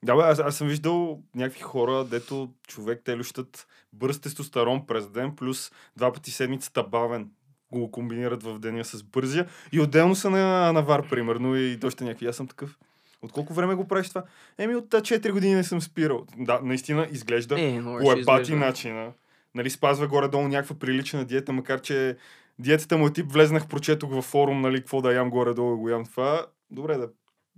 Да, 0.04 0.16
бе, 0.16 0.23
аз, 0.23 0.38
аз 0.38 0.56
съм 0.56 0.68
виждал 0.68 1.21
някакви 1.35 1.61
хора, 1.61 2.04
дето 2.04 2.50
човек 2.68 3.02
те 3.04 3.18
лющат 3.18 3.66
бърз 3.92 4.21
тестостерон 4.21 4.87
през 4.87 5.09
ден, 5.09 5.37
плюс 5.37 5.73
два 5.97 6.12
пъти 6.12 6.30
седмицата 6.30 6.82
бавен 6.82 7.30
го 7.73 7.90
комбинират 7.90 8.42
в 8.42 8.59
деня 8.59 8.85
с 8.85 9.02
бързия 9.02 9.47
и 9.73 9.80
отделно 9.80 10.14
са 10.14 10.30
на, 10.30 10.73
на 10.73 10.82
вар, 10.82 11.09
примерно, 11.09 11.56
и 11.56 11.78
още 11.85 12.04
някакви. 12.04 12.26
Аз 12.26 12.37
съм 12.37 12.47
такъв. 12.47 12.78
От 13.23 13.32
колко 13.32 13.54
време 13.54 13.75
го 13.75 13.88
правиш 13.88 14.09
това? 14.09 14.23
Еми 14.59 14.76
от 14.76 14.85
4 14.87 15.32
години 15.32 15.54
не 15.54 15.64
съм 15.64 15.80
спирал. 15.80 16.26
Да, 16.37 16.61
наистина 16.62 17.09
изглежда 17.11 17.61
Е, 17.61 17.82
по 17.82 18.11
ще 18.11 18.21
е 18.21 18.25
пати 18.25 18.42
изглежда. 18.42 18.66
начина. 18.66 19.12
Нали, 19.54 19.71
спазва 19.71 20.09
горе-долу 20.09 20.49
някаква 20.49 20.76
прилична 20.76 21.25
диета, 21.25 21.52
макар 21.52 21.80
че 21.80 22.16
диетата 22.59 22.99
му 22.99 23.06
е 23.06 23.12
тип 23.12 23.32
влезнах, 23.32 23.68
прочетох 23.68 24.11
във 24.11 24.25
форум, 24.25 24.61
нали, 24.61 24.78
какво 24.78 25.00
да 25.00 25.12
ям 25.12 25.30
горе-долу, 25.30 25.76
го 25.76 25.88
ям 25.88 26.04
това. 26.04 26.47
Добре, 26.71 26.97
да, 26.97 27.09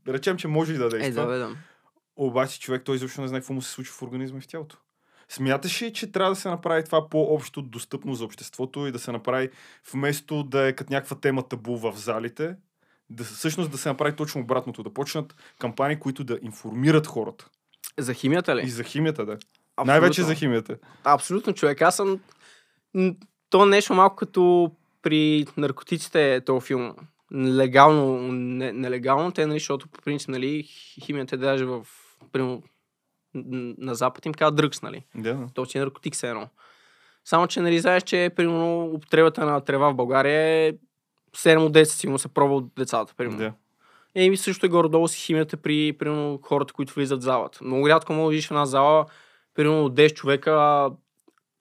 речем, 0.08 0.36
че 0.36 0.48
може 0.48 0.72
и 0.72 0.78
да 0.78 0.84
Е, 0.84 0.88
действа. 0.88 1.22
да, 1.22 1.28
бе, 1.28 1.38
да. 1.38 1.50
Обаче 2.16 2.60
човек 2.60 2.82
той 2.84 2.96
изобщо 2.96 3.20
не 3.20 3.28
знае 3.28 3.40
какво 3.40 3.54
му 3.54 3.62
се 3.62 3.70
случва 3.70 3.94
в 3.94 4.02
организма 4.02 4.38
и 4.38 4.40
в 4.40 4.48
тялото. 4.48 4.78
Смяташ 5.28 5.82
ли, 5.82 5.92
че 5.92 6.12
трябва 6.12 6.30
да 6.30 6.36
се 6.36 6.48
направи 6.48 6.84
това 6.84 7.08
по-общо 7.08 7.62
достъпно 7.62 8.14
за 8.14 8.24
обществото 8.24 8.86
и 8.86 8.92
да 8.92 8.98
се 8.98 9.12
направи 9.12 9.50
вместо 9.92 10.42
да 10.42 10.66
е 10.66 10.72
като 10.72 10.92
някаква 10.92 11.16
тема 11.16 11.48
табу 11.48 11.76
в 11.76 11.92
залите, 11.96 12.56
да, 13.10 13.24
всъщност 13.24 13.70
да 13.70 13.78
се 13.78 13.88
направи 13.88 14.16
точно 14.16 14.40
обратното, 14.40 14.82
да 14.82 14.94
почнат 14.94 15.36
кампании, 15.58 15.98
които 15.98 16.24
да 16.24 16.38
информират 16.42 17.06
хората. 17.06 17.48
За 17.98 18.14
химията 18.14 18.56
ли? 18.56 18.62
И 18.66 18.70
за 18.70 18.84
химията, 18.84 19.26
да. 19.26 19.32
Абсолютно. 19.32 19.84
Най-вече 19.84 20.22
за 20.22 20.34
химията. 20.34 20.78
Абсолютно, 21.04 21.52
човек. 21.52 21.82
Аз 21.82 21.96
съм... 21.96 22.20
То 23.50 23.62
е 23.62 23.66
нещо 23.66 23.94
малко 23.94 24.16
като 24.16 24.72
при 25.02 25.46
наркотиците 25.56 26.34
е 26.34 26.40
този 26.40 26.66
филм. 26.66 26.94
Легално, 27.34 28.32
не, 28.32 28.72
нелегално, 28.72 29.32
те, 29.32 29.46
нали, 29.46 29.58
защото 29.58 29.88
по 29.88 30.02
принцип, 30.02 30.28
нали, 30.28 30.62
химията 31.04 31.34
е 31.34 31.38
даже 31.38 31.64
в... 31.64 31.86
Примерно, 32.32 32.62
на 33.78 33.94
Запад 33.94 34.26
им 34.26 34.34
казват 34.34 34.56
дръгс, 34.56 34.82
нали? 34.82 35.04
Да. 35.14 35.48
То 35.54 35.66
си 35.66 35.78
е 35.78 35.80
наркотик 35.80 36.14
все 36.14 36.28
едно. 36.28 36.48
Само, 37.24 37.46
че 37.46 37.60
нали 37.60 37.78
знаеш, 37.78 38.02
че 38.02 38.30
примерно 38.36 38.84
употребата 38.84 39.46
на 39.46 39.60
трева 39.60 39.90
в 39.90 39.94
България 39.94 40.66
е 40.66 40.72
7 41.36 41.58
от 41.58 41.72
10 41.72 41.84
сигурно 41.84 42.18
се 42.18 42.28
пробва 42.28 42.56
от 42.56 42.74
децата. 42.76 43.14
Примерно. 43.16 43.38
да. 43.38 43.52
Еми 44.14 44.36
също 44.36 44.66
е 44.66 44.68
горе-долу 44.68 45.08
с 45.08 45.14
химията 45.14 45.56
при 45.56 45.92
примерно, 45.92 46.38
хората, 46.42 46.74
които 46.74 46.94
влизат 46.94 47.20
в 47.20 47.24
залата. 47.24 47.58
Много 47.64 47.88
рядко 47.88 48.12
мога 48.12 48.26
да 48.26 48.30
видиш 48.30 48.48
в 48.48 48.50
една 48.50 48.66
зала, 48.66 49.06
примерно 49.54 49.84
от 49.84 49.94
10 49.94 50.14
човека, 50.14 50.90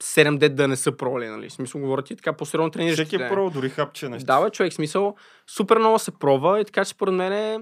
7 0.04 0.38
дет 0.38 0.56
да 0.56 0.68
не 0.68 0.76
са 0.76 0.98
пробвали, 0.98 1.28
нали? 1.28 1.50
В 1.50 1.54
смисъл 1.54 1.82
говорят 1.82 2.12
и 2.12 2.16
така 2.16 2.34
по-сериозно 2.34 2.72
трениращи. 2.72 3.06
Всеки 3.06 3.24
е 3.24 3.30
пробвал 3.30 3.50
дори 3.50 3.70
хапче 3.70 4.10
нещо. 4.10 4.26
Да, 4.26 4.42
бе, 4.42 4.50
човек, 4.50 4.74
смисъл, 4.74 5.16
супер 5.48 5.78
много 5.78 6.00
се 6.00 6.12
пробва 6.12 6.62
и 6.62 6.66
така 6.66 6.86
че 6.86 6.90
според 6.90 7.14
мен 7.14 7.34
е, 7.34 7.60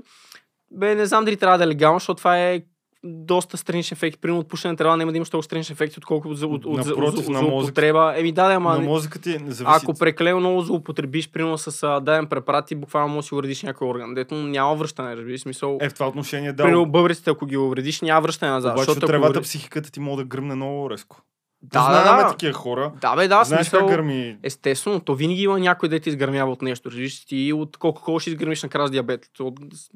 бе, 0.72 0.96
не 0.96 1.06
знам 1.06 1.26
дали 1.26 1.38
трябва 1.38 1.58
да 1.58 1.64
е 1.64 1.68
легално, 1.68 2.00
защото 2.00 2.18
това 2.18 2.40
е 2.40 2.62
доста 3.04 3.58
страничен 3.58 3.96
ефект. 3.96 4.22
Примерно 4.22 4.40
от 4.40 4.48
пушене 4.48 4.72
на 4.72 4.78
трева 4.78 4.98
няма 4.98 5.12
да 5.12 5.18
имаш 5.18 5.30
толкова 5.30 5.44
страничен 5.44 5.74
ефект, 5.74 5.98
отколкото 5.98 6.34
за, 6.34 6.48
от, 6.48 6.66
от, 6.66 6.78
Напротив, 6.78 7.26
за, 7.26 7.32
на 7.32 7.40
за 7.40 7.46
мозъка. 7.46 7.66
употреба. 7.66 8.14
Еми 8.18 8.32
да, 8.32 8.48
да, 8.48 8.54
ама 8.54 8.74
На 8.74 8.80
мозъка 8.80 9.20
ти 9.20 9.30
не 9.30 9.52
зависи. 9.52 9.64
ако 9.84 9.94
прекалено 9.94 10.40
много 10.40 10.62
злоупотребиш, 10.62 11.30
примерно 11.30 11.58
с 11.58 11.84
а, 11.84 12.00
даден 12.00 12.28
препарат, 12.28 12.66
ти 12.66 12.76
буквално 12.76 13.08
може 13.08 13.24
да 13.26 13.28
си 13.28 13.36
уредиш 13.36 13.64
някой 13.64 13.88
орган, 13.88 14.14
дето 14.14 14.36
няма 14.36 14.76
връщане, 14.76 15.16
разбираш, 15.18 15.42
смисъл. 15.42 15.78
Е, 15.82 15.90
в 15.90 15.94
това 15.94 16.08
отношение, 16.08 16.54
да. 16.54 16.64
Примерно 16.64 16.86
бъбреците, 16.86 17.30
ако 17.30 17.46
ги 17.46 17.58
увредиш, 17.58 18.02
няма 18.02 18.22
връщане 18.22 18.52
назад. 18.52 18.72
Обаче 18.72 18.86
защото 18.86 19.06
от 19.06 19.10
тревата 19.10 19.40
увре- 19.40 19.44
психиката 19.44 19.92
ти 19.92 20.00
може 20.00 20.18
да 20.18 20.24
гръмне 20.24 20.56
много 20.56 20.90
резко. 20.90 21.22
Да, 21.64 21.82
Знаем 21.82 22.18
да, 22.18 22.30
такива 22.30 22.54
хора. 22.54 22.92
Да, 23.02 23.16
бе, 23.16 23.28
да, 23.28 23.44
Знаеш 23.44 23.68
смисъл... 23.68 23.80
как 23.80 23.90
гърми. 23.90 24.38
Естествено, 24.44 25.00
то 25.00 25.16
винаги 25.16 25.42
има 25.42 25.60
някой 25.60 25.90
да 25.90 26.00
ти 26.00 26.10
изгърмява 26.10 26.52
от 26.52 26.62
нещо. 26.62 26.90
Разбираш, 26.90 27.26
ти 27.26 27.54
от 27.54 27.78
колко 27.78 28.02
колко 28.02 28.20
ще 28.20 28.30
изгърмиш 28.30 28.64
накрая 28.64 28.88
с 28.88 28.92
диабет. 28.92 29.30
То, 29.38 29.54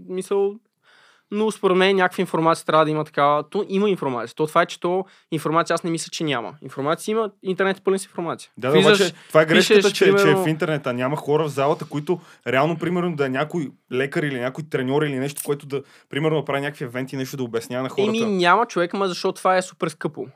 мисъл, 0.10 0.54
но 1.32 1.52
според 1.52 1.78
мен 1.78 1.96
някаква 1.96 2.22
информация 2.22 2.66
трябва 2.66 2.86
да 2.86 2.92
има 2.92 3.04
такава. 3.04 3.50
То 3.50 3.66
има 3.70 3.90
информация. 3.90 4.36
То 4.36 4.48
това 4.48 4.62
е, 4.62 4.66
че 4.66 4.80
то 4.80 5.06
информация 5.32 5.74
аз 5.74 5.84
не 5.84 5.90
мисля, 5.92 6.10
че 6.12 6.24
няма. 6.24 6.56
Информация 6.62 7.12
има, 7.12 7.32
интернет 7.44 7.78
е 7.78 7.82
пълен 7.82 8.00
с 8.00 8.06
информация. 8.06 8.52
Да, 8.58 8.72
Влизаш, 8.72 9.00
обаче 9.00 9.14
това 9.28 9.42
е 9.42 9.46
грешката, 9.46 9.80
пишеш, 9.80 9.92
че, 9.92 10.06
че 10.06 10.12
примерно- 10.12 10.44
в 10.44 10.48
интернета. 10.48 10.94
Няма 10.94 11.16
хора 11.16 11.44
в 11.44 11.48
залата, 11.48 11.86
които 11.86 12.20
реално, 12.48 12.78
примерно, 12.78 13.16
да 13.16 13.26
е 13.26 13.30
някой 13.30 13.72
лекар 13.92 14.24
или 14.24 14.40
някой 14.40 14.64
треньор 14.70 15.02
или 15.02 15.20
нещо, 15.20 15.42
което 15.46 15.66
да, 15.66 15.84
примерно, 16.10 16.40
да 16.40 16.46
прави 16.46 16.62
някакви 16.62 16.86
евенти, 16.86 17.18
нещо 17.18 17.38
да 17.38 17.44
обяснява 17.44 17.84
на 17.84 17.90
хората. 17.90 18.18
Еми 18.18 18.36
няма 18.36 18.66
човек, 18.66 18.94
ма 18.94 19.08
защото 19.08 19.38
това 19.38 19.58
е 19.58 19.62
супер 19.62 19.88
скъпо. 19.88 20.28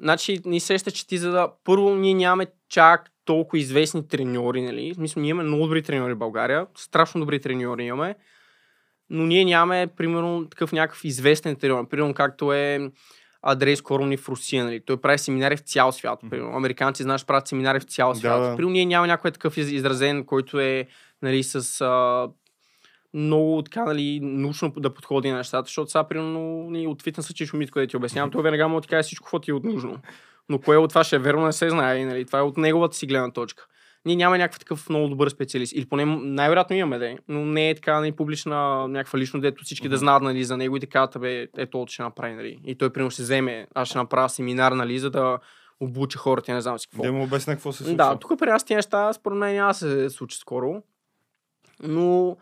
Значи, 0.00 0.40
ни 0.44 0.60
сеща, 0.60 0.90
че 0.90 1.06
ти 1.06 1.18
за 1.18 1.30
да... 1.30 1.52
Първо, 1.64 1.94
ние 1.94 2.14
нямаме 2.14 2.46
чак 2.68 3.10
толкова 3.24 3.58
известни 3.58 4.08
треньори, 4.08 4.62
нали? 4.62 4.92
В 4.92 4.94
смисъл, 4.94 5.20
ние 5.20 5.30
имаме 5.30 5.48
много 5.48 5.62
добри 5.64 5.82
треньори 5.82 6.14
в 6.14 6.18
България. 6.18 6.66
Страшно 6.76 7.20
добри 7.20 7.40
треньори 7.40 7.84
имаме. 7.84 8.14
Но 9.10 9.26
ние 9.26 9.44
нямаме, 9.44 9.86
примерно, 9.96 10.48
такъв 10.50 10.72
някакъв 10.72 11.04
известен 11.04 11.56
треньор. 11.56 11.88
Примерно, 11.88 12.14
както 12.14 12.52
е 12.52 12.90
Адрей 13.42 13.76
Скоромни 13.76 14.16
в 14.16 14.28
Русия, 14.28 14.64
нали? 14.64 14.80
Той 14.86 14.96
прави 15.00 15.18
семинари 15.18 15.56
в 15.56 15.60
цял 15.60 15.92
свят. 15.92 16.18
Примерно, 16.30 16.56
американци, 16.56 17.02
знаеш, 17.02 17.24
правят 17.24 17.48
семинари 17.48 17.80
в 17.80 17.84
цял 17.84 18.14
свят. 18.14 18.42
да. 18.42 18.56
Примерно, 18.56 18.72
ние 18.72 18.84
нямаме 18.86 19.08
някой 19.12 19.30
такъв 19.30 19.56
из- 19.56 19.70
изразен, 19.70 20.24
който 20.24 20.60
е, 20.60 20.86
нали, 21.22 21.42
с 21.42 21.80
а, 21.80 22.28
много 23.14 23.62
така, 23.62 23.84
нали, 23.84 24.20
научно 24.22 24.72
да 24.76 24.94
подходи 24.94 25.30
на 25.30 25.36
нещата, 25.36 25.66
защото 25.66 25.90
сега, 25.90 26.04
примерно, 26.04 26.70
ни 26.70 26.86
от 26.86 27.02
фитнеса 27.02 27.34
Чичо 27.34 27.56
Митко 27.56 27.78
да 27.78 27.86
ти 27.86 27.96
обяснявам, 27.96 28.30
той 28.30 28.42
веднага 28.42 28.68
му 28.68 28.80
ти 28.80 28.88
каже 28.88 29.02
всичко, 29.02 29.24
какво 29.24 29.38
ти 29.38 29.50
е 29.50 29.54
от 29.54 29.64
нужно. 29.64 29.98
Но 30.48 30.58
кое 30.58 30.76
от 30.76 30.88
това 30.88 31.04
ще 31.04 31.16
е 31.16 31.18
верно, 31.18 31.46
не 31.46 31.52
се 31.52 31.70
знае, 31.70 32.04
нали, 32.04 32.24
това 32.24 32.38
е 32.38 32.42
от 32.42 32.56
неговата 32.56 32.96
си 32.96 33.06
гледна 33.06 33.30
точка. 33.30 33.66
Ние 34.04 34.16
нямаме 34.16 34.38
някакъв 34.38 34.58
такъв 34.58 34.88
много 34.88 35.08
добър 35.08 35.28
специалист. 35.28 35.72
Или 35.72 35.86
поне 35.86 36.04
най-вероятно 36.06 36.76
имаме, 36.76 36.98
да, 36.98 37.16
но 37.28 37.44
не 37.44 37.70
е 37.70 37.74
така 37.74 38.00
нали, 38.00 38.12
публична 38.12 38.88
някаква 38.88 39.18
лично, 39.18 39.40
дето 39.40 39.64
всички 39.64 39.88
да 39.88 39.96
знаят 39.96 40.22
нали, 40.22 40.44
за 40.44 40.56
него 40.56 40.76
и 40.76 40.80
така, 40.80 41.08
бе, 41.18 41.48
ето 41.56 41.84
ще 41.88 42.02
направи. 42.02 42.34
Нали. 42.34 42.60
И 42.64 42.74
той, 42.74 42.90
примерно, 42.90 43.10
ще 43.10 43.22
вземе, 43.22 43.66
аз 43.74 43.88
ще 43.88 43.98
направя 43.98 44.28
семинар, 44.28 44.72
нали, 44.72 44.98
за 44.98 45.10
да 45.10 45.38
обуча 45.80 46.18
хората, 46.18 46.54
не 46.54 46.60
знам 46.60 46.78
си 46.78 46.88
какво. 46.88 47.02
Да 47.02 47.12
му 47.12 47.22
обясня 47.22 47.54
какво 47.54 47.72
се 47.72 47.78
случва. 47.78 47.96
Да, 47.96 48.16
тук 48.16 48.38
при 48.38 48.50
нас 48.50 48.64
тези 48.64 48.76
неща, 48.76 49.12
според 49.12 49.38
мен, 49.38 49.54
няма 49.54 49.68
да 49.68 49.74
се 49.74 50.10
случи 50.10 50.38
скоро. 50.38 50.82
Но 51.82 52.36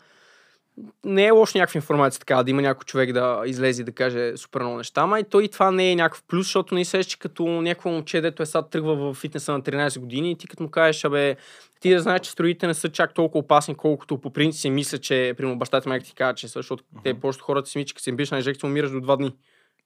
не 1.05 1.25
е 1.25 1.31
лошо 1.31 1.57
някаква 1.57 1.77
информация 1.77 2.19
така, 2.19 2.43
да 2.43 2.51
има 2.51 2.61
някой 2.61 2.83
човек 2.83 3.13
да 3.13 3.43
излезе 3.45 3.81
и 3.81 3.85
да 3.85 3.91
каже 3.91 4.37
супер 4.37 4.61
много 4.61 4.77
неща, 4.77 5.01
ама 5.01 5.19
и 5.19 5.23
той 5.23 5.43
и 5.43 5.47
това 5.47 5.71
не 5.71 5.91
е 5.91 5.95
някакъв 5.95 6.23
плюс, 6.27 6.45
защото 6.45 6.75
не 6.75 6.85
се 6.85 7.03
че 7.03 7.19
като 7.19 7.45
някакво 7.45 7.89
момче, 7.89 8.21
дето 8.21 8.43
е 8.43 8.45
сега 8.45 8.61
тръгва 8.61 8.95
в 8.95 9.13
фитнеса 9.13 9.51
на 9.51 9.61
13 9.61 9.99
години 9.99 10.31
и 10.31 10.35
ти 10.35 10.47
като 10.47 10.63
му 10.63 10.69
кажеш, 10.69 11.05
абе, 11.05 11.35
ти 11.79 11.89
да 11.89 11.99
знаеш, 11.99 12.21
че 12.21 12.31
строите 12.31 12.67
не 12.67 12.73
са 12.73 12.89
чак 12.89 13.13
толкова 13.13 13.39
опасни, 13.39 13.75
колкото 13.75 14.17
по 14.17 14.33
принцип 14.33 14.61
си 14.61 14.69
мисля, 14.69 14.97
че, 14.97 15.33
примерно, 15.37 15.59
бащата 15.59 15.89
майка 15.89 16.05
ти 16.05 16.15
казва, 16.15 16.33
че 16.33 16.47
са, 16.47 16.59
защото 16.59 16.83
те 17.03 17.13
повечето 17.13 17.45
хората 17.45 17.69
си 17.69 17.77
мислят, 17.77 17.87
че 17.87 17.93
като 17.93 18.03
се 18.03 18.11
биеш 18.11 18.31
на 18.31 18.37
инжекция, 18.37 18.69
умираш 18.69 18.91
до 18.91 18.97
2 18.97 19.17
дни. 19.17 19.35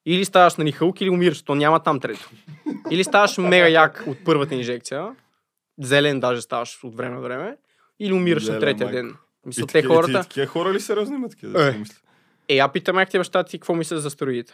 Или 0.05 0.25
ставаш 0.25 0.55
на 0.55 0.71
хълк, 0.71 1.01
или 1.01 1.09
умираш. 1.09 1.41
То 1.41 1.55
няма 1.55 1.79
там 1.79 1.99
трето. 1.99 2.29
Или 2.91 3.03
ставаш 3.03 3.37
мега 3.37 3.67
як 3.67 4.03
от 4.07 4.17
първата 4.25 4.55
инжекция, 4.55 5.15
зелен 5.79 6.19
даже 6.19 6.41
ставаш 6.41 6.83
от 6.83 6.95
време 6.95 7.15
на 7.15 7.21
време, 7.21 7.57
или 7.99 8.13
умираш 8.13 8.43
Зелен, 8.43 8.55
на 8.55 8.59
третия 8.61 8.87
майко. 8.87 8.95
ден. 8.95 9.15
И 9.47 9.49
Мисля, 9.49 9.67
те 9.67 9.73
таки- 9.73 9.87
хората... 9.87 10.11
И, 10.11 10.21
такива 10.21 10.47
хора 10.47 10.73
ли 10.73 10.79
сериозно 10.79 11.15
имат 11.15 11.31
такива? 11.31 11.51
Да 11.53 11.67
Е. 11.67 11.71
си 11.71 11.77
мисля. 11.77 11.95
Е, 12.49 12.55
я 12.55 12.67
питам 12.67 12.95
майка 12.95 13.11
ти 13.11 13.17
баща 13.17 13.43
ти 13.43 13.59
какво 13.59 13.75
мислят 13.75 14.01
за 14.01 14.09
стероидите. 14.09 14.53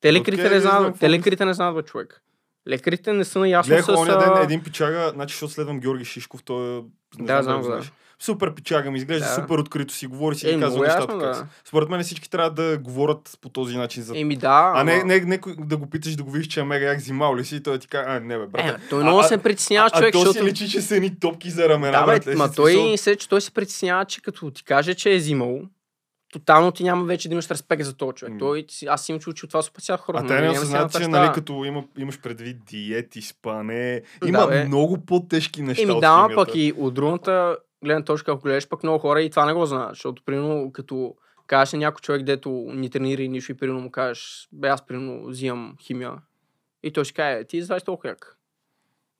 Те 0.00 0.12
лекарите 0.12 0.50
не 0.50 0.60
знам 0.60 0.94
те 1.00 1.10
лекарите 1.10 1.44
не 1.44 1.54
знаят, 1.54 1.76
бе, 1.76 1.82
човек. 1.82 2.22
Лекарите 2.68 3.12
не 3.12 3.24
са 3.24 3.38
наясно 3.38 3.70
Гледах 3.70 3.84
с... 3.86 4.18
ден 4.18 4.42
един 4.42 4.62
пичага, 4.62 5.10
значи, 5.10 5.32
защото 5.32 5.52
следвам 5.52 5.80
Георги 5.80 6.04
Шишков, 6.04 6.42
той 6.42 6.78
е... 6.78 6.82
не 7.18 7.26
Да, 7.26 7.42
знам 7.42 7.62
знам 7.62 7.78
да. 7.78 7.84
Супер 8.22 8.54
пичага 8.54 8.90
ми, 8.90 8.98
изглежда 8.98 9.26
Да. 9.26 9.34
супер 9.34 9.58
открито 9.58 9.94
си, 9.94 10.06
говори 10.06 10.36
си 10.36 10.48
Е, 10.48 10.50
и 10.50 10.60
казва 10.60 10.80
нещата. 10.84 11.06
как 11.06 11.18
да. 11.18 11.46
Според 11.64 11.88
мен 11.88 12.02
всички 12.02 12.30
трябва 12.30 12.50
да 12.50 12.78
говорят 12.78 13.38
по 13.40 13.48
този 13.48 13.76
начин. 13.76 14.02
За... 14.02 14.18
Еми 14.18 14.36
да, 14.36 14.72
А 14.76 14.84
не, 14.84 15.04
не, 15.04 15.20
некой 15.20 15.54
да 15.58 15.76
го 15.76 15.90
питаш 15.90 16.16
да 16.16 16.22
го 16.22 16.30
видиш, 16.30 16.46
че 16.48 16.60
е 16.60 16.64
мега 16.64 16.86
як 16.86 16.98
взимал 16.98 17.36
ли 17.36 17.44
си 17.44 17.56
и 17.56 17.60
той 17.60 17.78
ти 17.78 17.88
казва, 17.88 18.12
а 18.12 18.20
не 18.20 18.38
бе, 18.38 18.46
брат. 18.46 18.66
Е, 18.66 18.88
той 18.90 19.02
много 19.02 19.18
а, 19.18 19.22
се 19.22 19.38
притеснява 19.38 19.90
а, 19.92 19.98
човек, 19.98 20.08
а 20.08 20.12
то 20.12 20.18
защото... 20.18 20.38
си 20.38 20.50
личи, 20.50 20.68
че 20.68 20.80
са 20.82 20.96
едни 20.96 21.20
топки 21.20 21.50
за 21.50 21.68
рамена, 21.68 21.98
Да, 21.98 22.06
брат. 22.06 22.24
бе, 22.24 22.34
ма 22.34 22.52
той, 22.52 22.98
се, 22.98 23.16
че 23.16 23.28
той 23.28 23.40
се 23.40 23.50
притеснява, 23.50 24.04
че 24.04 24.22
като 24.22 24.50
ти 24.50 24.64
каже, 24.64 24.94
че 24.94 25.14
е 25.14 25.16
взимал, 25.16 25.60
тотално 26.32 26.72
ти 26.72 26.84
няма 26.84 27.04
вече 27.04 27.28
да 27.28 27.32
имаш 27.32 27.50
респект 27.50 27.84
за 27.84 27.96
този 27.96 28.14
човек. 28.14 28.34
Той, 28.38 28.66
аз 28.88 29.08
им 29.08 29.18
чул, 29.18 29.32
че 29.32 29.44
от 29.44 29.50
това 29.50 29.62
се 29.62 29.70
опасява 29.70 29.98
хората. 29.98 30.24
А 30.24 30.28
те 30.28 30.40
не 30.40 30.46
да 30.46 30.52
осъзнават, 30.52 30.92
че 30.92 31.08
нали, 31.08 31.30
като 31.34 31.64
има, 31.64 31.84
имаш 31.98 32.20
предвид 32.20 32.56
диети, 32.64 33.22
спане, 33.22 34.02
Да, 34.20 34.28
има 34.28 34.46
бе. 34.46 34.64
много 34.64 34.98
по-тежки 35.06 35.62
неща 35.62 35.82
Еми 35.82 36.00
да, 36.00 36.28
пък 36.34 36.48
и 36.54 36.72
от 36.76 36.94
другата 36.94 37.56
гледна 37.84 38.04
точка, 38.04 38.32
ако 38.32 38.42
гледаш 38.42 38.68
пък 38.68 38.82
много 38.82 38.98
хора 38.98 39.22
и 39.22 39.30
това 39.30 39.46
не 39.46 39.52
го 39.52 39.66
знаят, 39.66 39.90
защото 39.90 40.22
примерно 40.24 40.72
като 40.72 41.14
кажеш 41.46 41.72
на 41.72 41.78
някой 41.78 42.00
човек, 42.00 42.22
дето 42.22 42.50
ни 42.50 42.90
тренира 42.90 43.22
и 43.22 43.28
нищо 43.28 43.52
и 43.52 43.56
примерно 43.56 43.80
му 43.80 43.90
кажеш, 43.90 44.48
бе 44.52 44.68
аз 44.68 44.86
примерно 44.86 45.26
взимам 45.26 45.76
химия 45.80 46.12
и 46.82 46.92
той 46.92 47.04
ще 47.04 47.14
каже, 47.14 47.44
ти 47.44 47.56
извадиш 47.56 47.82
толкова 47.82 48.08
як. 48.08 48.36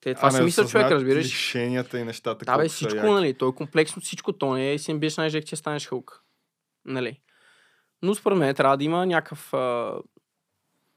Те, 0.01 0.15
това 0.15 0.29
А, 0.29 0.31
си 0.31 0.43
мисля 0.43 0.67
човек, 0.67 0.91
разбираш. 0.91 1.25
Лишенията 1.25 1.99
и 1.99 2.05
нещата. 2.05 2.45
Да, 2.45 2.59
бе, 2.59 2.69
са 2.69 2.75
всичко, 2.75 2.97
яки. 2.97 3.11
нали, 3.11 3.35
то 3.35 3.49
е 3.49 3.55
комплексно 3.55 4.03
всичко, 4.03 4.33
то 4.33 4.55
не 4.55 4.73
е 4.73 4.79
си 4.79 4.95
биеш 4.95 5.17
на 5.17 5.25
инжекция, 5.25 5.59
станеш 5.59 5.89
хълк. 5.89 6.25
Нали. 6.85 7.21
Но 8.03 8.15
според 8.15 8.39
мен 8.39 8.55
трябва 8.55 8.77
да 8.77 8.85
има 8.85 9.07
някакъв 9.07 9.53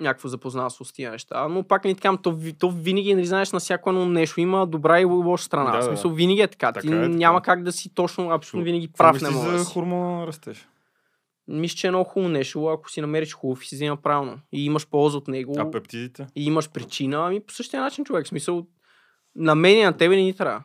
някакво 0.04 0.28
запознанство 0.28 0.86
с 0.86 0.94
тия 0.94 1.12
неща. 1.12 1.48
Но 1.48 1.64
пак 1.64 1.86
не 1.86 1.96
така, 1.96 2.18
то, 2.18 2.40
то 2.60 2.72
винаги, 2.72 3.16
не 3.16 3.26
знаеш, 3.26 3.52
на 3.52 3.60
всяко 3.60 3.90
едно 3.90 4.06
нещо 4.06 4.42
има 4.42 4.68
добра 4.68 5.02
и 5.02 5.06
лоша 5.06 5.44
страна. 5.44 5.72
Да, 5.72 5.80
в 5.80 5.84
смисъл, 5.84 6.12
винаги 6.12 6.42
е 6.42 6.48
така. 6.48 6.72
Така 6.72 6.88
Ти 6.88 6.94
е, 6.94 6.96
така 6.96 7.08
няма 7.08 7.38
е. 7.38 7.42
как 7.42 7.64
да 7.64 7.72
си 7.72 7.94
точно, 7.94 8.30
абсолютно 8.30 8.66
винаги 8.66 8.88
прав 8.98 9.22
не 9.22 9.28
мислиш 9.28 9.44
може. 9.44 9.52
да 9.52 9.64
за 9.64 9.66
хормона 9.66 10.28
растеж? 10.28 10.68
Мисля, 11.48 11.76
че 11.76 11.88
е 11.88 11.92
много 11.92 12.10
хубаво 12.10 12.30
нещо, 12.30 12.68
ако 12.68 12.92
си 12.92 13.02
намериш 13.02 13.34
хубав 13.34 13.64
и 13.64 13.68
си 13.68 13.76
взема 13.76 13.98
правилно. 13.98 14.40
И 14.52 14.66
имаш 14.66 14.88
полза 14.88 15.18
от 15.18 15.28
него. 15.28 15.56
А 15.60 15.72
пептидите? 15.72 16.28
И 16.36 16.46
имаш 16.46 16.70
причина. 16.72 17.28
Ами 17.28 17.40
по 17.40 17.54
същия 17.54 17.82
начин, 17.82 18.06
човек. 18.06 18.26
В 18.26 18.30
Смисъл, 18.30 18.68
на 19.36 19.56
мен 19.56 19.78
и 19.80 19.84
на 19.84 19.98
тебе 19.98 20.16
не 20.16 20.22
ни 20.22 20.34
трябва. 20.34 20.64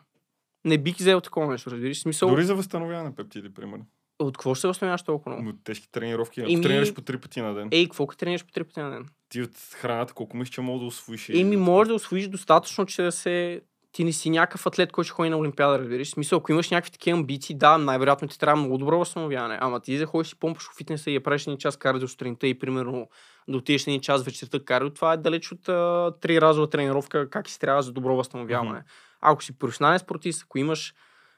Не 0.65 0.77
бих 0.77 0.95
взел 0.97 1.21
такова 1.21 1.51
нещо, 1.51 1.71
разбираш. 1.71 1.99
Смисъл, 2.01 2.29
Дори 2.29 2.43
за 2.43 2.55
възстановяване 2.55 3.09
на 3.09 3.15
пептиди, 3.15 3.53
примерно. 3.53 3.85
от 4.19 4.37
какво 4.37 4.55
ще 4.55 4.61
се 4.61 4.67
възстановяваш 4.67 5.03
толкова 5.03 5.31
много? 5.31 5.49
Но 5.49 5.57
тежки 5.63 5.91
тренировки. 5.91 6.41
Ако 6.41 6.49
Еми- 6.51 6.63
тренираш 6.63 6.93
по 6.93 7.01
три 7.01 7.17
пъти 7.17 7.41
на 7.41 7.53
ден. 7.53 7.67
Ей, 7.71 7.85
какво 7.85 8.07
тренираш 8.07 8.45
по 8.45 8.51
три 8.51 8.63
пъти 8.63 8.79
на 8.79 8.89
ден? 8.91 9.05
Ти 9.29 9.41
от 9.41 9.51
храната 9.75 10.13
колко 10.13 10.37
мислиш, 10.37 10.55
че 10.55 10.61
мога 10.61 10.79
да 10.79 10.85
освоиш? 10.85 11.29
и- 11.29 11.41
Еми, 11.41 11.57
можеш 11.57 11.87
да 11.87 11.93
освоиш 11.93 12.27
достатъчно, 12.27 12.85
че 12.85 13.01
да 13.03 13.11
се... 13.11 13.61
Ти 13.91 14.03
не 14.03 14.11
си 14.11 14.29
някакъв 14.29 14.65
атлет, 14.65 14.91
който 14.91 15.05
ще 15.05 15.13
ходи 15.13 15.29
на 15.29 15.37
Олимпиада, 15.37 15.79
разбираш. 15.79 16.07
В 16.07 16.11
смисъл, 16.11 16.37
ако 16.37 16.51
имаш 16.51 16.69
някакви 16.69 16.91
такива 16.91 17.17
амбиции, 17.17 17.55
да, 17.55 17.77
най-вероятно 17.77 18.27
ти 18.27 18.39
трябва 18.39 18.61
много 18.61 18.77
добро 18.77 18.97
възстановяване. 18.99 19.57
Ама 19.61 19.79
ти 19.79 19.97
да 19.97 20.05
ходиш 20.05 20.27
си 20.29 20.39
помпаш 20.39 20.63
в 20.63 20.77
фитнеса 20.77 21.11
и 21.11 21.15
я 21.15 21.23
правиш 21.23 21.47
един 21.47 21.57
час 21.57 21.77
кардио 21.77 22.07
сутринта 22.07 22.47
и 22.47 22.59
примерно 22.59 23.07
да 23.47 23.57
отидеш 23.57 23.87
един 23.87 24.01
час 24.01 24.23
вечерта 24.23 24.59
кардио, 24.65 24.89
това 24.89 25.13
е 25.13 25.17
далеч 25.17 25.51
от 25.51 25.69
а, 25.69 26.11
три 26.21 26.41
разова 26.41 26.69
тренировка, 26.69 27.29
как 27.29 27.49
си 27.49 27.59
трябва 27.59 27.81
за 27.83 27.91
добро 27.91 28.15
възстановяване. 28.15 28.83
Ако 29.21 29.43
си 29.43 29.57
професионален 29.57 29.99
спортист, 29.99 30.43
ако 30.43 30.57
имаш 30.57 30.93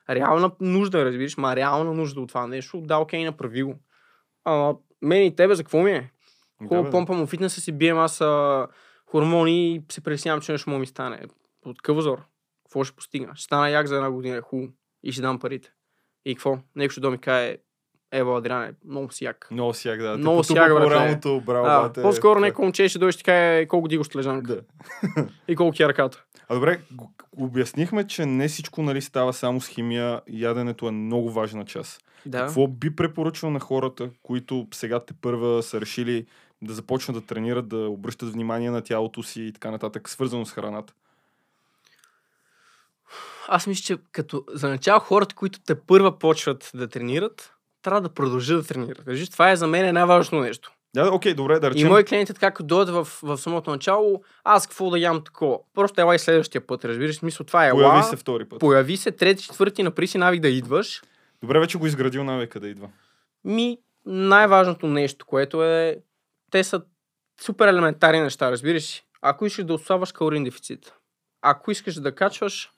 реална 0.10 0.52
нужда, 0.62 1.06
разбираш, 1.06 1.38
ма 1.38 1.56
реална 1.56 1.94
нужда 1.94 2.22
от 2.22 2.28
това 2.28 2.48
нещо, 2.48 2.82
да, 2.82 2.98
окей, 2.98 3.24
направи 3.26 3.64
го. 3.64 3.76
А, 4.46 4.74
мен 5.02 5.24
и 5.24 5.36
тебе, 5.36 5.56
за 5.56 5.64
какво 5.64 5.82
ми 5.82 5.92
е? 5.92 6.12
Да, 6.62 6.68
Хубаво 6.68 6.84
бе. 6.84 6.90
помпам 6.90 7.18
в 7.18 7.30
фитнеса 7.30 7.62
си, 7.62 7.72
бием 7.72 7.98
аз 7.98 8.22
а, 8.22 8.68
хормони 9.06 9.76
и 9.76 9.82
се 9.92 10.02
притеснявам, 10.02 10.42
че 10.42 10.52
нещо 10.52 10.72
да 10.72 10.78
ми 10.78 10.86
стане. 10.86 11.22
От 11.66 11.78
какъв 11.78 11.96
възор? 11.96 12.22
Какво 12.66 12.84
ще 12.84 12.96
постигна? 12.96 13.36
Ще 13.36 13.44
стана 13.44 13.70
як 13.70 13.88
за 13.88 13.96
една 13.96 14.12
година, 14.12 14.38
е 14.38 14.42
хубаво. 14.42 14.72
И 15.04 15.12
ще 15.12 15.22
дам 15.22 15.40
парите. 15.40 15.70
И 16.26 16.36
какво? 16.36 16.58
Нещо 16.76 17.02
да 17.02 17.10
ми 17.10 17.18
каже, 17.18 17.58
Ева 18.12 18.38
Адриане, 18.38 18.74
много 18.86 19.12
си 19.12 19.26
як. 19.26 19.48
Много 19.52 19.74
сяк, 19.74 20.02
да. 20.02 20.18
Много 20.18 20.44
сяк, 20.44 20.70
по 20.70 20.76
братле. 20.76 20.96
рамото, 20.96 21.42
браво, 21.46 21.66
А, 21.66 21.82
бате. 21.82 22.02
по-скоро 22.02 22.40
е. 22.40 22.42
някой 22.42 22.64
момче 22.66 22.90
ще 22.90 23.00
дойде 23.00 23.16
и 23.16 23.18
ти 23.18 23.24
каже 23.24 23.66
колко 23.68 23.88
дигаш 23.88 24.16
лежанка 24.16 24.56
Да. 24.56 24.62
и 25.48 25.56
колко 25.56 25.76
ти 25.76 25.84
е 25.84 25.88
ръката. 25.88 26.24
А 26.50 26.56
добре, 26.56 26.82
обяснихме, 27.38 28.08
че 28.08 28.26
не 28.26 28.48
всичко 28.48 28.82
нали, 28.84 29.02
става 29.02 29.34
само 29.34 29.62
с 29.62 29.68
химия. 29.68 30.22
Яденето 30.28 30.88
е 30.88 30.92
много 30.92 31.32
важна 31.32 31.66
част. 31.66 32.02
Да. 32.26 32.40
Какво 32.40 32.68
би 32.68 32.96
препоръчал 32.96 33.50
на 33.50 33.60
хората, 33.60 34.10
които 34.24 34.68
сега 34.74 35.00
те 35.00 35.14
първа 35.14 35.64
са 35.64 35.82
решили 35.82 36.26
да 36.62 36.74
започнат 36.74 37.18
да 37.18 37.26
тренират, 37.26 37.68
да 37.68 37.78
обръщат 37.78 38.34
внимание 38.34 38.72
на 38.72 38.82
тялото 38.82 39.24
си 39.24 39.42
и 39.42 39.54
така 39.54 39.72
нататък, 39.72 40.10
свързано 40.10 40.46
с 40.46 40.52
храната? 40.52 40.94
Аз 43.48 43.68
мисля, 43.68 43.84
че 43.84 43.98
като 44.12 44.44
за 44.54 44.70
начало 44.70 45.00
хората, 45.00 45.36
които 45.36 45.60
те 45.60 45.76
първа 45.76 46.20
почват 46.20 46.72
да 46.74 46.88
тренират, 46.88 47.54
трябва 47.82 48.02
да 48.02 48.10
продължат 48.10 48.62
да 48.62 48.68
тренират. 48.68 49.04
Виждаш, 49.06 49.30
това 49.30 49.52
е 49.52 49.56
за 49.56 49.68
мен 49.68 49.94
най-важното 49.94 50.40
нещо. 50.40 50.72
Да, 50.96 51.12
окей, 51.12 51.34
добре, 51.34 51.60
да 51.60 51.68
И 51.68 51.70
речем. 51.70 51.88
мои 51.90 52.04
клиенти 52.04 52.34
така, 52.34 52.52
като 52.52 52.68
дойдат 52.68 52.96
в, 52.96 53.08
в 53.24 53.38
самото 53.38 53.70
начало, 53.70 54.24
аз 54.44 54.68
какво 54.68 54.90
да 54.90 55.00
ям 55.00 55.24
такова. 55.24 55.58
Просто 55.74 56.02
ела 56.02 56.16
и 56.16 56.20
следващия 56.20 56.68
път, 56.68 56.86
разбираш. 56.86 57.16
Смисъл, 57.16 57.46
това 57.46 57.66
е 57.66 57.70
ела. 57.70 57.80
Появи 57.80 58.04
се 58.04 58.16
втори 58.16 58.46
път. 58.46 58.60
Появи 58.60 58.98
се 58.98 59.12
трети, 59.12 59.44
четвърти, 59.44 59.84
напри 59.84 60.08
си 60.08 60.18
навик 60.18 60.42
да 60.42 60.50
идваш. 60.50 61.02
Добре, 61.42 61.60
вече 61.60 61.78
го 61.78 61.88
изградил 61.88 62.24
навика 62.24 62.60
да 62.60 62.68
идва. 62.68 62.90
Ми, 63.44 63.78
най-важното 64.06 64.88
нещо, 64.88 65.26
което 65.26 65.64
е, 65.64 65.98
те 66.52 66.64
са 66.64 66.82
супер 67.42 67.68
елементарни 67.68 68.22
неща, 68.22 68.52
разбираш? 68.52 69.04
Ако 69.22 69.46
искаш 69.46 69.66
да 69.66 69.74
отслабваш 69.74 70.12
калорийен 70.12 70.44
дефицит, 70.44 70.94
ако 71.42 71.72
искаш 71.72 71.96
да 71.96 72.16
качваш, 72.16 72.72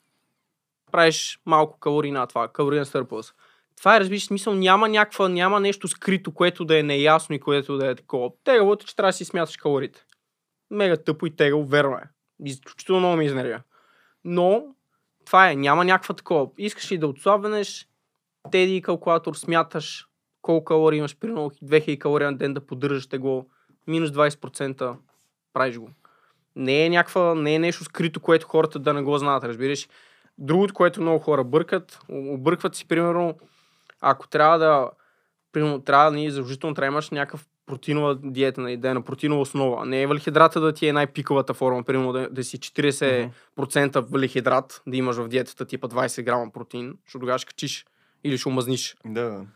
правиш 0.92 1.40
малко 1.46 1.78
калории 1.78 2.10
на 2.10 2.26
това, 2.26 2.48
калориен 2.48 2.84
surplus. 2.84 3.34
Това 3.76 3.96
е, 3.96 4.00
разбираш, 4.00 4.24
смисъл, 4.24 4.54
няма 4.54 4.88
някаква, 4.88 5.28
няма 5.28 5.60
нещо 5.60 5.88
скрито, 5.88 6.34
което 6.34 6.64
да 6.64 6.78
е 6.78 6.82
неясно 6.82 7.34
и 7.34 7.40
което 7.40 7.76
да 7.76 7.90
е 7.90 7.94
такова. 7.94 8.30
Тегаво 8.44 8.72
е, 8.72 8.76
че 8.76 8.96
трябва 8.96 9.08
да 9.08 9.12
си 9.12 9.24
смяташ 9.24 9.56
калориите. 9.56 10.04
Мега 10.70 10.96
тъпо 10.96 11.26
и 11.26 11.36
тегаво, 11.36 11.64
верно 11.64 11.96
е. 11.96 12.02
Изключително 12.44 13.00
много 13.00 13.16
ми 13.16 13.24
изнервя. 13.24 13.60
Но, 14.24 14.64
това 15.26 15.50
е, 15.50 15.56
няма 15.56 15.84
някаква 15.84 16.14
такова. 16.14 16.48
Искаш 16.58 16.92
ли 16.92 16.98
да 16.98 17.06
отслабванеш, 17.06 17.88
теди 18.50 18.82
калкулатор, 18.82 19.34
смяташ 19.34 20.08
колко 20.42 20.64
калории 20.64 20.98
имаш, 20.98 21.16
примерно 21.16 21.50
2000 21.50 21.98
калории 21.98 22.26
на 22.26 22.36
ден 22.36 22.54
да 22.54 22.66
поддържаш 22.66 23.08
го, 23.18 23.50
минус 23.86 24.10
20%, 24.10 24.96
правиш 25.52 25.78
го. 25.78 25.90
Не 26.56 26.86
е, 26.86 26.90
някаква, 26.90 27.34
не 27.34 27.54
е 27.54 27.58
нещо 27.58 27.84
скрито, 27.84 28.20
което 28.20 28.46
хората 28.46 28.78
да 28.78 28.92
не 28.92 29.02
го 29.02 29.18
знаят, 29.18 29.44
разбираш. 29.44 29.88
Другото, 30.38 30.74
което 30.74 31.00
много 31.00 31.18
хора 31.18 31.44
бъркат, 31.44 31.98
объркват 32.08 32.74
си, 32.74 32.88
примерно, 32.88 33.38
ако 34.00 34.28
трябва 34.28 34.58
да, 34.58 34.90
примерно, 35.52 35.80
трябва 35.80 36.10
да 36.10 36.16
ни 36.16 36.30
задължително 36.30 36.74
трябва 36.74 36.90
да 36.90 36.94
имаш 36.94 37.10
някакъв 37.10 37.46
протеинова 37.66 38.18
диета, 38.22 38.60
нали, 38.60 38.76
да 38.76 38.90
е 38.90 38.94
на 38.94 39.02
протеинова 39.02 39.40
основа. 39.40 39.86
Не 39.86 40.02
е 40.02 40.06
въглехидрата 40.06 40.60
да 40.60 40.72
ти 40.72 40.86
е 40.86 40.92
най-пиковата 40.92 41.54
форма, 41.54 41.82
примерно 41.82 42.12
да, 42.12 42.30
да 42.30 42.44
си 42.44 42.58
40% 42.58 44.00
въглехидрат, 44.00 44.82
да 44.86 44.96
имаш 44.96 45.16
в 45.16 45.28
диетата 45.28 45.64
типа 45.64 45.88
20 45.88 46.22
грама 46.22 46.50
протеин, 46.52 46.98
защото 47.04 47.22
тогава 47.22 47.38
ще 47.38 47.46
качиш 47.46 47.86
или 48.24 48.38
ще 48.38 48.48
омазниш. 48.48 48.96
Да, 49.04 49.22
да. 49.22 49.46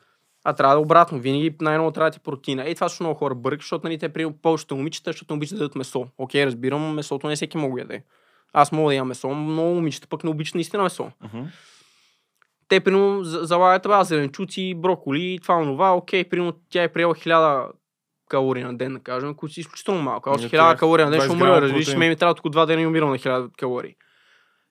А 0.44 0.52
трябва 0.52 0.74
да 0.74 0.80
е 0.80 0.82
обратно. 0.82 1.18
Винаги 1.18 1.56
най-много 1.60 1.90
трябва 1.90 2.10
да 2.10 2.14
ти 2.14 2.20
протеина. 2.20 2.68
Е, 2.68 2.74
това 2.74 2.88
също 2.88 3.02
много 3.02 3.18
хора 3.18 3.34
бъркат, 3.34 3.60
защото 3.60 3.86
нали, 3.86 3.98
те 3.98 4.08
при 4.08 4.32
повечето 4.42 4.76
момичета, 4.76 5.12
защото 5.12 5.34
обичат 5.34 5.58
да 5.58 5.64
ядат 5.64 5.76
месо. 5.76 6.06
Окей, 6.18 6.46
разбирам, 6.46 6.94
месото 6.94 7.26
не 7.28 7.36
всеки 7.36 7.56
мога 7.58 7.74
да 7.74 7.80
яде. 7.94 8.04
Аз 8.52 8.72
мога 8.72 8.90
да 8.90 8.94
ям 8.94 9.08
месо, 9.08 9.28
но 9.28 9.62
момичета 9.62 10.06
пък 10.06 10.24
не 10.24 10.30
обичат 10.30 10.54
наистина 10.54 10.82
месо. 10.82 11.10
Мгм. 11.24 11.42
Те, 12.68 12.80
примерно, 12.80 13.24
за- 13.24 13.44
залагат 13.44 13.82
това, 13.82 14.04
зеленчуци, 14.04 14.74
броколи, 14.76 15.38
това, 15.42 15.54
онова, 15.54 15.94
окей, 15.94 16.24
примерно, 16.24 16.52
тя 16.70 16.82
е 16.82 16.88
приела 16.88 17.14
1000 17.14 17.68
калории 18.28 18.64
на 18.64 18.76
ден, 18.76 18.94
да 18.94 19.00
кажем, 19.00 19.34
които 19.34 19.54
са 19.54 19.60
изключително 19.60 20.02
малко. 20.02 20.30
Още 20.30 20.46
1000 20.46 20.50
тя 20.50 20.70
е 20.70 20.76
калории 20.76 21.04
на 21.04 21.10
ден 21.10 21.20
20 21.20 21.24
ще 21.24 21.32
умра, 21.32 21.60
разбираш, 21.62 21.94
ме 21.94 22.08
ми 22.08 22.16
трябва 22.16 22.32
около 22.32 22.52
2 22.52 22.66
дена 22.66 22.82
и 22.82 22.86
умирам 22.86 23.10
на 23.10 23.18
1000 23.18 23.50
калории. 23.56 23.94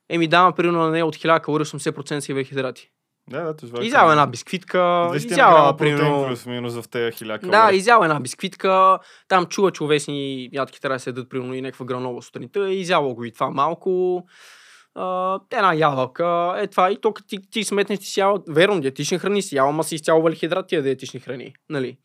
Еми 0.10 0.28
дама, 0.28 0.52
примерно 0.52 0.80
на 0.80 0.90
нея 0.92 1.06
от 1.06 1.16
1000 1.16 1.40
калории 1.42 1.66
80% 1.66 2.20
си 2.20 2.34
въглехидрати. 2.34 2.92
Да, 3.30 3.44
да, 3.44 3.56
това 3.56 3.82
е 3.82 3.86
Изява 3.86 4.12
една 4.12 4.28
бисквитка, 4.28 4.78
10 4.78 5.16
изява, 5.16 5.56
грама 5.56 5.78
протеин 5.78 5.98
примерно... 5.98 6.26
плюс 6.28 6.46
минус 6.46 6.74
в 6.74 6.90
тези 6.90 7.18
хиляда 7.18 7.48
Да, 7.48 7.70
изява 7.74 8.06
една 8.06 8.20
бисквитка, 8.20 9.00
там 9.28 9.46
чува 9.46 9.72
човесни 9.72 10.50
ядки 10.54 10.82
трябва 10.82 10.96
да 10.96 11.00
се 11.00 11.10
ядат, 11.10 11.30
примерно 11.30 11.54
и 11.54 11.62
някаква 11.62 11.86
гранола 11.86 12.22
сутринта, 12.22 12.74
изява 12.74 13.14
го 13.14 13.24
и 13.26 13.32
това 13.32 13.50
малко, 13.50 14.24
а, 14.96 15.40
една 15.52 15.74
ябълка, 15.74 16.56
е 16.58 16.68
това 16.68 16.92
и 16.92 17.02
то 17.02 17.14
ти, 17.28 17.38
ти 17.52 17.64
сметнеш, 17.64 18.00
ти 18.00 18.06
си 18.06 18.20
яла, 18.20 18.40
верно, 18.50 18.82
диетични 18.82 19.20
храни 19.20 19.42
си 19.42 19.56
яла, 19.56 19.72
ма 19.72 19.84
си 19.84 19.96
изцяло 19.96 20.22
въглехидрат 20.22 20.68
тия 20.68 20.82
диетични 20.82 21.20
храни, 21.20 21.54
нали? 21.70 21.98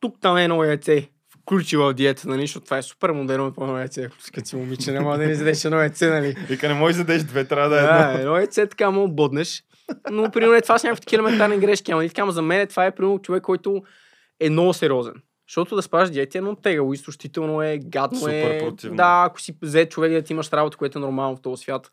Тук 0.00 0.16
там 0.20 0.36
е 0.36 0.44
едно 0.44 0.64
яйце, 0.64 1.08
включила 1.42 1.90
в 1.90 1.94
диета, 1.94 2.28
нали, 2.28 2.40
защото 2.40 2.64
това 2.64 2.78
е 2.78 2.82
супер 2.82 3.10
модерно 3.10 3.52
по 3.52 3.64
едно 3.64 3.78
яйце, 3.78 4.08
като 4.34 4.48
си 4.48 4.56
момиче, 4.56 4.92
няма 4.92 5.18
да 5.18 5.26
не 5.26 5.32
изядеш 5.32 5.64
едно 5.64 5.78
яйце, 5.78 6.10
нали? 6.10 6.36
Вика, 6.48 6.68
не 6.68 6.74
можеш 6.74 6.96
да 6.96 7.04
дадеш 7.04 7.22
две, 7.22 7.44
трябва 7.44 7.68
да 7.68 7.78
е 7.78 7.82
Да, 7.82 8.08
едно. 8.08 8.20
едно 8.20 8.36
яйце 8.36 8.66
така 8.66 8.90
му 8.90 9.08
боднеш. 9.08 9.62
Но, 10.10 10.30
примерно, 10.30 10.54
е, 10.54 10.62
това 10.62 10.78
са 10.78 10.86
някакви 10.86 11.00
такива 11.00 11.22
елементарни 11.22 11.58
грешки. 11.58 11.92
Ама, 11.92 12.04
и 12.04 12.08
така, 12.08 12.30
за 12.30 12.42
мен 12.42 12.66
това 12.66 12.86
е, 12.86 12.94
примерно, 12.94 13.18
човек, 13.18 13.42
който 13.42 13.82
е 14.40 14.50
много 14.50 14.74
сериозен. 14.74 15.14
Защото 15.48 15.76
да 15.76 15.82
спаш 15.82 16.10
диета 16.10 16.38
е 16.38 16.40
много 16.40 16.60
тегаво, 16.60 16.92
изтощително 16.92 17.62
е, 17.62 17.78
гадно 17.78 18.18
Супер 18.18 18.50
е. 18.50 18.58
противно. 18.58 18.96
Да, 18.96 19.24
ако 19.26 19.40
си 19.40 19.56
взе 19.62 19.88
човек 19.88 20.12
да 20.12 20.22
ти 20.22 20.32
имаш 20.32 20.52
работа, 20.52 20.76
което 20.76 20.98
е 20.98 21.00
нормално 21.00 21.36
в 21.36 21.42
този 21.42 21.62
свят, 21.62 21.90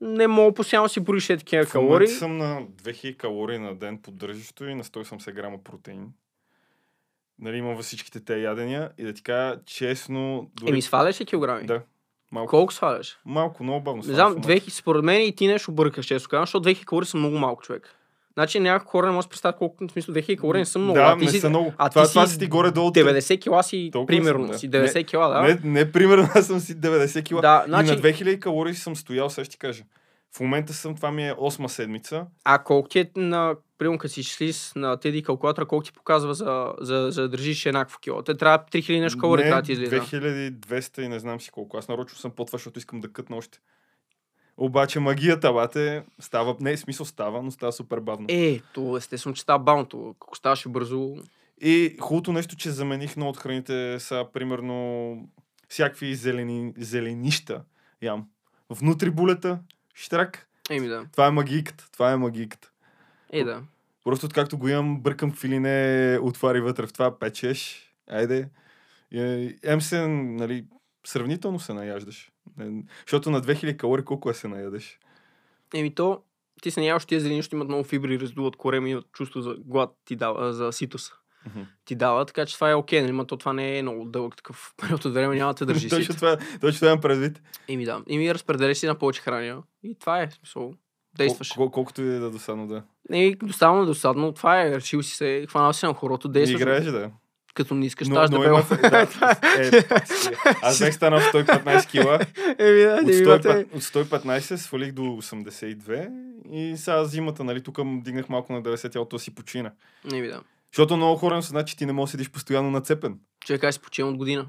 не 0.00 0.26
мога 0.26 0.54
постоянно 0.54 0.88
си 0.88 1.00
броиш 1.00 1.30
е 1.30 1.36
такива 1.36 1.66
калории. 1.66 2.08
съм 2.08 2.36
на 2.36 2.62
2000 2.82 3.16
калории 3.16 3.58
на 3.58 3.74
ден 3.74 3.98
поддържащо 3.98 4.64
и 4.64 4.74
на 4.74 4.84
180 4.84 5.32
грама 5.32 5.58
протеин. 5.64 6.08
Нали, 7.38 7.56
имам 7.56 7.76
във 7.76 7.84
всичките 7.84 8.24
те 8.24 8.38
ядения 8.38 8.90
и 8.98 9.04
да 9.04 9.12
ти 9.12 9.22
кажа 9.22 9.60
честно, 9.66 10.50
дори... 10.54 10.70
Еми, 10.70 10.82
сваляш 10.82 11.20
ли 11.20 11.24
килограми? 11.24 11.66
Да. 11.66 11.82
Малко, 12.32 12.50
Колко 12.50 12.72
сваляш? 12.72 13.18
малко, 13.24 13.62
много 13.64 13.80
бавно. 13.80 14.02
Не 14.06 14.14
знам, 14.14 14.32
в 14.32 14.36
момента. 14.36 14.48
2000, 14.48 14.68
според 14.70 15.04
мен 15.04 15.22
и 15.22 15.34
ти 15.34 15.46
нещо 15.46 15.72
бъркаш, 15.72 16.06
често 16.06 16.28
казвам, 16.28 16.42
защото 16.42 16.68
2000 16.68 16.84
калории 16.84 17.06
са 17.06 17.16
много 17.16 17.38
малко 17.38 17.62
човек. 17.62 17.88
Значи 18.34 18.60
някои 18.60 18.86
хора 18.88 19.06
не 19.06 19.12
може 19.12 19.26
да 19.26 19.30
представят 19.30 19.58
колко, 19.58 19.76
в 19.80 19.92
смисъл 19.92 20.14
2000 20.14 20.36
калории 20.38 20.58
не 20.58 20.64
са 20.66 20.78
много. 20.78 20.94
Да, 20.94 21.02
а 21.02 21.18
ти 21.18 21.24
не 21.24 21.30
си, 21.30 21.40
са 21.40 21.48
много. 21.48 21.72
а 21.78 21.88
това, 21.88 22.04
ти 22.04 22.08
това 22.08 22.26
си 22.26 22.38
ти 22.38 22.46
горе-долу. 22.46 22.90
90 22.90 23.40
кила 23.40 23.62
си, 23.62 23.90
Толкова 23.92 24.06
примерно, 24.06 24.44
съм, 24.44 24.52
да. 24.52 24.58
си 24.58 24.70
90 24.70 25.06
кила, 25.06 25.28
да. 25.28 25.42
Не, 25.42 25.58
не, 25.64 25.92
примерно, 25.92 26.28
аз 26.34 26.46
съм 26.46 26.60
си 26.60 26.76
90 26.76 27.24
кила. 27.24 27.40
Да, 27.40 27.62
И 27.66 27.68
значи- 27.68 27.90
на 27.90 27.96
2000 27.96 28.38
калории 28.38 28.74
съм 28.74 28.96
стоял, 28.96 29.30
сега 29.30 29.44
ще 29.44 29.52
ти 29.52 29.58
кажа. 29.58 29.82
В 30.36 30.40
момента 30.40 30.72
съм, 30.72 30.96
това 30.96 31.10
ми 31.10 31.28
е 31.28 31.32
8 31.32 31.66
седмица. 31.66 32.26
А 32.44 32.58
колко 32.58 32.88
ти 32.88 32.98
е 32.98 33.10
на, 33.16 33.54
примерно 33.78 33.98
като 33.98 34.14
си 34.14 34.22
с- 34.52 34.72
на 34.76 34.96
тези 34.96 35.22
калкулатора, 35.22 35.64
колко 35.66 35.84
ти 35.84 35.92
показва 35.92 36.34
за, 36.34 36.72
за, 36.80 37.08
за 37.10 37.22
да 37.22 37.28
държиш 37.28 37.66
еднакво 37.66 37.98
кило? 37.98 38.22
Те 38.22 38.36
трябва 38.36 38.64
3000 38.66 39.00
нещо 39.00 39.18
калории, 39.18 39.44
трябва 39.44 39.62
да 39.62 39.66
ти 39.66 39.72
излиза. 39.72 39.96
2200 39.96 40.98
и 40.98 41.08
не 41.08 41.18
знам 41.18 41.40
си 41.40 41.50
колко. 41.50 41.76
Аз 41.76 41.88
нарочно 41.88 42.18
съм 42.18 42.30
по 42.30 42.44
това, 42.44 42.56
защото 42.56 42.78
искам 42.78 43.00
да 43.00 43.08
кътна 43.08 43.36
още. 43.36 43.58
Обаче 44.56 45.00
магията, 45.00 45.52
бате, 45.52 46.04
става, 46.20 46.56
не, 46.60 46.76
смисъл 46.76 47.06
става, 47.06 47.42
но 47.42 47.50
става 47.50 47.72
супер 47.72 48.00
бавно. 48.00 48.26
Е, 48.28 48.60
то 48.74 48.96
естествено, 48.96 49.34
че 49.34 49.42
става 49.42 49.58
бавното. 49.58 50.08
Ако 50.10 50.36
ставаше 50.36 50.68
бързо, 50.68 51.16
И 51.60 51.96
хубавото 52.00 52.32
нещо, 52.32 52.56
че 52.56 52.70
замених 52.70 53.16
много 53.16 53.30
от 53.30 53.36
храните 53.36 54.00
са, 54.00 54.26
примерно, 54.32 55.16
всякакви 55.68 56.14
зелени, 56.14 56.72
зеленища 56.78 57.62
ям. 58.02 58.28
Внутри 58.70 59.10
булета, 59.10 59.58
штрак. 59.94 60.48
еми 60.70 60.88
да. 60.88 61.04
Това 61.12 61.26
е 61.26 61.30
магиката. 61.30 61.88
Това 61.92 62.12
е 62.12 62.16
магиката. 62.16 62.70
Е, 63.32 63.44
да. 63.44 63.62
Просто 64.04 64.28
както 64.34 64.58
го 64.58 64.68
имам, 64.68 65.00
бъркам 65.00 65.32
в 65.32 65.44
или 65.44 65.58
не 65.58 66.18
отвари 66.22 66.60
вътре 66.60 66.86
в 66.86 66.92
това, 66.92 67.18
печеш, 67.18 67.90
айде. 68.10 68.48
И, 69.10 69.56
ем 69.62 69.80
се, 69.80 70.06
нали, 70.08 70.64
сравнително 71.06 71.60
се 71.60 71.74
наяждаш. 71.74 72.30
Не, 72.58 72.84
Защото 73.06 73.30
на 73.30 73.42
2000 73.42 73.76
калории 73.76 74.04
колко 74.04 74.30
е 74.30 74.34
се 74.34 74.48
наядеш? 74.48 74.98
Еми 75.74 75.94
то, 75.94 76.22
ти 76.62 76.70
се 76.70 76.80
нямаш 76.80 77.04
тия 77.04 77.20
зелени, 77.20 77.42
ще 77.42 77.56
имат 77.56 77.68
много 77.68 77.84
фибри, 77.84 78.20
раздуват 78.20 78.56
корем 78.56 78.86
и 78.86 79.02
чувство 79.12 79.40
за 79.40 79.54
глад 79.58 79.90
ти 80.04 80.16
дава, 80.16 80.52
за 80.52 80.72
ситус 80.72 81.10
Мгм. 81.46 81.60
ти 81.84 81.94
дава, 81.94 82.24
така 82.24 82.46
че 82.46 82.54
това 82.54 82.70
е 82.70 82.74
окей, 82.74 83.00
нали, 83.02 83.12
но 83.12 83.26
то 83.26 83.36
това 83.36 83.52
не 83.52 83.78
е 83.78 83.82
много 83.82 84.04
дълъг 84.04 84.36
такъв 84.36 84.74
период 84.82 85.04
от 85.04 85.14
време, 85.14 85.36
няма 85.36 85.52
да 85.52 85.58
те 85.58 85.64
държи 85.64 85.88
Точно 85.88 86.14
това, 86.14 86.36
точно 86.60 86.78
това 86.78 86.88
имам 86.88 87.00
предвид. 87.00 87.42
Еми 87.68 87.84
да, 87.84 88.02
еми 88.08 88.34
разпределяш 88.34 88.78
си 88.78 88.86
на 88.86 88.98
повече 88.98 89.20
храния 89.20 89.58
и 89.82 89.94
това 89.94 90.22
е 90.22 90.30
смисъл. 90.30 90.74
Действаш. 91.18 91.48
Кол, 91.48 91.64
кол, 91.64 91.70
колкото 91.70 92.02
и 92.02 92.04
да 92.04 92.26
е 92.26 92.30
досадно 92.30 92.66
да. 92.66 92.82
Еми, 93.12 93.34
доставно, 93.42 93.86
досадно, 93.86 94.32
това 94.32 94.62
е, 94.62 94.70
решил 94.70 95.02
си 95.02 95.16
се, 95.16 95.46
хванал 95.50 95.72
си 95.72 95.86
на 95.86 95.94
хорото, 95.94 96.28
действаш. 96.28 96.60
играеш, 96.60 96.84
да. 96.84 97.10
Като 97.54 97.74
не 97.74 97.86
искаш, 97.86 98.08
Но, 98.08 98.14
но 98.14 98.28
дебел. 98.28 98.44
има, 98.44 98.62
да, 98.90 99.02
е, 99.58 99.84
аз 100.62 100.78
бях 100.78 100.94
станал 100.94 101.20
115 101.20 101.86
кила. 101.90 102.18
Еми 102.58 102.80
да, 102.80 102.98
От 103.00 103.06
не 103.06 103.16
имате. 103.16 103.48
105 103.48 103.74
от 103.74 103.82
115 103.82 104.56
свалих 104.56 104.92
до 104.92 105.02
82 105.02 106.10
и 106.50 106.76
сега 106.76 107.04
зимата, 107.04 107.44
нали, 107.44 107.62
тук 107.62 107.78
дигнах 108.02 108.28
малко 108.28 108.52
на 108.52 108.62
90 108.62 108.92
тялото 108.92 109.16
да 109.16 109.20
си 109.20 109.34
почина. 109.34 109.72
Еми 110.12 110.28
да. 110.28 110.40
Защото 110.72 110.96
много 110.96 111.16
хора 111.16 111.36
не 111.36 111.42
са 111.42 111.48
значи, 111.48 111.70
че 111.70 111.76
ти 111.76 111.86
не 111.86 111.92
можеш 111.92 112.10
да 112.10 112.18
седиш 112.18 112.30
постоянно 112.30 112.70
нацепен. 112.70 113.18
Човек, 113.46 113.64
аз 113.64 113.74
си 113.74 113.80
почивам 113.80 114.12
от 114.12 114.18
година. 114.18 114.46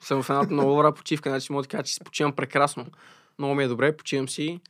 Съм 0.00 0.22
в 0.22 0.30
една 0.30 0.42
много 0.42 0.70
добра 0.70 0.92
почивка, 0.92 1.30
значи 1.30 1.52
мога 1.52 1.62
да 1.62 1.68
кажа, 1.68 1.82
че 1.82 1.94
си 1.94 2.00
почивам 2.04 2.32
прекрасно. 2.32 2.86
Много 3.38 3.54
ми 3.54 3.64
е 3.64 3.68
добре, 3.68 3.96
почивам 3.96 4.28
си. 4.28 4.60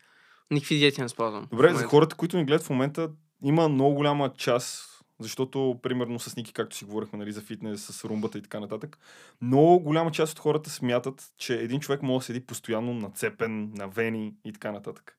Никакви 0.50 0.78
диети 0.78 1.00
не 1.00 1.08
спазвам. 1.08 1.46
Добре, 1.50 1.74
за 1.74 1.84
хората, 1.84 2.16
които 2.16 2.36
ни 2.36 2.44
гледат 2.44 2.66
в 2.66 2.70
момента, 2.70 3.10
има 3.42 3.68
много 3.68 3.94
голяма 3.94 4.32
част, 4.36 4.84
защото, 5.20 5.78
примерно, 5.82 6.18
с 6.18 6.36
Ники, 6.36 6.52
както 6.52 6.76
си 6.76 6.84
говорихме, 6.84 7.18
нали, 7.18 7.32
за 7.32 7.40
фитнес, 7.40 7.84
с 7.84 8.04
румбата 8.04 8.38
и 8.38 8.42
така 8.42 8.60
нататък, 8.60 8.98
много 9.42 9.80
голяма 9.80 10.10
част 10.10 10.32
от 10.32 10.38
хората 10.38 10.70
смятат, 10.70 11.24
че 11.38 11.54
един 11.54 11.80
човек 11.80 12.02
може 12.02 12.18
да 12.18 12.24
седи 12.24 12.40
постоянно 12.40 12.94
нацепен, 12.94 13.72
на 13.74 13.88
вени 13.88 14.34
и 14.44 14.52
така 14.52 14.72
нататък. 14.72 15.14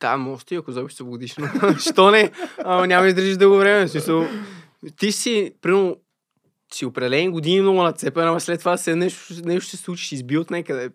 Да, 0.00 0.16
може 0.16 0.44
ти, 0.44 0.54
ако 0.54 0.72
загубиш 0.72 1.02
годишно. 1.02 1.46
Що 1.90 2.10
не? 2.10 2.30
Ама 2.64 2.86
няма 2.86 3.06
издържиш 3.06 3.36
дълго 3.36 3.56
време. 3.56 3.88
Смисъл, 3.88 4.26
ти 4.96 5.12
си, 5.12 5.54
примерно, 5.60 5.96
си 6.72 6.86
определени 6.86 7.28
години 7.28 7.60
много 7.60 7.82
нацепен, 7.82 8.28
ама 8.28 8.40
след 8.40 8.58
това 8.58 8.76
се 8.76 8.96
нещо, 8.96 9.34
нещо 9.44 9.70
се 9.70 9.76
случи, 9.76 10.04
ще 10.04 10.14
изби 10.14 10.38
от 10.38 10.50
някъде. 10.50 10.90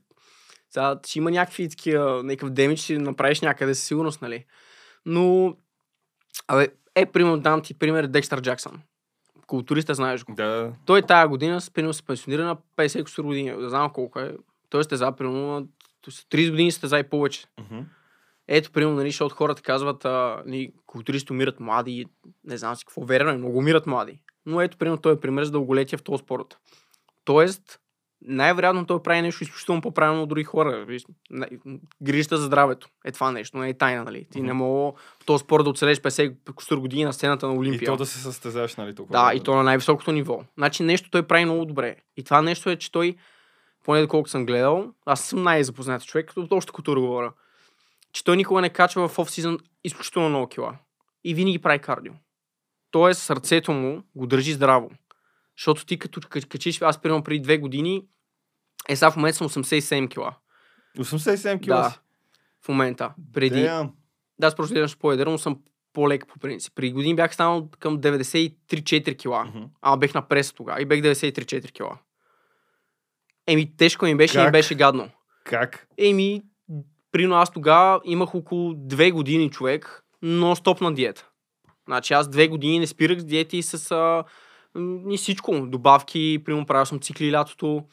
Сега 0.71 0.99
ще 1.07 1.19
има 1.19 1.31
някакви 1.31 1.69
такива, 1.69 2.23
някакъв 2.23 2.49
демидж, 2.49 2.81
ще 2.81 2.97
направиш 2.97 3.41
някъде 3.41 3.75
със 3.75 3.83
сигурност, 3.83 4.21
нали? 4.21 4.45
Но, 5.05 5.55
абе, 6.47 6.67
е, 6.95 7.05
примерно, 7.05 7.39
дам 7.39 7.61
ти 7.61 7.73
пример 7.73 8.07
Декстър 8.07 8.41
Джаксън. 8.41 8.81
Културиста, 9.47 9.95
знаеш 9.95 10.23
го. 10.23 10.33
Да, 10.35 10.73
Той 10.85 11.01
тая 11.01 11.27
година, 11.27 11.59
примерно, 11.73 11.93
се 11.93 12.03
пенсионира 12.03 12.45
на 12.45 12.57
50 12.77 13.03
кусор 13.03 13.23
години. 13.23 13.51
Не 13.51 13.69
знам 13.69 13.89
колко 13.89 14.19
е. 14.19 14.37
Той 14.69 14.83
сте 14.83 14.95
за, 14.95 15.11
примерно, 15.11 15.47
на 15.47 15.65
30 16.07 16.49
години 16.49 16.71
сте 16.71 16.87
за 16.87 16.99
и 16.99 17.03
повече. 17.03 17.47
мгм. 17.59 17.79
Ето, 18.47 18.71
примерно, 18.71 18.95
нали, 18.95 19.09
защото 19.11 19.35
хората 19.35 19.61
казват, 19.61 20.05
а, 20.05 20.43
нали, 20.45 20.73
културисти 20.85 21.33
умират 21.33 21.59
млади, 21.59 22.05
не 22.43 22.57
знам 22.57 22.75
си 22.75 22.85
какво, 22.85 23.05
верно 23.05 23.31
е, 23.31 23.37
много 23.37 23.57
умират 23.57 23.87
млади. 23.87 24.21
Но 24.45 24.61
ето, 24.61 24.77
примерно, 24.77 25.01
той 25.01 25.13
е 25.13 25.19
пример 25.19 25.43
за 25.43 25.51
дълголетие 25.51 25.97
в 25.97 26.03
този 26.03 26.23
спорт. 26.23 26.57
Тоест, 27.25 27.79
най-вероятно 28.21 28.85
той 28.85 29.03
прави 29.03 29.21
нещо 29.21 29.43
изключително 29.43 29.81
по-правилно 29.81 30.23
от 30.23 30.29
други 30.29 30.43
хора. 30.43 30.85
Виж, 30.85 31.05
Грижата 32.03 32.37
за 32.37 32.45
здравето 32.45 32.87
е 33.05 33.11
това 33.11 33.31
нещо, 33.31 33.57
не 33.57 33.69
е 33.69 33.73
тайна, 33.73 34.03
нали? 34.03 34.25
Ти 34.31 34.41
не 34.41 34.47
Мгм. 34.53 34.57
мога 34.57 34.91
в 35.21 35.25
този 35.25 35.41
спорт 35.41 35.63
да 35.63 35.69
оцелеш 35.69 35.97
50 35.99 36.53
кусор 36.53 36.77
години 36.77 37.03
на 37.03 37.13
сцената 37.13 37.47
на 37.47 37.53
И 37.53 37.57
Олимпия. 37.57 37.85
то 37.85 37.97
да 37.97 38.05
се 38.05 38.19
състезаваш, 38.19 38.75
нали, 38.75 38.95
толкова. 38.95 39.25
Да, 39.25 39.33
и 39.35 39.39
то 39.39 39.55
на 39.55 39.63
най-високото 39.63 40.11
ниво. 40.11 40.43
Значи 40.57 40.83
нещо 40.83 41.09
той 41.09 41.23
прави 41.23 41.45
много 41.45 41.65
добре. 41.65 41.95
И 42.17 42.23
това 42.23 42.41
нещо 42.41 42.69
е, 42.69 42.75
че 42.75 42.91
той, 42.91 43.15
поне 43.83 44.01
доколко 44.01 44.29
съм 44.29 44.45
гледал, 44.45 44.93
аз 45.05 45.21
съм 45.21 45.43
най-запознат 45.43 46.05
човек, 46.05 46.27
като 46.27 46.47
още 46.51 46.71
като 46.75 46.95
говоря, 47.01 47.31
че 48.13 48.23
той 48.23 48.37
никога 48.37 48.61
не 48.61 48.69
качва 48.69 49.07
в 49.07 49.19
офсизън 49.19 49.59
изключително 49.83 50.29
много 50.29 50.47
кила. 50.47 50.75
И 51.23 51.33
винаги 51.33 51.59
прави 51.59 51.79
кардио. 51.79 52.13
Тоест 52.91 53.21
сърцето 53.21 53.71
му 53.71 54.03
го 54.15 54.27
държи 54.27 54.53
здраво. 54.53 54.89
Защото 55.61 55.85
ти 55.85 55.99
като 55.99 56.21
качиш, 56.49 56.81
аз 56.81 57.01
примерно 57.01 57.23
преди 57.23 57.39
две 57.39 57.57
години, 57.57 58.03
е 58.89 58.95
сега 58.95 59.11
в 59.11 59.15
момента 59.15 59.37
съм 59.37 59.47
87 59.63 60.09
кила. 60.09 60.35
87 60.97 61.61
кила 61.61 61.77
Да. 61.77 61.89
си. 61.89 61.99
В 62.65 62.67
момента. 62.67 63.13
Преди. 63.33 63.55
Damn. 63.55 63.89
Да, 64.39 64.47
аз 64.47 64.55
просто 64.55 64.73
гледам 64.73 64.87
ще 64.87 64.99
по-едър, 64.99 65.27
но 65.27 65.37
съм 65.37 65.59
по-лек 65.93 66.27
по 66.27 66.39
принцип. 66.39 66.75
Преди 66.75 66.91
години 66.93 67.15
бях 67.15 67.33
станал 67.33 67.69
към 67.79 67.99
93-4 67.99 69.17
кила. 69.17 69.43
Мгм. 69.45 69.63
Ама 69.81 69.97
бех 69.97 70.13
на 70.13 70.27
прес 70.27 70.53
тогава 70.53 70.81
и 70.81 70.85
бех 70.85 71.01
93-4 71.01 71.71
кила. 71.71 71.97
Еми, 73.47 73.77
тежко 73.77 74.05
ми 74.05 74.15
беше 74.15 74.33
и 74.33 74.41
Как? 74.41 74.45
ми 74.45 74.51
беше 74.51 74.75
гадно. 74.75 75.09
Как? 75.43 75.87
Еми, 75.97 76.41
прино 77.11 77.35
аз 77.35 77.51
тогава 77.51 78.01
имах 78.05 78.35
около 78.35 78.73
две 78.77 79.11
години 79.11 79.49
човек, 79.51 80.03
но 80.21 80.55
стоп 80.55 80.81
на 80.81 80.93
диета. 80.93 81.27
Значи 81.87 82.13
аз 82.13 82.29
две 82.29 82.47
години 82.47 82.79
не 82.79 82.87
спирах 82.87 83.19
с 83.19 83.25
диети 83.25 83.61
с 83.61 83.91
а, 83.91 84.23
и 85.09 85.17
всичко. 85.17 85.67
Добавки, 85.67 86.41
примерно 86.45 86.65
правил 86.65 86.85
съм 86.85 86.99
цикли 86.99 87.31
лятото. 87.31 87.85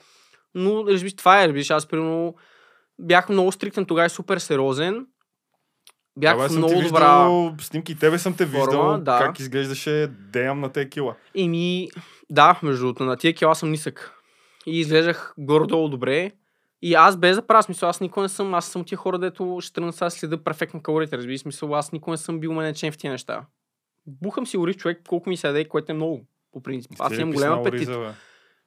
Но, 0.55 0.87
разбираш, 0.87 1.17
това 1.17 1.43
е, 1.43 1.47
разбираш, 1.47 1.71
аз 1.71 1.87
примерно 1.87 2.35
бях 2.99 3.29
много 3.29 3.53
стриктен 3.53 3.85
тогава 3.85 4.07
и 4.07 4.11
супер 4.11 4.39
сериозен. 4.39 5.07
Бях 6.19 6.35
Абе, 6.35 6.49
съм 6.49 6.53
ти 6.53 6.59
много 6.59 6.75
добра... 6.75 6.85
виждал 6.85 7.55
снимки, 7.61 7.99
тебе 7.99 8.19
съм 8.19 8.37
те 8.37 8.47
форма, 8.47 8.65
виждал, 8.65 8.99
да. 8.99 9.19
как 9.19 9.39
изглеждаше 9.39 10.07
деям 10.33 10.61
на 10.61 10.73
те 10.73 10.89
кила. 10.89 11.17
Еми, 11.35 11.89
да, 12.31 12.61
между 12.63 12.83
другото, 12.83 13.05
на 13.05 13.17
тия 13.17 13.35
кила 13.35 13.55
съм 13.55 13.71
нисък. 13.71 14.15
И 14.67 14.81
изглеждах 14.81 15.35
горе-долу 15.39 15.89
добре. 15.89 16.33
И 16.83 16.95
аз 16.95 17.17
без 17.17 17.37
да 17.37 17.47
правя 17.47 17.63
смисъл, 17.63 17.89
аз 17.89 18.01
никога 18.01 18.23
не 18.23 18.29
съм, 18.29 18.55
аз 18.55 18.67
съм 18.67 18.85
тия 18.85 18.99
хора, 18.99 19.19
дето 19.19 19.59
ще 19.61 19.73
тръгна 19.73 19.93
сега 19.93 20.07
да 20.07 20.11
следа 20.11 20.45
перфектно 20.45 20.83
калориите, 20.83 21.19
разбира 21.19 21.39
смисъл, 21.39 21.75
аз 21.75 21.93
никога 21.93 22.13
не 22.13 22.19
съм 22.19 22.41
бил 22.41 22.53
манечен 22.53 22.93
в 22.93 22.99
тия 22.99 23.13
неща. 23.13 23.47
Бухам 24.07 24.47
си 24.47 24.59
ори 24.59 24.75
човек, 24.75 25.03
колко 25.09 25.29
ми 25.29 25.37
се 25.37 25.47
яде, 25.47 25.69
което 25.69 25.93
е 25.93 25.95
много, 25.95 26.27
по 26.53 26.63
принцип. 26.63 26.93
Аз 26.99 27.19
имам 27.19 27.33
голям 27.33 27.61
апетит. 27.61 27.89
ориза, 27.89 27.99
бе? 27.99 28.09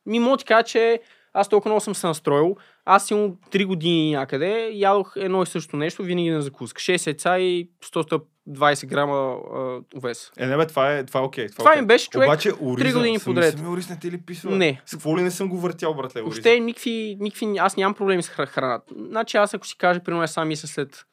Ми 0.05 0.19
мога 0.19 0.37
ти 0.37 0.45
кажа, 0.45 0.63
че 0.63 1.01
аз 1.33 1.49
толкова 1.49 1.69
много 1.69 1.81
съм 1.81 1.95
се 1.95 2.07
настроил. 2.07 2.55
Аз 2.85 3.11
имам 3.11 3.35
3 3.51 3.65
години 3.65 4.11
някъде, 4.11 4.69
ядох 4.73 5.13
едно 5.15 5.43
и 5.43 5.45
също 5.45 5.77
нещо, 5.77 6.03
винаги 6.03 6.29
на 6.29 6.41
закуска. 6.41 6.81
6 6.81 7.07
яйца 7.07 7.39
и 7.39 7.69
100-120 7.85 8.85
грама 8.85 9.37
а, 9.53 9.79
овес. 9.97 10.31
Е, 10.37 10.45
не 10.45 10.57
бе, 10.57 10.67
това 10.67 10.93
е, 10.97 11.05
това 11.05 11.19
е 11.19 11.23
окей. 11.23 11.47
Това 11.47 11.73
е 11.77 11.81
ми 11.81 11.87
беше 11.87 12.09
човек 12.09 12.27
Обаче, 12.27 12.51
ориза, 12.61 12.97
години 12.97 13.19
сами 13.19 13.35
подред. 13.35 13.57
Сами 13.57 13.67
ориз 13.69 13.89
не 13.89 13.99
ти 13.99 14.11
ли 14.11 14.21
писва? 14.21 14.51
Не. 14.51 14.81
С 14.85 14.91
какво 14.91 15.17
ли 15.17 15.21
не 15.21 15.31
съм 15.31 15.49
го 15.49 15.57
въртял, 15.57 15.93
братле, 15.93 16.21
ориз? 16.21 16.25
Въобще 16.25 16.59
никакви, 16.59 17.17
никакви, 17.19 17.57
аз 17.57 17.77
нямам 17.77 17.93
проблеми 17.93 18.23
с 18.23 18.29
хра- 18.29 18.45
храната. 18.47 18.93
Значи 18.97 19.37
аз 19.37 19.53
ако 19.53 19.67
си 19.67 19.77
кажа, 19.77 19.99
примерно, 20.03 20.23
аз 20.23 20.33
сам 20.33 20.47
мисля 20.47 20.67
след 20.67 21.05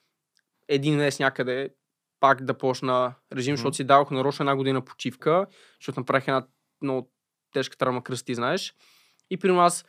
един 0.69 0.97
месец 0.97 1.21
някъде 1.21 1.71
пак 2.21 2.43
да 2.45 2.55
почна 2.55 3.15
режим, 3.37 3.57
защото 3.57 3.77
си 3.77 3.85
давах 3.85 4.11
нарочно 4.11 4.43
една 4.43 4.57
година 4.57 4.81
почивка, 4.81 5.47
защото 5.81 6.01
направих 6.01 6.29
една 6.29 6.47
много 6.83 7.11
тежка 7.53 7.77
травма 7.77 8.05
кръсти, 8.05 8.35
знаеш. 8.35 8.75
И 9.31 9.37
примерно 9.37 9.63
аз 9.63 9.85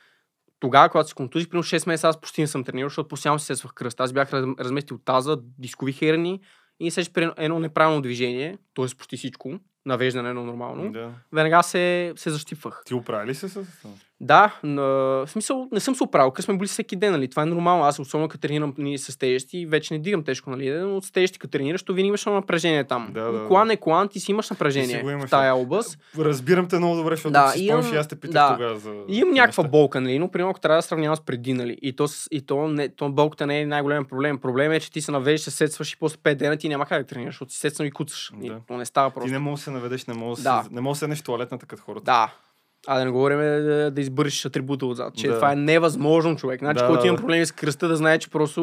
тогава, 0.60 0.90
когато 0.90 1.10
се 1.10 1.16
контузих, 1.16 1.50
примерно 1.50 1.64
6 1.64 1.88
месеца 1.88 2.08
аз 2.08 2.22
почти 2.22 2.42
не 2.42 2.48
съм 2.48 2.64
тренирал, 2.64 2.90
защото 2.90 3.08
постоянно 3.08 3.40
се 3.40 3.46
сесвах 3.46 3.74
кръст. 3.74 4.00
Аз 4.00 4.14
бях 4.14 4.34
раз, 4.34 4.46
разместил 4.60 4.98
таза, 4.98 5.38
дискови 5.58 5.94
херни 5.94 6.40
и 6.80 6.92
сега 6.92 7.12
при 7.14 7.32
едно 7.38 7.60
неправилно 7.60 8.02
движение, 8.02 8.58
т.е. 8.76 8.86
почти 8.98 9.18
всичко, 9.18 9.60
навеждане 9.86 10.30
едно 10.30 10.46
нормално, 10.46 10.92
Да. 10.92 11.14
веднага 11.34 11.64
се, 11.64 12.14
се 12.16 12.30
защипвах. 12.30 12.82
Ти 12.86 12.94
оправи 12.94 13.28
ли 13.30 13.36
се 13.36 13.50
с... 13.50 13.66
Да, 14.22 14.60
на... 14.64 14.82
в 14.82 15.28
смисъл 15.28 15.68
не 15.72 15.80
съм 15.80 15.96
се 15.96 16.04
оправил, 16.04 16.32
къс 16.32 16.46
сме 16.46 16.58
били 16.58 16.68
всеки 16.68 16.96
ден, 16.96 17.12
нали? 17.12 17.28
Това 17.28 17.44
е 17.44 17.46
нормално. 17.46 17.84
Аз 17.84 18.00
особено 18.00 18.28
като 18.30 18.42
тренирам 18.42 18.74
ние 18.78 18.98
с 18.98 19.18
тежести, 19.20 19.66
вече 19.66 19.94
не 19.94 20.00
дигам 20.00 20.24
тежко, 20.24 20.50
нали? 20.50 20.72
Но 20.72 21.02
с 21.02 21.12
тежести 21.12 21.40
като 21.40 21.52
тренираш, 21.52 21.84
то 21.84 21.94
винаги 21.94 22.08
имаш 22.08 22.22
едно 22.22 22.36
напрежение 22.36 22.84
там. 22.84 23.10
Да, 23.14 23.24
да, 23.24 23.48
колан 23.48 23.72
е 23.72 23.78
колан, 23.78 24.08
ти 24.08 24.20
си 24.20 24.32
имаш 24.32 24.50
напрежение 24.50 25.00
имаш, 25.02 25.28
в 25.28 25.30
тая 25.30 25.56
област. 25.56 25.98
Разбирам 26.18 26.68
те 26.68 26.78
много 26.78 26.96
добре, 26.96 27.16
защото 27.16 27.34
Да, 27.34 27.48
си 27.48 27.64
имам- 27.64 27.82
спомняш 27.82 27.96
и 27.96 28.00
аз 28.00 28.08
те 28.08 28.16
питах 28.16 28.34
да. 28.34 28.54
тогава 28.54 28.80
за... 28.80 28.94
И 29.08 29.18
имам 29.18 29.34
някаква 29.34 29.64
болка, 29.64 30.02
нали? 30.02 30.20
Но 30.20 30.32
примерно, 30.32 30.50
ако 30.50 30.60
трябва 30.60 30.78
да 30.78 30.82
сравнявам 30.82 31.16
с 31.16 31.22
преди, 31.22 31.54
нали? 31.54 31.78
И 31.82 31.96
то, 31.96 32.06
и 32.32 32.42
то, 32.42 32.68
не, 32.68 32.90
то 32.90 33.10
болката 33.10 33.48
не 33.48 33.62
е 33.62 33.66
най-голям 33.66 34.06
проблем. 34.06 34.38
Проблем 34.38 34.72
е, 34.72 34.80
че 34.80 34.92
ти 34.92 35.02
се 35.02 35.12
навеждаш, 35.12 35.42
се 35.42 35.52
сетваш 35.52 35.94
и 35.94 35.98
после 35.98 36.18
5 36.18 36.36
дена 36.36 36.58
ти 36.58 36.70
няма 36.70 36.86
как 36.86 37.02
да 37.02 37.08
тренираш, 37.08 37.34
защото 37.34 37.52
си 37.52 37.60
сетвам 37.60 37.88
и 37.88 37.92
куцаш. 37.92 38.32
И 38.44 38.50
Да. 38.50 38.60
то 38.68 38.74
не 38.74 38.86
става 38.86 39.10
Ти 39.10 39.14
просто. 39.14 39.32
не 39.32 39.40
можеш 39.40 39.60
да 39.62 39.64
се 39.64 39.72
наведеш, 39.72 40.06
не 40.06 40.14
можеш 40.14 40.44
да. 40.44 40.64
се... 40.64 40.74
не 40.74 40.82
можеш 40.82 40.98
да 40.98 41.00
седнеш 41.00 41.20
в 41.20 41.24
туалетната 41.24 41.66
като 41.66 41.82
хората. 41.82 42.04
Да. 42.04 42.32
А 42.88 42.98
да 42.98 43.06
не 43.06 43.12
говорим 43.12 43.38
да, 43.38 43.92
да 43.92 44.02
избършиш 44.02 44.46
атрибута 44.46 44.86
отзад. 44.86 45.16
Че 45.16 45.28
Да. 45.28 45.36
това 45.36 45.52
е 45.52 45.56
невъзможно, 45.56 46.36
човек. 46.36 46.60
Значи, 46.60 46.80
Да, 46.80 46.88
който 46.88 47.02
да, 47.02 47.08
има 47.08 47.18
проблеми 47.18 47.46
с 47.46 47.52
кръста, 47.52 47.88
да 47.88 47.96
знае, 47.96 48.20
че 48.20 48.30
просто 48.30 48.62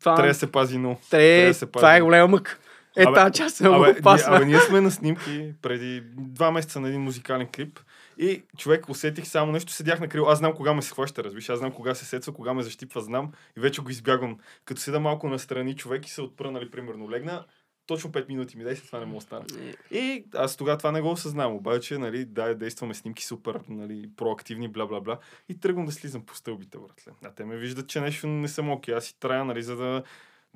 това 0.00 0.14
Трябва 0.14 0.28
да 0.28 0.34
се 0.34 0.52
пази, 0.52 0.78
но... 0.78 0.98
Тре, 1.10 1.46
да 1.46 1.54
се 1.54 1.66
това 1.66 1.90
е 1.90 1.94
пази. 1.94 2.02
голема 2.02 2.28
мък. 2.28 2.60
Е, 2.98 3.02
Абе, 3.02 3.14
тази 3.14 3.32
част 3.32 3.60
е 3.60 3.68
много 3.68 3.86
опасна. 3.90 4.36
абе, 4.36 4.44
ние 4.44 4.60
сме 4.60 4.80
на 4.80 4.90
снимки 4.90 5.52
преди 5.62 6.02
два 6.18 6.50
месеца 6.50 6.80
на 6.80 6.88
един 6.88 7.00
музикален 7.00 7.48
клип 7.56 7.80
и 8.18 8.42
човек 8.58 8.88
усетих 8.88 9.26
само 9.26 9.52
нещо, 9.52 9.72
седях 9.72 10.00
на 10.00 10.08
крило. 10.08 10.28
Аз 10.28 10.38
знам 10.38 10.52
кога 10.52 10.72
ме 10.72 10.82
се 10.82 10.92
хваща, 10.92 11.24
разбираш. 11.24 11.48
Аз 11.48 11.58
знам 11.58 11.72
кога 11.72 11.94
се 11.94 12.04
сетва, 12.04 12.32
кога 12.32 12.54
ме 12.54 12.62
защипва, 12.62 13.00
знам 13.00 13.32
и 13.56 13.60
вече 13.60 13.80
го 13.82 13.90
избягвам. 13.90 14.36
Като 14.64 14.80
седа 14.80 15.00
малко 15.00 15.28
настрани 15.28 15.76
човек 15.76 16.06
и 16.06 16.10
се 16.10 16.22
отпра, 16.22 16.50
нали, 16.50 16.70
примерно 16.70 17.10
легна, 17.10 17.44
точно 17.86 18.12
5 18.12 18.28
минути 18.28 18.56
ми 18.56 18.64
дай, 18.64 18.76
след 18.76 18.86
това 18.86 19.00
не 19.00 19.06
мога 19.06 19.20
стана. 19.20 19.44
Е, 19.90 19.96
И 19.96 20.24
аз 20.34 20.56
тогава 20.56 20.78
това 20.78 20.92
не 20.92 21.00
го 21.00 21.10
осъзнавам, 21.10 21.54
обаче, 21.54 21.98
нали, 21.98 22.24
да, 22.24 22.54
действаме 22.54 22.94
снимки 22.94 23.24
супер, 23.24 23.60
нали, 23.68 24.10
проактивни, 24.16 24.68
бла, 24.68 24.86
бла, 24.86 25.00
бла. 25.00 25.18
И 25.48 25.60
тръгвам 25.60 25.86
да 25.86 25.92
слизам 25.92 26.26
по 26.26 26.34
стълбите, 26.34 26.78
братле. 26.78 27.12
А 27.24 27.30
те 27.30 27.44
ме 27.44 27.56
виждат, 27.56 27.88
че 27.88 28.00
нещо 28.00 28.26
не 28.26 28.48
съм 28.48 28.70
окей. 28.70 28.94
Аз 28.94 29.04
си 29.04 29.18
трая, 29.20 29.44
нали, 29.44 29.62
за 29.62 29.76
да 29.76 30.02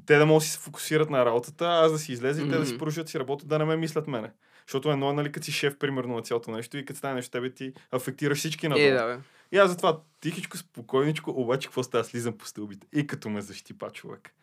те 0.07 0.16
да 0.16 0.27
могат 0.27 0.40
да 0.40 0.45
си 0.45 0.51
се 0.51 0.59
фокусират 0.59 1.11
на 1.11 1.25
работата, 1.25 1.66
аз 1.66 1.93
да 1.93 1.99
си 1.99 2.12
излезе 2.12 2.43
и 2.43 2.49
те 2.49 2.59
да 2.59 2.66
си 2.66 2.73
Мгм. 2.73 2.79
продължат 2.79 3.09
си 3.09 3.19
работа, 3.19 3.47
да 3.47 3.59
не 3.59 3.64
ме 3.64 3.77
мислят 3.77 4.07
мене. 4.07 4.33
Защото 4.66 4.90
едно 4.90 5.11
е, 5.11 5.12
нали, 5.12 5.33
като 5.33 5.45
си 5.45 5.53
шеф, 5.53 5.79
примерно, 5.79 6.14
на 6.16 6.23
цялото 6.23 6.51
нещо 6.51 6.77
и 6.79 6.85
като 6.85 6.99
стане 6.99 7.14
нещо, 7.14 7.31
тебе 7.31 7.51
ти 7.51 7.73
афектираш 7.90 8.38
всички 8.38 8.69
на 8.69 8.81
Е, 8.81 8.90
да, 8.90 9.07
бе. 9.07 9.23
И 9.53 9.59
аз 9.59 9.71
затова 9.71 10.01
тихичко, 10.21 10.57
спокойничко, 10.57 11.31
обаче 11.31 11.69
какво 11.69 11.83
става, 11.83 12.05
слизам 12.05 12.38
по 12.38 12.47
стълбите. 12.47 12.87
И 12.93 13.07
като 13.07 13.29
ме 13.29 13.40
защипа 13.40 13.90
човек. 13.90 14.35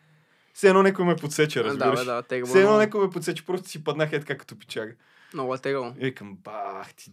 Все 0.58 0.68
едно 0.68 0.82
някой 0.82 1.04
ме 1.04 1.16
подсече, 1.16 1.62
Да, 1.62 1.64
разбираш. 1.64 2.00
бе, 2.00 2.04
да, 2.04 2.22
тега 2.22 2.46
Все 2.46 2.60
едно 2.60 2.76
някой 2.76 3.00
ме 3.00 3.10
подсече, 3.10 3.46
просто 3.46 3.68
си 3.68 3.84
паднах 3.84 4.12
е 4.12 4.20
така 4.20 4.38
като 4.38 4.58
пичага. 4.58 4.92
Много 5.34 5.54
е 5.54 5.58
тегаво. 5.58 5.94
И 5.98 6.04
викам, 6.04 6.36
бах 6.44 6.94
ти. 6.94 7.12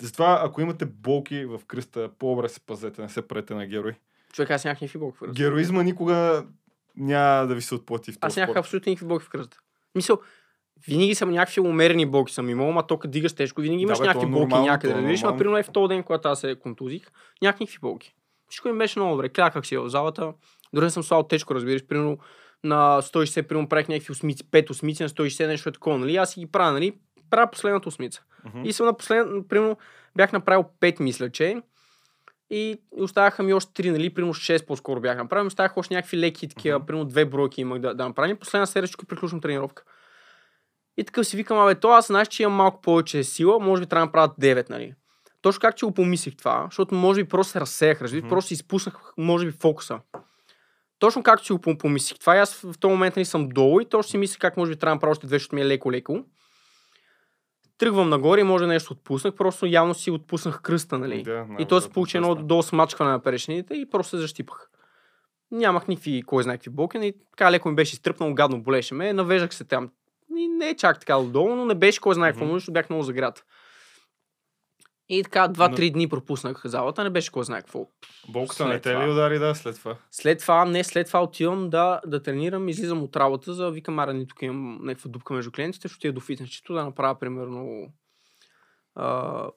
Затова, 0.00 0.40
ако 0.42 0.60
имате 0.60 0.86
болки 0.86 1.44
в 1.44 1.60
кръста, 1.66 2.10
по-добре 2.18 2.48
се 2.48 2.60
пазете, 2.60 3.02
не 3.02 3.08
се 3.08 3.28
прете 3.28 3.54
на 3.54 3.66
герой. 3.66 3.94
Човек, 4.32 4.50
аз 4.50 4.64
нямах 4.64 4.80
никакви 4.80 4.98
болки 4.98 5.16
в 5.16 5.20
кръста. 5.20 5.34
Героизма 5.34 5.82
никога 5.82 6.44
няма 6.96 7.46
да 7.46 7.54
ви 7.54 7.62
се 7.62 7.74
отплати 7.74 8.12
в 8.12 8.18
този 8.18 8.30
Аз 8.30 8.36
нямах 8.36 8.56
абсолютно 8.56 8.90
никакви 8.90 9.06
болки 9.06 9.24
в 9.24 9.28
кръста. 9.28 9.58
Мисъл, 9.94 10.20
винаги 10.86 11.14
съм 11.14 11.30
някакви 11.30 11.60
умерени 11.60 12.06
болки 12.06 12.34
съм 12.34 12.50
имал, 12.50 12.68
ама 12.68 12.86
то 12.86 12.98
като 12.98 13.10
дигаш 13.10 13.32
тежко, 13.32 13.60
винаги 13.60 13.82
имаш 13.82 13.98
Да, 13.98 14.04
някакви 14.04 14.26
е 14.26 14.30
болки 14.30 14.54
някъде. 14.54 14.94
Да 14.94 15.00
видиш, 15.00 15.22
е 15.22 15.62
в 15.62 15.70
този 15.72 15.88
ден, 15.88 16.02
когато 16.02 16.28
аз 16.28 16.40
се 16.40 16.56
контузих, 16.62 17.10
нямах 17.42 17.60
никакви 17.60 17.78
болки. 17.82 18.14
Всичко 18.48 18.68
ми 18.68 18.78
беше 18.78 18.98
много 18.98 19.12
добре. 19.12 19.28
Кляках 19.28 19.66
си 19.66 19.76
в 19.76 19.88
залата. 19.88 20.32
Дори 20.72 20.90
съм 20.90 21.02
слал 21.02 21.22
тежко, 21.22 21.54
разбираш. 21.54 21.86
Примерно 21.86 22.18
на 22.64 23.02
160, 23.02 23.42
примерно 23.42 23.68
правих 23.68 23.88
някакви 23.88 24.12
осмици, 24.12 24.44
5 24.44 24.70
осмици, 24.70 25.02
на 25.02 25.08
160 25.08 25.46
нещо 25.46 25.68
е 25.68 25.72
такова, 25.72 25.98
нали? 25.98 26.16
Аз 26.16 26.30
си 26.30 26.40
ги 26.40 26.46
правя, 26.46 26.72
нали? 26.72 26.98
Правя 27.30 27.50
последната 27.50 27.88
осмица. 27.88 28.22
Мгм. 28.44 28.60
И 28.64 28.72
съм 28.72 28.86
на 28.86 28.96
последната, 28.96 29.48
примерно, 29.48 29.76
бях 30.16 30.32
направил 30.32 30.64
5, 30.80 31.00
мисля, 31.00 31.30
че. 31.30 31.62
И 32.50 32.80
оставаха 32.90 33.42
ми 33.42 33.54
още 33.54 33.82
3, 33.82 33.90
нали, 33.90 34.14
примерно 34.14 34.34
6 34.34 34.66
по-скоро 34.66 35.00
бях 35.00 35.16
направил. 35.18 35.46
Оставаха 35.46 35.80
още 35.80 35.94
някакви 35.94 36.18
леки 36.18 36.48
такива, 36.48 36.78
Мгм. 36.78 36.86
примерно 36.86 37.04
две 37.04 37.24
бройки 37.24 37.60
имах 37.60 37.78
да, 37.78 37.94
да 37.94 38.08
направя. 38.08 38.30
И 38.30 38.34
последна 38.34 38.66
ще 38.66 39.06
приключвам 39.08 39.40
тренировка. 39.40 39.82
И 40.96 41.04
така 41.04 41.24
си 41.24 41.36
викам, 41.36 41.58
абе, 41.58 41.74
то 41.74 41.88
аз 41.90 42.06
знаеш, 42.06 42.28
че 42.28 42.42
имам 42.42 42.56
малко 42.56 42.80
повече 42.80 43.24
сила, 43.24 43.60
може 43.60 43.82
би 43.82 43.86
трябва 43.86 44.06
да 44.06 44.06
направя 44.06 44.34
9, 44.40 44.70
нали. 44.70 44.94
Точно 45.42 45.60
как 45.60 45.76
че 45.76 45.86
го 45.86 45.94
помислих 45.94 46.36
това, 46.36 46.66
защото 46.70 46.94
може 46.94 47.22
би 47.22 47.28
просто 47.28 47.50
се 47.52 47.60
разсеях, 47.60 48.02
разбираш, 48.02 48.22
Мгм. 48.22 48.28
просто 48.28 48.52
изпуснах, 48.52 49.00
може 49.16 49.46
би, 49.46 49.52
фокуса. 49.52 50.00
Точно 50.98 51.22
както 51.22 51.46
си 51.46 51.52
го 51.52 51.58
пом- 51.58 51.78
помислих 51.78 52.18
това, 52.18 52.36
и 52.36 52.38
аз 52.38 52.54
в 52.54 52.78
този 52.80 52.92
момент 52.92 53.16
нали, 53.16 53.24
съм 53.24 53.48
долу 53.48 53.80
и 53.80 53.84
точно 53.84 54.10
си 54.10 54.18
мисля 54.18 54.38
как 54.38 54.56
може 54.56 54.72
би 54.72 54.78
трябва 54.78 54.90
да 54.90 54.94
направя 54.94 55.10
още 55.10 55.26
две, 55.26 55.38
защото 55.38 55.54
ми 55.54 55.60
е 55.62 55.66
леко-леко. 55.66 56.24
Тръгвам 57.78 58.08
нагоре 58.08 58.40
и 58.40 58.44
може 58.44 58.66
нещо 58.66 58.92
отпуснах, 58.92 59.34
просто 59.34 59.66
явно 59.66 59.94
си 59.94 60.10
отпуснах 60.10 60.62
кръста, 60.62 60.98
нали. 60.98 61.22
Да, 61.22 61.46
и 61.58 61.64
то 61.66 61.80
се 61.80 61.90
получи 61.90 62.16
едно 62.16 62.34
долу 62.34 62.62
смачкване 62.62 63.10
на 63.10 63.22
перешнините 63.22 63.74
и 63.74 63.90
просто 63.90 64.10
се 64.10 64.16
защипах. 64.16 64.70
Нямах 65.50 65.88
никакви, 65.88 66.22
кой 66.22 66.42
знае 66.42 66.56
какви 66.56 66.70
болки, 66.70 66.98
и 66.98 67.14
така 67.30 67.50
леко 67.50 67.68
ми 67.68 67.74
беше 67.74 67.94
изтръпнало, 67.94 68.34
гадно 68.34 68.62
болеше 68.62 68.94
ме, 68.94 69.12
навежах 69.12 69.54
се 69.54 69.64
там. 69.64 69.90
И 70.36 70.48
не 70.48 70.68
е 70.68 70.76
чак 70.76 71.00
така 71.00 71.16
долу, 71.16 71.54
но 71.54 71.64
не 71.64 71.74
беше 71.74 72.00
кой 72.00 72.14
знае 72.14 72.32
какво, 72.32 72.54
защото 72.54 72.72
бях 72.72 72.90
много 72.90 73.02
загрят. 73.02 73.44
И 75.08 75.22
така, 75.22 75.48
2-3 75.48 75.92
дни 75.92 76.08
пропуснах 76.08 76.62
залата, 76.64 77.04
не 77.04 77.10
беше 77.10 77.32
кой 77.32 77.44
знае 77.44 77.60
какво. 77.60 77.86
Болката 78.28 78.68
не 78.68 78.80
те 78.80 78.96
ли 78.96 79.10
удари, 79.10 79.38
да, 79.38 79.54
след 79.54 79.76
това? 79.76 79.96
След 80.10 80.38
това, 80.38 80.64
не, 80.64 80.84
след 80.84 81.06
това 81.06 81.22
отивам 81.22 81.70
да, 81.70 82.00
да 82.06 82.22
тренирам, 82.22 82.68
излизам 82.68 83.02
от 83.02 83.16
работа, 83.16 83.54
за 83.54 83.70
викам, 83.70 83.98
ара, 83.98 84.14
ни 84.14 84.26
тук 84.26 84.42
имам 84.42 84.78
някаква 84.82 85.10
дупка 85.10 85.34
между 85.34 85.50
клиентите, 85.50 85.88
ще 85.88 85.96
отида 85.96 86.12
до 86.12 86.20
фитнесчето 86.20 86.74
да 86.74 86.84
направя, 86.84 87.18
примерно, 87.18 87.92
а, 88.94 89.48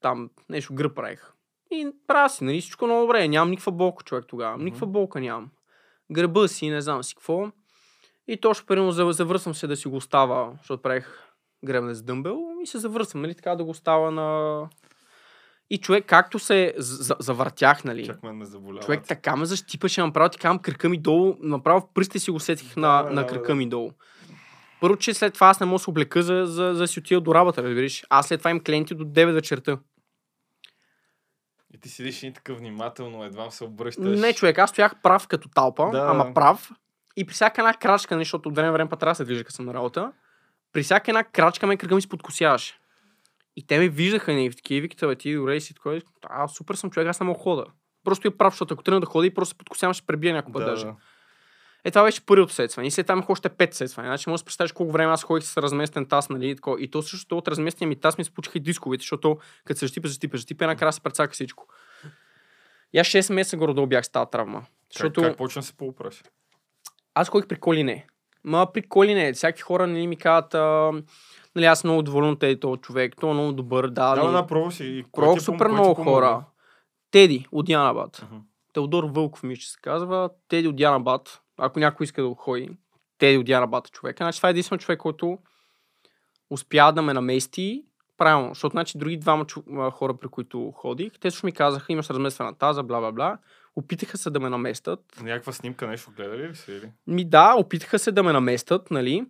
там 0.00 0.30
нещо 0.48 0.74
гръб 0.74 0.94
правих. 0.96 1.32
И 1.70 1.88
правя 2.06 2.28
си, 2.28 2.44
нали, 2.44 2.60
всичко 2.60 2.86
много 2.86 3.00
добре, 3.00 3.28
нямам 3.28 3.50
никаква 3.50 3.72
болка, 3.72 4.04
човек 4.04 4.24
тогава, 4.28 4.58
никаква 4.58 4.86
болка 4.86 5.20
нямам. 5.20 5.50
Гърба 6.12 6.48
си, 6.48 6.70
не 6.70 6.80
знам 6.80 7.04
си 7.04 7.14
какво. 7.14 7.50
И 8.28 8.36
точно, 8.36 8.66
примерно, 8.66 8.92
зав- 8.92 9.10
завършвам 9.10 9.54
се 9.54 9.66
да 9.66 9.76
си 9.76 9.88
го 9.88 9.96
остава, 9.96 10.52
защото 10.58 10.82
правих 10.82 11.33
гребне 11.64 11.94
с 11.94 12.02
дъмбел 12.02 12.38
и 12.62 12.66
се 12.66 12.78
завършвам, 12.78 13.22
нали, 13.22 13.34
така 13.34 13.54
да 13.54 13.64
го 13.64 13.70
остава 13.70 14.10
на... 14.10 14.60
И 15.70 15.78
човек, 15.78 16.04
както 16.06 16.38
се 16.38 16.74
за- 16.76 17.16
завъртях, 17.18 17.84
нали, 17.84 18.06
Чак 18.06 18.22
мен 18.22 18.38
не 18.38 18.44
заболява. 18.44 18.84
Човек 18.84 19.04
така 19.08 19.36
ме 19.36 19.44
защипаше, 19.46 20.00
направо 20.02 20.28
ти 20.28 20.38
казвам 20.38 20.58
кръка 20.58 20.88
ми 20.88 20.98
долу, 20.98 21.36
направо 21.40 21.80
в 21.80 21.92
пръстите 21.94 22.18
си 22.18 22.30
го 22.30 22.40
сетих 22.40 22.76
на, 22.76 23.02
Да, 23.02 23.10
на 23.10 23.26
кръка 23.26 23.46
да. 23.46 23.54
ми 23.54 23.68
долу. 23.68 23.90
Първо, 24.80 24.96
че 24.96 25.14
след 25.14 25.34
това 25.34 25.46
аз 25.46 25.60
не 25.60 25.66
мога 25.66 25.74
да 25.74 25.82
се 25.82 25.90
облека 25.90 26.22
за, 26.22 26.46
за, 26.46 26.74
за 26.74 26.78
да 26.78 26.88
си 26.88 26.98
отида 26.98 27.20
до 27.20 27.34
работа, 27.34 27.62
разбираш. 27.62 28.04
Аз 28.10 28.26
след 28.26 28.40
това 28.40 28.50
им 28.50 28.60
клиенти 28.60 28.94
до 28.94 29.04
9 29.04 29.32
вечерта. 29.32 29.78
И 31.74 31.78
ти 31.80 31.88
седиш 31.88 32.22
и 32.22 32.32
такъв 32.32 32.58
внимателно, 32.58 33.24
едва 33.24 33.50
се 33.50 33.64
обръщаш. 33.64 34.20
Не, 34.20 34.32
човек, 34.32 34.58
аз 34.58 34.70
стоях 34.70 35.02
прав 35.02 35.26
като 35.28 35.48
талпа, 35.48 35.90
Да. 35.92 36.06
ама 36.10 36.34
прав. 36.34 36.70
И 37.16 37.26
при 37.26 37.34
всяка 37.34 37.60
една 37.60 37.74
крачка, 37.74 38.14
нали, 38.14 38.24
защото 38.24 38.48
от 38.48 38.56
време 38.56 38.70
време 38.72 38.90
път 38.90 39.00
трябва 39.00 39.10
да 39.10 39.16
се 39.16 39.24
движа, 39.24 39.44
като 39.44 39.54
съм 39.56 39.66
на 39.66 39.74
работа, 39.74 40.12
при 40.74 40.82
всяка 40.82 41.10
една 41.10 41.24
крачка 41.24 41.66
ме 41.66 41.76
кръга 41.76 41.94
ми 41.94 42.02
се 42.02 42.08
подкосяваше. 42.08 42.78
И 43.56 43.66
те 43.66 43.78
ме 43.78 43.88
виждаха 43.88 44.32
и 44.32 44.50
такива, 44.50 44.78
и 44.78 44.80
викат, 44.80 45.08
бе, 45.08 45.16
ти 45.16 45.34
добре 45.34 45.60
си 45.60 45.74
такова. 45.74 46.00
А, 46.22 46.48
супер 46.48 46.74
съм 46.74 46.90
човек, 46.90 47.08
аз 47.08 47.20
не 47.20 47.26
мога 47.26 47.38
да 47.38 47.42
хода. 47.42 47.64
Просто 48.04 48.28
е 48.28 48.36
прав, 48.36 48.52
защото 48.52 48.74
ако 48.74 48.82
тръгна 48.82 49.00
да 49.00 49.06
хода 49.06 49.26
и 49.26 49.34
просто 49.34 49.52
се 49.52 49.58
подкосявам, 49.58 49.94
ще 49.94 50.06
пребия 50.06 50.34
някой 50.34 50.52
път 50.52 50.64
Да, 50.64 50.70
даже. 50.70 50.84
да. 50.86 50.96
Е, 51.84 51.90
това 51.90 52.04
беше 52.04 52.26
първото 52.26 52.52
сетване. 52.52 52.88
И 52.88 52.90
след 52.90 53.08
имах 53.08 53.30
още 53.30 53.48
пет 53.48 53.74
сетвания. 53.74 54.10
Значи, 54.10 54.30
може 54.30 54.42
да 54.42 54.44
представиш 54.44 54.72
колко 54.72 54.92
време 54.92 55.12
аз 55.12 55.24
ходих 55.24 55.48
с 55.48 55.56
разместен 55.56 56.06
таз, 56.06 56.28
нали? 56.28 56.50
И, 56.50 56.56
и 56.78 56.90
то 56.90 57.02
също 57.02 57.38
от 57.38 57.48
разместения 57.48 57.88
ми 57.88 58.00
таз 58.00 58.18
ми 58.18 58.24
се 58.24 58.30
получиха 58.30 58.58
и 58.58 58.60
дисковете, 58.60 59.02
защото 59.02 59.38
като 59.64 59.78
се 59.78 59.86
защипа, 59.86 60.08
защипа, 60.08 60.36
защипа, 60.36 60.64
една 60.64 60.76
края 60.76 60.92
се 60.92 61.00
прецака 61.00 61.32
всичко. 61.32 61.66
И 62.92 62.98
аз 62.98 63.06
6 63.06 63.32
месеца 63.34 63.56
горе 63.56 63.86
бях 63.86 64.04
с 64.04 64.08
тази 64.08 64.30
травма. 64.30 64.60
Как, 64.60 64.68
Защото 64.92 65.22
как 65.22 65.36
почна 65.36 65.62
да 65.62 65.66
се 65.66 65.76
поуправиш? 65.76 66.22
аз 67.14 67.28
ходих 67.28 67.48
при 67.48 67.56
коли 67.56 67.84
не. 67.84 68.06
Ма 68.44 68.66
при 68.74 68.82
коли 68.82 69.14
не. 69.14 69.32
Всяки 69.32 69.62
хора 69.62 69.86
нали, 69.86 70.06
ми 70.06 70.16
казват, 70.16 70.54
а, 70.54 70.92
нали, 71.56 71.66
аз 71.66 71.84
много 71.84 72.02
доволен 72.02 72.30
от 72.30 72.38
тези 72.38 72.60
този 72.60 72.80
човек, 72.80 73.14
той 73.20 73.30
е 73.30 73.34
много 73.34 73.52
добър, 73.52 73.88
да. 73.88 74.14
Да, 74.14 74.22
нали, 74.22 74.32
да, 74.32 74.46
пробва 74.46 74.72
си. 74.72 75.04
Пробвах 75.12 75.36
е 75.36 75.40
супер 75.40 75.66
много 75.66 75.94
помогна? 75.94 76.12
хора. 76.12 76.44
Теди 77.10 77.46
от 77.52 77.68
Янабад. 77.68 78.24
Мгм. 78.30 78.40
Теодор 78.72 79.04
Вълков 79.04 79.42
ми 79.42 79.56
ще 79.56 79.70
се 79.70 79.78
казва. 79.82 80.30
Теди 80.48 80.68
от 80.68 80.80
Янабад. 80.80 81.40
Ако 81.58 81.78
някой 81.80 82.04
иска 82.04 82.22
да 82.22 82.28
го 82.28 82.34
ходи. 82.34 82.70
Теди 83.18 83.38
от 83.38 83.48
Янабад 83.48 83.88
е 83.88 83.90
човека. 83.90 84.24
Значи 84.24 84.38
това 84.38 84.48
е 84.48 84.50
единствено 84.50 84.78
човек, 84.80 84.98
който 84.98 85.38
успя 86.50 86.92
да 86.92 87.02
ме 87.02 87.12
намести 87.14 87.84
правилно. 88.16 88.48
Защото 88.48 88.72
значи 88.72 88.98
други 88.98 89.16
двама 89.16 89.44
чу- 89.44 89.90
хора, 89.90 90.14
при 90.14 90.28
които 90.28 90.72
ходих, 90.76 91.12
те 91.20 91.30
също 91.30 91.46
ми 91.46 91.52
казаха, 91.52 91.92
имаш 91.92 92.10
размествана 92.10 92.54
таза, 92.54 92.82
бла 92.82 93.00
бла 93.00 93.12
бла. 93.12 93.38
Опитаха 93.76 94.18
се 94.18 94.30
да 94.30 94.40
ме 94.40 94.50
наместят. 94.50 95.00
Някаква 95.22 95.52
снимка, 95.52 95.86
нещо 95.86 96.10
гледали 96.16 96.48
ли 96.48 96.54
си? 96.54 96.72
Или? 96.72 96.92
Ми 97.06 97.24
да, 97.24 97.54
опитаха 97.58 97.98
се 97.98 98.12
да 98.12 98.22
ме 98.22 98.32
наместят, 98.32 98.90
нали? 98.90 99.26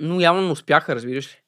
Но 0.00 0.20
явно 0.20 0.42
не 0.42 0.50
успяха, 0.50 0.94
разбираш 0.94 1.34
ли, 1.34 1.38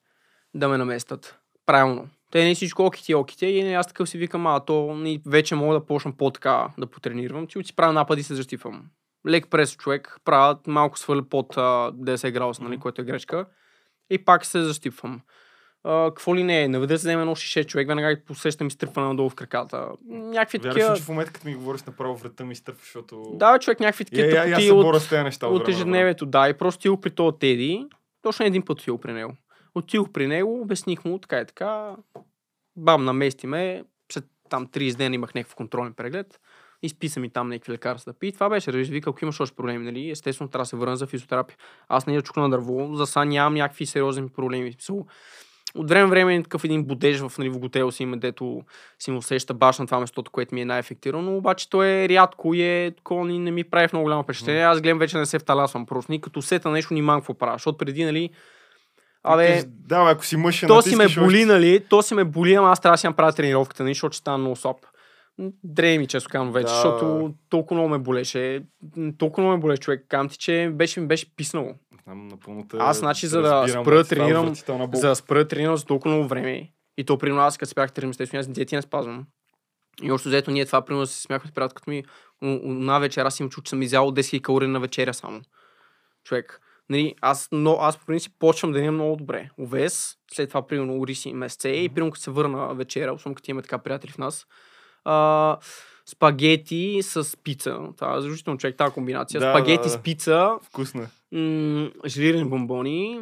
да 0.54 0.68
ме 0.68 0.78
наместят. 0.78 1.38
Правилно. 1.66 2.08
Те 2.30 2.44
не 2.44 2.54
всичко 2.54 2.86
оките, 2.86 3.14
оките 3.14 3.46
и 3.46 3.62
нали, 3.62 3.74
аз 3.74 3.86
такъв 3.86 4.08
си 4.08 4.18
викам, 4.18 4.46
а 4.46 4.60
то 4.60 4.94
ни, 4.94 5.22
вече 5.26 5.54
мога 5.54 5.74
да 5.74 5.86
почна 5.86 6.12
по-така 6.12 6.68
да 6.78 6.86
потренирам, 6.86 7.46
че 7.46 7.62
си 7.62 7.76
правя 7.76 7.92
напади 7.92 8.20
и 8.20 8.24
се 8.24 8.34
защитвам. 8.34 8.84
Лек 9.28 9.48
прес 9.50 9.76
човек, 9.76 10.16
правя 10.24 10.58
малко 10.66 10.98
сваля 10.98 11.28
под 11.28 11.56
а, 11.56 11.92
10 11.92 12.30
градуса, 12.30 12.62
нали, 12.62 12.78
което 12.78 13.00
е 13.00 13.04
грешка. 13.04 13.46
И 14.10 14.24
пак 14.24 14.44
се 14.44 14.62
защипвам. 14.62 15.20
А, 15.84 16.10
какво 16.10 16.36
ли 16.36 16.44
не 16.44 16.62
е, 16.62 16.68
наведа 16.68 16.98
се 16.98 17.02
вземе 17.02 17.22
едно 17.22 17.34
шише 17.34 17.64
човек, 17.64 17.88
веднага 17.88 18.20
посещам 18.26 18.66
и 18.66 18.70
стръпване 18.70 19.08
надолу 19.08 19.30
в 19.30 19.34
краката. 19.34 19.88
Някакви 20.08 20.58
Вярваш 20.58 20.74
такива... 20.74 20.96
че 20.96 21.02
в 21.02 21.08
момента, 21.08 21.32
като 21.32 21.48
ми 21.48 21.54
говориш 21.54 21.82
направо 21.82 22.16
врата 22.16 22.44
ми 22.44 22.52
изтърпва, 22.52 22.80
защото... 22.84 23.22
Да, 23.34 23.58
човек, 23.58 23.80
някакви 23.80 24.04
такива 24.04 24.26
я 24.26 24.44
тъпоти 24.44 25.00
се 25.00 25.14
от... 25.14 25.24
неща. 25.24 25.46
От 25.46 25.68
ежедневието, 25.68 26.26
да. 26.26 26.48
И 26.48 26.54
просто 26.54 26.78
отидох 26.78 27.00
при 27.00 27.10
този 27.10 27.38
Теди. 27.38 27.86
Точно 28.22 28.46
един 28.46 28.64
път 28.64 28.78
отидох 28.78 29.00
при 29.00 29.12
него. 29.12 29.32
Отидох 29.74 30.10
при 30.12 30.26
него, 30.26 30.60
обясних 30.60 31.04
му 31.04 31.18
така 31.18 31.40
и 31.40 31.46
така. 31.46 31.96
Бам, 32.76 33.04
намести 33.04 33.46
ме. 33.46 33.84
След 34.12 34.24
там 34.50 34.66
30 34.66 34.96
дена 34.96 35.14
имах 35.14 35.34
някакъв 35.34 35.54
контролен 35.54 35.92
преглед. 35.92 36.40
Изписа 36.82 37.20
ми 37.20 37.30
там 37.30 37.48
някакви 37.48 37.72
лекарства 37.72 38.12
да 38.12 38.18
пи. 38.18 38.26
И 38.26 38.32
Това 38.32 38.48
беше, 38.48 38.72
разбираш, 38.72 38.88
вика, 38.88 39.10
ако 39.10 39.24
имаш 39.24 39.40
още 39.40 39.56
проблеми, 39.56 39.84
нали, 39.84 40.10
естествено 40.10 40.50
трябва 40.50 40.62
да 40.62 40.68
се 40.68 40.76
върна 40.76 40.96
за 40.96 41.06
физиотерапия. 41.06 41.56
Аз 41.88 42.06
не 42.06 42.14
я 42.14 42.22
чук 42.22 42.36
на 42.36 42.50
дърво, 42.50 42.94
за 42.94 43.06
сега 43.06 43.24
нямам 43.24 43.54
някакви 43.54 43.86
сериозни 43.86 44.28
проблеми. 44.28 44.72
Смисъл, 44.72 45.06
От 45.78 45.88
време 45.88 46.10
време 46.10 46.36
е 46.36 46.42
такъв 46.42 46.64
един 46.64 46.84
будеж 46.84 47.20
в 47.20 47.32
нали, 47.38 47.48
в 47.48 47.58
готел 47.58 47.90
си 47.90 48.02
има, 48.02 48.16
дето 48.16 48.62
си 48.98 49.10
му 49.10 49.18
усеща 49.18 49.54
баш 49.54 49.78
на 49.78 49.86
това 49.86 50.00
местото, 50.00 50.30
което 50.30 50.54
ми 50.54 50.60
е 50.60 50.64
най-ефективно, 50.64 51.22
но 51.22 51.36
обаче 51.36 51.70
то 51.70 51.82
е 51.82 52.08
рядко 52.08 52.54
и 52.54 52.62
е 52.62 52.90
такова, 52.90 53.24
ни- 53.24 53.38
не 53.38 53.50
ми 53.50 53.64
прави 53.64 53.88
в 53.88 53.92
много 53.92 54.04
голямо 54.04 54.22
впечатление. 54.22 54.62
Аз 54.62 54.80
гледам 54.80 54.98
вече 54.98 55.18
не 55.18 55.26
се 55.26 55.38
вталасвам 55.38 55.86
просто. 55.86 56.12
Ни 56.12 56.20
като 56.20 56.42
сета 56.42 56.70
нещо 56.70 56.94
ни 56.94 57.06
какво 57.06 57.34
правя, 57.34 57.54
защото 57.54 57.78
преди, 57.78 58.04
нали, 58.04 58.30
Абе, 59.22 59.62
Да, 59.66 60.10
ако 60.10 60.24
си 60.24 60.36
мъж, 60.36 60.60
то 60.60 60.82
си 60.82 60.96
ме 60.96 61.06
боли, 61.08 61.44
нали? 61.44 61.84
То 61.88 62.02
си 62.02 62.14
ме 62.14 62.24
боли, 62.24 62.54
ама 62.54 62.70
аз 62.70 62.80
трябва 62.80 62.94
да 62.94 62.98
си 62.98 63.06
направя 63.06 63.32
тренировката, 63.32 63.82
нали? 63.82 63.94
Защото 63.94 64.12
ще 64.12 64.20
стана 64.20 64.38
много 64.38 64.56
слаб. 64.56 64.76
Дрей 65.64 65.98
ми, 65.98 66.06
често 66.06 66.28
казвам 66.32 66.52
вече, 66.52 66.64
Да. 66.66 66.74
защото 66.74 67.34
толкова 67.50 67.74
много 67.80 67.88
ме 67.88 67.98
болеше. 67.98 68.62
Толкова 69.18 69.42
много 69.42 69.56
ме 69.56 69.60
болеше 69.60 69.80
човек. 69.82 70.04
Казвам 70.08 70.28
ти, 70.28 70.38
че 70.38 70.70
беше, 70.72 71.00
ми 71.00 71.06
беше 71.06 71.36
писнало. 71.36 71.74
Знам, 72.08 72.28
напълно 72.28 72.68
те 72.68 72.76
Аз, 72.80 72.98
значи, 72.98 73.26
за 73.26 73.42
да 73.42 73.68
спра 73.68 74.04
тренирам. 74.04 74.54
За 74.92 75.08
да 75.08 75.14
спра 75.14 75.48
тренирам 75.48 75.76
за 75.76 75.84
толкова 75.84 76.14
много 76.14 76.28
време. 76.28 76.72
И 76.98 77.04
то, 77.04 77.18
примерно, 77.18 77.42
аз 77.42 77.58
като 77.58 77.70
спях 77.70 77.92
тренирам, 77.92 78.10
естествено, 78.10 78.40
аз 78.40 78.46
диети 78.46 78.76
не 78.76 78.82
спазвам. 78.82 79.26
И 80.02 80.12
още 80.12 80.28
взето 80.28 80.50
ние 80.50 80.66
това, 80.66 80.82
примерно, 80.82 81.06
се 81.06 81.22
смяхме 81.22 81.50
с 81.50 81.52
приятелката 81.52 81.90
ми. 81.90 82.04
На 82.42 82.98
вечер 82.98 83.24
аз 83.24 83.40
им 83.40 83.50
чу, 83.50 83.62
че 83.62 83.70
съм 83.70 83.82
изял 83.82 84.10
10 84.10 84.20
000 84.20 84.40
калории 84.40 84.68
на 84.68 84.80
вечеря 84.80 85.14
само. 85.14 85.40
Човек. 86.24 86.60
Нали, 86.90 87.14
аз, 87.20 87.48
но, 87.52 87.78
аз 87.80 87.98
по 87.98 88.06
принцип 88.06 88.32
почвам 88.38 88.72
да 88.72 88.80
имам 88.80 88.94
много 88.94 89.16
добре. 89.16 89.50
Овес, 89.60 90.16
след 90.32 90.48
това 90.48 90.66
примерно 90.66 91.06
риси 91.06 91.32
месце 91.32 91.68
и 91.68 91.88
примерно 91.88 92.12
като 92.12 92.22
се 92.22 92.30
върна 92.30 92.74
вечера, 92.74 93.12
особено 93.12 93.34
като 93.34 93.50
имаме 93.50 93.62
така 93.62 93.78
приятели 93.78 94.12
в 94.12 94.18
нас, 94.18 94.46
а, 95.04 95.58
спагети 96.10 96.98
с 97.02 97.36
пица. 97.36 97.78
Това 97.96 98.16
е 98.16 98.20
задължително 98.20 98.58
човек, 98.58 98.76
тази 98.76 98.92
комбинация. 98.92 99.40
Да, 99.40 99.52
спагети 99.52 99.82
да, 99.82 99.88
с 99.88 99.96
да. 99.96 100.02
пица, 100.02 100.58
Вкусно 100.62 101.06
м- 101.32 101.90
желирани 102.06 102.44
бомбони, 102.44 103.20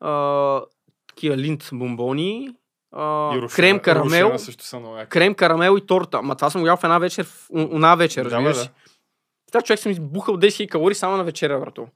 а, 0.00 0.60
такива 1.06 1.36
линт 1.36 1.68
бомбони, 1.72 2.54
рушена- 2.94 3.56
крем 3.56 3.78
карамел, 3.80 4.24
рушена 4.24 4.38
също 4.38 4.64
са 4.64 4.78
много 4.78 4.96
яки. 4.96 5.08
крем 5.10 5.34
карамел 5.34 5.76
и 5.78 5.86
торта. 5.86 6.22
Ма 6.22 6.36
това 6.36 6.50
съм 6.50 6.60
го 6.60 6.66
ял 6.66 6.76
в 6.76 6.84
една 6.84 6.98
вечер, 6.98 7.24
в 7.24 7.46
една 7.50 7.94
вечер, 7.94 8.24
Да, 8.24 8.30
разбираш. 8.30 8.56
да. 8.56 8.68
Да, 9.52 9.62
човек 9.62 9.80
съм 9.80 9.92
избухал 9.92 10.36
10 10.36 10.46
000 10.48 10.68
калории 10.68 10.94
само 10.94 11.16
на 11.16 11.24
вечеря, 11.24 11.60
брато. 11.60 11.86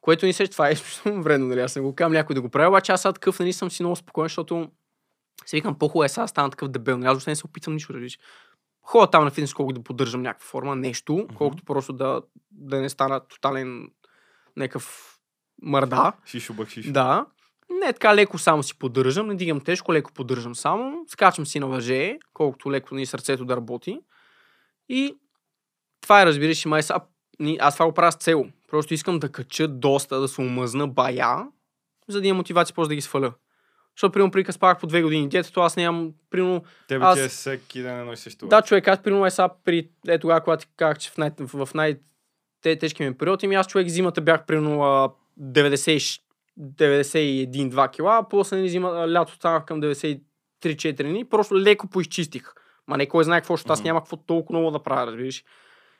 Което 0.00 0.26
ни 0.26 0.32
се, 0.32 0.46
това 0.46 0.68
е 0.68 0.72
изключително 0.72 1.22
вредно, 1.22 1.46
нали? 1.46 1.60
Аз 1.60 1.76
не 1.76 1.82
го 1.82 1.94
казвам 1.94 2.12
някой 2.12 2.34
да 2.34 2.40
го 2.42 2.48
прави, 2.48 2.68
обаче 2.68 2.92
аз 2.92 3.02
сега 3.02 3.12
такъв, 3.12 3.38
нали, 3.38 3.52
съм 3.52 3.70
си 3.70 3.82
много 3.82 3.96
спокоен, 3.96 4.24
защото 4.24 4.68
си 5.46 5.56
викам, 5.56 5.78
по-хубаво 5.78 6.04
е 6.04 6.08
сега 6.08 6.22
да 6.22 6.28
стана 6.28 6.50
такъв 6.50 6.68
дебел. 6.68 6.96
Нали? 6.98 7.06
Аз 7.06 7.12
въобще 7.12 7.30
не 7.30 7.36
се 7.36 7.46
опитвам 7.46 7.74
нищо, 7.74 7.94
разбираш. 7.94 8.18
Е 9.02 9.10
там 9.10 9.24
на 9.24 9.30
фитнес, 9.30 9.54
колко 9.54 9.72
да 9.72 9.82
поддържам 9.82 10.22
някаква 10.22 10.46
форма, 10.46 10.76
нещо, 10.76 11.28
колкото 11.34 11.64
просто 11.64 11.92
да, 11.92 12.22
да 12.50 12.80
не 12.80 12.88
стана 12.88 13.20
тотален 13.20 13.88
някакъв 14.56 15.16
мърда. 15.62 16.12
Шишо 16.26 16.54
бакшиш. 16.54 16.86
Да. 16.86 17.26
Не, 17.70 17.92
така 17.92 18.14
леко 18.14 18.38
само 18.38 18.62
си 18.62 18.78
поддържам, 18.78 19.26
не 19.26 19.34
дигам 19.34 19.60
тежко, 19.60 19.92
леко 19.92 20.12
поддържам 20.12 20.54
само, 20.54 21.04
скачам 21.08 21.46
си 21.46 21.60
на 21.60 21.66
въже, 21.66 22.18
колкото 22.34 22.72
леко 22.72 22.94
ни 22.94 23.06
сърцето 23.06 23.44
да 23.44 23.56
работи. 23.56 24.00
И 24.88 25.16
това 26.00 26.22
е, 26.22 26.26
разбираш, 26.26 26.64
и 26.64 26.68
май 26.68 26.82
са, 26.82 27.00
аз 27.60 27.74
това 27.74 27.86
го 27.86 27.94
правя 27.94 28.12
с 28.12 28.16
цел. 28.16 28.46
Просто 28.68 28.94
искам 28.94 29.18
да 29.18 29.32
кача 29.32 29.68
доста, 29.68 30.20
да 30.20 30.28
се 30.28 30.40
омъзна 30.40 30.88
бая, 30.88 31.46
за 32.08 32.20
да 32.20 32.26
имам 32.26 32.36
мотивация 32.36 32.74
после 32.74 32.88
да 32.88 32.94
ги 32.94 33.00
сваля. 33.00 33.32
Защото, 33.96 34.12
примерно, 34.12 34.30
при 34.30 34.44
като 34.44 34.54
спах 34.54 34.78
по 34.78 34.86
две 34.86 35.02
години 35.02 35.28
диетата, 35.28 35.60
аз 35.60 35.76
нямам, 35.76 36.12
примерно, 36.30 36.62
Тебе 36.88 37.04
аз- 37.04 37.14
ти 37.14 37.24
е 37.24 37.28
всеки 37.28 37.82
ден 37.82 38.00
едно 38.00 38.12
и 38.12 38.16
също. 38.16 38.46
да, 38.46 38.62
човек, 38.62 38.88
аз 38.88 39.02
примерно 39.02 39.26
е 39.26 39.30
сега 39.30 39.48
при 39.64 39.88
е 40.08 40.18
тогава, 40.18 40.40
когато 40.40 40.60
ти 40.60 40.72
казах, 40.76 40.98
че 40.98 41.10
в, 41.10 41.18
най- 41.18 41.30
в 41.38 41.68
най- 41.74 41.98
те 42.62 42.76
тежки 42.78 43.02
ми 43.02 43.14
период, 43.14 43.42
ами 43.42 43.54
аз 43.54 43.66
човек 43.66 43.88
зимата 43.88 44.20
бях 44.20 44.46
примерно 44.46 44.82
а, 44.82 45.10
90, 45.40 46.20
91-2 46.60 47.90
кила, 47.90 48.16
а 48.16 48.28
после 48.28 48.56
нали, 48.56 48.68
зима, 48.68 48.88
лято 49.08 49.32
станах 49.32 49.64
към 49.64 49.80
93-4 49.80 50.20
дни, 51.02 51.24
просто 51.24 51.58
леко 51.58 51.86
поизчистих. 51.86 52.52
Ма 52.88 52.96
не 52.96 53.06
кой 53.06 53.24
знае 53.24 53.40
какво, 53.40 53.54
защото 53.54 53.72
аз 53.72 53.78
Мгм. 53.80 53.86
нямах 53.86 54.02
какво 54.02 54.16
толкова 54.16 54.58
много 54.58 54.70
да 54.70 54.82
правя, 54.82 55.06
разбираш. 55.06 55.44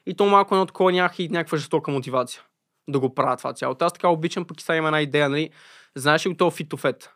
И 0.06 0.14
то 0.14 0.26
малко 0.26 0.54
едно 0.54 0.66
такова 0.66 0.92
нямах 0.92 1.18
и 1.18 1.28
някаква 1.28 1.58
жестока 1.58 1.90
мотивация 1.90 2.42
да 2.88 3.00
го 3.00 3.14
правя 3.14 3.36
това 3.36 3.52
цялото. 3.52 3.84
Аз 3.84 3.92
така 3.92 4.08
обичам, 4.08 4.44
пък 4.44 4.60
и 4.60 4.64
сега 4.64 4.76
има 4.76 4.88
една 4.88 5.00
идея, 5.00 5.28
нали? 5.28 5.50
Знаеш 5.94 6.26
ли 6.26 6.30
го 6.30 6.36
този 6.36 6.56
фитофет? 6.56 7.10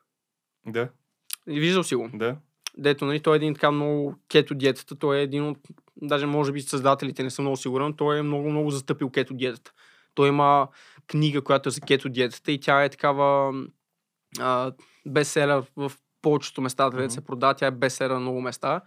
Да, 0.73 0.89
Виждал 1.47 1.83
си 1.83 1.95
го? 1.95 2.11
да. 2.15 2.37
дето, 2.77 3.05
нали, 3.05 3.21
той 3.21 3.35
е 3.35 3.37
един 3.37 3.55
така 3.55 3.71
много 3.71 4.15
кето 4.29 4.55
диетата, 4.55 4.97
той 4.97 5.19
е 5.19 5.23
един 5.23 5.45
от, 5.45 5.59
даже 6.03 6.27
може 6.27 6.53
би 6.53 6.61
създателите, 6.61 7.23
не 7.23 7.31
съм 7.31 7.43
много 7.43 7.57
сигурен, 7.57 7.95
той 7.95 8.19
е 8.19 8.23
много, 8.23 8.51
много 8.51 8.71
застъпил 8.71 9.11
кето 9.11 9.35
диетата. 9.35 9.73
Той 10.15 10.29
има 10.29 10.69
книга, 11.07 11.43
която 11.43 11.69
е 11.69 11.73
за 11.73 11.81
кето 11.81 12.09
диетата 12.09 12.53
и 12.53 12.61
тя 12.61 12.85
е 12.85 12.89
такава 12.89 13.55
а, 14.41 14.73
бестселер 15.07 15.63
в 15.77 15.93
повечето 16.23 16.61
места, 16.61 16.85
където 16.85 17.05
Мгм. 17.05 17.11
се 17.11 17.25
продава, 17.25 17.55
тя 17.55 17.67
е 17.67 17.71
бестселер 17.71 18.11
на 18.11 18.21
много 18.21 18.41
места. 18.41 18.81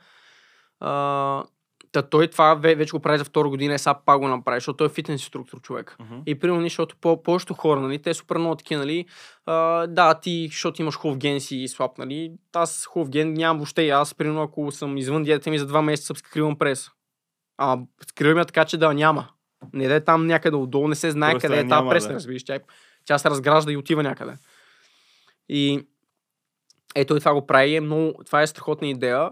А, 0.80 1.44
та 1.92 2.02
той 2.02 2.28
това 2.28 2.56
ве- 2.58 2.76
вече 2.76 2.92
го 2.92 3.00
прави 3.00 3.18
за 3.18 3.24
втора 3.24 3.50
година 3.50 3.74
и 3.74 3.80
сега 3.80 4.00
пак 4.06 4.20
го 4.20 4.28
направи, 4.28 4.56
защото 4.58 4.78
той 4.78 4.88
е 4.88 4.90
фитнес 4.90 5.22
инструктор 5.22 5.62
човек. 5.62 5.96
Мгм. 6.00 6.16
И 6.26 6.40
примерно, 6.40 6.64
защото 6.64 6.96
по- 7.02 7.24
повечето 7.24 7.54
хора, 7.54 7.82
нали, 7.82 8.00
те 8.02 8.14
супер 8.14 8.38
много 8.38 8.56
такива, 8.56 8.80
нали, 8.82 9.06
а, 9.46 9.88
да, 9.88 10.14
ти, 10.14 10.48
защото 10.52 10.82
имаш 10.82 10.96
хубав 10.96 11.18
ген 11.18 11.40
си 11.40 11.68
слаб, 11.68 11.98
нали, 11.98 12.32
аз 12.54 12.86
хубав 12.86 13.10
ген 13.10 13.34
нямам 13.34 13.58
въобще 13.58 13.82
и 13.82 13.90
аз, 13.90 14.16
примерно, 14.16 14.42
ако 14.42 14.72
съм 14.72 14.98
извън 14.98 15.24
диета 15.24 15.50
ми 15.50 15.60
за 15.60 15.68
два 15.68 15.82
месеца 15.82 16.14
скривам 16.16 16.58
прес. 16.58 16.90
А, 17.58 17.78
скривам 18.10 18.38
я 18.38 18.46
така, 18.46 18.66
че 18.66 18.78
да 18.78 18.94
няма. 18.94 19.28
Не 19.74 19.88
да 19.88 19.96
е 19.96 20.04
там 20.04 20.28
някъде 20.28 20.56
отдолу, 20.58 20.88
не 20.88 20.96
се 20.96 21.12
знае 21.12 21.32
Просто 21.32 21.48
къде 21.48 21.60
е 21.60 21.64
тази 21.64 21.68
няма, 21.70 21.90
прес, 21.90 22.08
да. 22.08 22.14
разбираш, 22.14 22.44
тя, 22.44 22.60
тя 23.06 23.18
се 23.18 23.30
разгражда 23.30 23.72
и 23.72 23.78
отива 23.78 24.04
някъде. 24.04 24.34
И 25.50 25.88
ето 26.96 27.16
и 27.16 27.20
това 27.20 27.34
го 27.34 27.48
прави, 27.48 27.76
е 27.76 27.82
много, 27.82 28.14
това 28.26 28.42
е 28.42 28.48
страхотна 28.48 28.88
идея. 28.88 29.30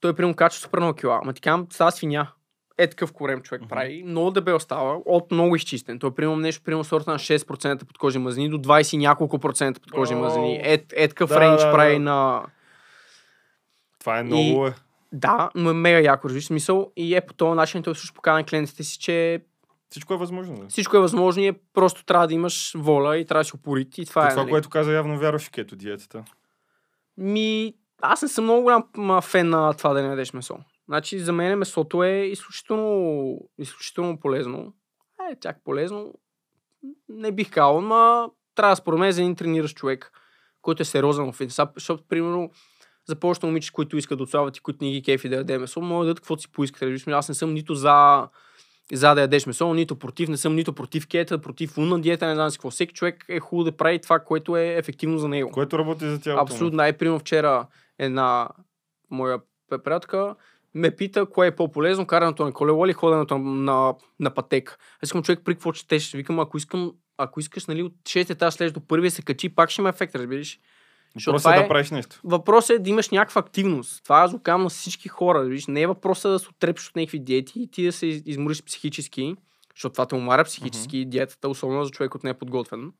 Той 0.00 0.14
примерно 0.14 0.34
качва 0.34 0.60
супер 0.60 0.78
много 0.78 0.94
кила, 0.94 1.20
ама 1.22 1.32
ти 1.32 1.40
казвам, 1.40 1.66
става 1.70 1.92
свиня. 1.92 2.32
Е 2.78 2.90
такъв 2.90 3.12
корем 3.12 3.42
човек 3.42 3.60
Мгм. 3.60 3.68
прави. 3.68 4.02
Много 4.06 4.30
дебел 4.30 4.60
става, 4.60 5.00
от 5.04 5.30
много 5.30 5.56
изчистен. 5.56 5.98
Той 5.98 6.14
примерно 6.14 6.36
нещо, 6.36 6.62
примерно 6.64 6.84
сорта 6.84 7.10
на 7.10 7.18
6% 7.18 7.84
подкожни 7.84 8.22
мазнини 8.22 8.48
до 8.48 8.58
20 8.58 8.94
и 8.94 8.98
няколко 8.98 9.38
процента 9.38 9.80
подкожни 9.80 10.16
О, 10.16 10.18
мазнини. 10.18 10.60
Е, 10.62 10.84
е 10.92 11.08
такъв 11.08 11.28
да, 11.28 11.40
рейндж 11.40 11.62
да, 11.62 11.72
прави 11.72 11.94
да. 11.94 12.00
на... 12.00 12.42
Това 14.00 14.18
е 14.18 14.22
много 14.22 14.66
е. 14.66 14.74
Да, 15.12 15.50
но 15.54 15.70
е 15.70 15.72
мега 15.72 15.98
яко, 15.98 16.28
разбираш 16.28 16.46
смисъл. 16.46 16.92
И 16.96 17.14
е 17.14 17.20
по 17.20 17.34
този 17.34 17.56
начин 17.56 17.82
той 17.82 17.94
също 17.94 18.14
показва 18.14 18.38
на 18.38 18.44
клиентите 18.44 18.82
си, 18.84 18.98
че 18.98 19.40
Всичко 19.90 20.14
е 20.14 20.16
възможно. 20.16 20.56
Да. 20.56 20.68
всичко 20.68 20.96
е 20.96 21.00
възможно 21.00 21.42
и 21.42 21.46
е 21.46 21.52
просто 21.52 22.04
трябва 22.04 22.26
да 22.26 22.34
имаш 22.34 22.72
воля 22.76 23.18
и 23.18 23.24
трябва 23.24 23.40
да 23.40 23.44
си 23.44 23.56
упорит. 23.56 23.98
И 23.98 24.06
това 24.06 24.20
Това, 24.20 24.26
е. 24.26 24.30
това 24.30 24.42
нали. 24.42 24.50
което 24.50 24.68
каза, 24.68 24.92
явно 24.92 25.18
вярваш 25.18 25.48
кето 25.48 25.76
диетата. 25.76 26.24
Ми, 27.16 27.74
аз 28.02 28.22
не 28.22 28.28
съм 28.28 28.44
много 28.44 28.62
голям 28.62 28.84
фен 29.22 29.48
на 29.48 29.74
това 29.74 29.92
да 29.92 30.02
не 30.02 30.08
ядеш 30.08 30.32
месо. 30.32 30.58
Значи, 30.88 31.18
за 31.18 31.32
мен 31.32 31.58
месото 31.58 32.04
е 32.04 32.10
изключително, 32.10 33.34
изключително 33.58 34.20
полезно. 34.20 34.72
Е, 35.30 35.36
чак 35.40 35.56
полезно. 35.64 36.14
Не 37.08 37.32
бих 37.32 37.50
казал, 37.50 37.80
но 37.80 38.30
трябва 38.54 38.76
според 38.76 38.98
мен 39.00 39.12
за 39.12 39.20
един 39.20 39.36
трениращ 39.36 39.76
човек, 39.76 40.12
който 40.62 40.82
е 40.82 40.84
сериозен 40.84 41.32
в 41.32 41.36
фитнес. 41.36 41.58
А, 41.58 41.70
Защото, 41.74 42.04
примерно, 42.08 42.50
за 43.08 43.16
повечето 43.16 43.46
момичета, 43.46 43.74
които 43.74 43.96
искат 43.96 44.18
да 44.18 44.24
отслабват 44.24 44.56
и 44.56 44.60
които 44.60 44.84
не 44.84 44.90
ги 44.90 45.02
кефи 45.02 45.28
да 45.28 45.36
яде 45.36 45.58
месо, 45.58 45.80
могат 45.80 46.08
да 46.08 46.14
каквото 46.14 46.42
си 46.42 46.52
поискат. 46.52 47.06
ме. 47.06 47.12
Аз 47.12 47.28
не 47.28 47.34
съм 47.34 47.54
нито 47.54 47.74
за 47.74 48.28
за 48.92 49.14
да 49.14 49.20
ядеш 49.20 49.46
месо, 49.46 49.74
нито 49.74 49.96
против, 49.96 50.28
не 50.28 50.36
съм 50.36 50.54
нито 50.54 50.72
против 50.72 51.08
кета, 51.08 51.38
против 51.38 51.78
лунна 51.78 52.00
диета, 52.00 52.26
не 52.26 52.34
знам 52.34 52.50
си 52.50 52.58
какво. 52.58 52.70
Всеки 52.70 52.94
човек 52.94 53.24
е 53.28 53.40
хубаво 53.40 53.64
да 53.64 53.76
прави 53.76 53.98
това, 53.98 54.18
което 54.18 54.56
е 54.56 54.74
ефективно 54.74 55.18
за 55.18 55.28
него. 55.28 55.50
Което 55.50 55.78
работи 55.78 56.06
за 56.06 56.20
тялото. 56.20 56.42
Абсолютно. 56.42 56.76
Най-примерно 56.76 57.18
вчера 57.18 57.66
една 57.98 58.48
моя 59.10 59.38
приятелка 59.84 60.34
ме 60.74 60.90
пита 60.90 61.26
кое 61.26 61.46
е 61.46 61.56
по-полезно, 61.56 62.06
карането 62.06 62.44
на 62.44 62.52
колело 62.52 62.84
или 62.86 62.92
ходенето 62.92 63.38
на, 63.38 63.54
на, 63.54 63.94
на 64.20 64.34
пътека. 64.34 64.76
Аз 64.94 65.08
искам 65.08 65.22
човек 65.22 65.40
при 65.44 65.54
какво 65.54 65.72
четеш. 65.72 66.12
Викам, 66.12 66.40
ако, 66.40 66.56
искам, 66.56 66.92
ако 67.16 67.40
искаш, 67.40 67.66
нали, 67.66 67.82
от 67.82 67.92
6 68.02 68.30
етаж 68.30 68.54
слез 68.54 68.72
до 68.72 68.80
първия 68.80 69.10
се 69.10 69.22
качи, 69.22 69.48
пак 69.48 69.70
ще 69.70 69.80
има 69.82 69.88
ефект, 69.88 70.14
разбираш. 70.14 70.60
Това 71.38 71.54
е 71.54 71.58
да 71.58 71.64
е- 71.64 71.68
правиш 71.68 71.90
нещо. 71.90 72.20
Въпросът 72.24 72.76
е 72.76 72.78
да 72.78 72.90
имаш 72.90 73.10
някаква 73.10 73.40
активност. 73.40 74.04
Това 74.04 74.18
аз 74.20 74.32
го 74.32 74.42
казвам 74.42 74.62
на 74.62 74.68
всички 74.68 75.08
хора. 75.08 75.44
Виж, 75.44 75.66
не 75.66 75.82
е 75.82 75.86
въпросът 75.86 76.32
да 76.32 76.38
се 76.38 76.48
отрепиш 76.48 76.88
от 76.88 76.96
някакви 76.96 77.18
диети 77.18 77.60
и 77.62 77.70
ти 77.70 77.84
да 77.84 77.92
се 77.92 78.06
из- 78.06 78.22
измориш 78.26 78.64
психически, 78.64 79.34
защото 79.76 79.92
това 79.92 80.06
те 80.06 80.14
умара 80.14 80.44
психически, 80.44 81.04
диетата, 81.04 81.48
особено 81.48 81.84
за 81.84 81.90
човек, 81.90 82.10
който 82.10 82.26
не 82.26 82.30
е 82.30 82.34
подготвен. 82.34 82.92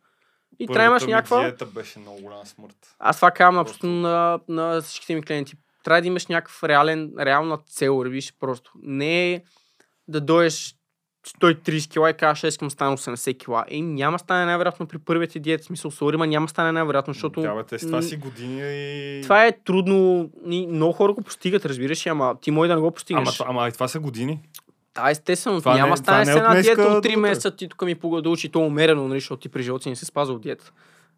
И 0.58 0.66
трябва 0.66 0.86
имаш 0.86 1.06
някаква... 1.06 1.40
диета 1.40 1.66
беше 1.66 1.98
много 1.98 2.20
голяма 2.20 2.46
смърт. 2.46 2.76
Аз 2.98 3.16
това 3.16 3.30
казвам 3.30 3.54
Просто. 3.64 3.76
абсолютно 3.76 4.00
на, 4.00 4.40
на 4.48 4.80
всичките 4.82 5.14
ми 5.14 5.22
клиенти. 5.22 5.54
Трябва 5.84 6.00
да 6.00 6.06
имаш 6.06 6.26
някакъв 6.26 6.64
реален, 6.64 7.12
реална 7.20 7.58
цел, 7.66 7.98
виж 7.98 8.32
просто. 8.40 8.72
Не 8.82 9.32
е 9.32 9.42
да 10.08 10.20
дойдеш 10.20 10.74
130 11.40 11.90
кила 11.90 12.10
и 12.10 12.14
кажеш, 12.14 12.44
«Аз 12.44 12.48
искам 12.48 12.70
стана 12.70 12.96
80 12.96 13.38
кила. 13.38 13.64
Е, 13.68 13.80
няма 13.80 14.18
стане 14.18 14.44
най-вероятно 14.44 14.86
при 14.86 14.98
първият 14.98 15.30
ти 15.30 15.40
диет. 15.40 15.64
Смисъл, 15.64 15.90
сори, 15.90 16.16
ма 16.16 16.26
няма 16.26 16.48
стане 16.48 16.72
най-вероятно, 16.72 17.12
защото 17.14 17.40
Да, 17.42 17.54
бе, 17.64 17.78
с 17.78 17.86
това 17.86 18.02
си 18.02 18.16
години 18.16 18.60
и... 18.64 19.20
това 19.22 19.44
е 19.46 19.52
трудно. 19.52 20.30
Много 20.46 20.92
хора 20.92 21.12
го 21.12 21.22
постигат, 21.22 21.64
разбираш, 21.66 22.06
ама 22.06 22.36
ти 22.40 22.50
може 22.50 22.68
да 22.68 22.74
не 22.74 22.80
го 22.80 22.86
Ама, 22.86 22.94
постигнеш. 22.94 23.38
това- 23.38 23.46
ама 23.50 23.68
и 23.68 23.72
това 23.72 23.88
са 23.88 24.00
години. 24.00 24.40
Да, 24.98 25.10
естествено. 25.10 25.58
Това 25.58 25.74
няма 25.74 25.90
не- 25.90 25.96
стане 25.96 26.24
с 26.24 26.28
една 26.28 26.54
диета 26.54 26.82
от 26.82 26.88
до 26.92 26.94
3 26.94 26.98
утре. 26.98 27.16
месеца. 27.16 27.50
Ти 27.50 27.68
тук 27.68 27.82
ми 27.82 27.94
пога 27.94 28.22
да 28.22 28.30
учи 28.30 28.48
то 28.48 28.60
умерено, 28.60 29.08
нали, 29.08 29.20
защото 29.20 29.40
ти 29.40 29.48
при 29.48 29.62
живота 29.62 29.82
си 29.82 29.88
не 29.88 29.96
се 29.96 30.04
спазва 30.04 30.34
от 30.34 30.42
диета. 30.42 30.72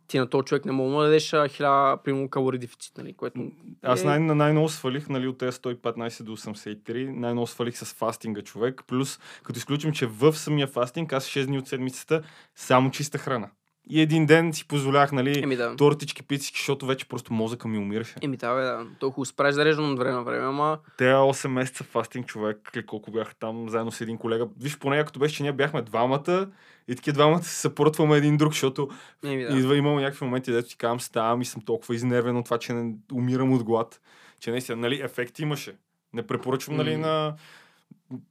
Ти 0.06 0.18
на 0.18 0.26
този 0.26 0.44
човек 0.44 0.64
не 0.64 0.72
мога 0.72 0.94
да 0.94 1.02
дадеш 1.02 1.32
а, 1.32 1.48
1000 1.48 1.96
примерно 1.96 2.28
калории 2.28 2.58
дефицит, 2.58 2.98
нали, 2.98 3.12
което 3.12 3.40
Аз 3.82 4.02
Е. 4.02 4.06
най- 4.06 4.18
най-много 4.20 4.68
свалих 4.68 5.08
нали, 5.08 5.28
от 5.28 5.38
тези 5.38 5.52
115 5.52 6.22
до 6.22 6.32
83. 6.32 7.10
Най-много 7.10 7.46
свалих 7.46 7.76
с 7.76 7.84
фастинга 7.86 8.42
човек. 8.42 8.82
Плюс, 8.86 9.18
като 9.42 9.58
изключим, 9.58 9.92
че 9.92 10.06
в 10.06 10.32
самия 10.32 10.66
фастинг, 10.66 11.12
аз 11.12 11.26
6 11.26 11.46
дни 11.46 11.58
от 11.58 11.68
седмицата 11.68 12.22
само 12.54 12.90
чиста 12.90 13.18
храна. 13.18 13.48
И 13.88 14.00
един 14.00 14.26
ден 14.26 14.52
си 14.52 14.68
позволях, 14.68 15.12
нали, 15.12 15.42
Еми 15.42 15.56
да. 15.56 15.76
тортички, 15.76 16.22
пицички, 16.22 16.58
защото 16.58 16.86
вече 16.86 17.08
просто 17.08 17.32
мозъка 17.32 17.68
ми 17.68 17.78
умираше. 17.78 18.14
Еми 18.22 18.36
да, 18.36 18.54
бе, 18.54 18.60
да. 18.60 18.86
Толкова 18.98 19.26
спреш 19.26 19.54
зареждано 19.54 19.92
от 19.92 19.98
време 19.98 20.14
на 20.14 20.22
време, 20.22 20.46
ама 20.46 20.78
Те 20.98 21.04
8 21.04 21.48
месеца 21.48 21.84
фастинг 21.84 22.26
човек, 22.26 22.70
или 22.74 22.86
колко 22.86 23.10
бяха 23.10 23.34
там, 23.34 23.68
заедно 23.68 23.92
с 23.92 24.00
един 24.00 24.18
колега. 24.18 24.48
Виж, 24.60 24.78
поне 24.78 25.04
като 25.04 25.18
беше, 25.20 25.34
че 25.34 25.42
ние 25.42 25.52
бяхме 25.52 25.82
двамата 25.82 26.48
и 26.88 26.96
такива 26.96 27.14
двамата 27.14 27.42
се 27.42 27.60
съпортваме 27.60 28.16
един 28.16 28.36
друг, 28.36 28.52
защото 28.52 28.88
еми 29.24 29.44
да. 29.44 29.76
Имам 29.76 29.96
някакви 29.96 30.24
моменти, 30.24 30.52
дето 30.52 30.68
ти 30.68 30.76
казвам, 30.76 31.00
ставам 31.00 31.40
и 31.40 31.44
съм 31.44 31.62
толкова 31.62 31.94
изнервен 31.94 32.36
от 32.36 32.44
това, 32.44 32.58
че 32.58 32.72
не 32.72 32.94
умирам 33.12 33.52
от 33.52 33.64
глад. 33.64 34.00
Че 34.40 34.50
наистина, 34.50 34.76
нали, 34.76 35.00
ефект 35.02 35.38
имаше. 35.38 35.74
Не 36.12 36.26
препоръчвам, 36.26 36.76
нали, 36.76 36.96
М. 36.96 37.06
на 37.06 37.34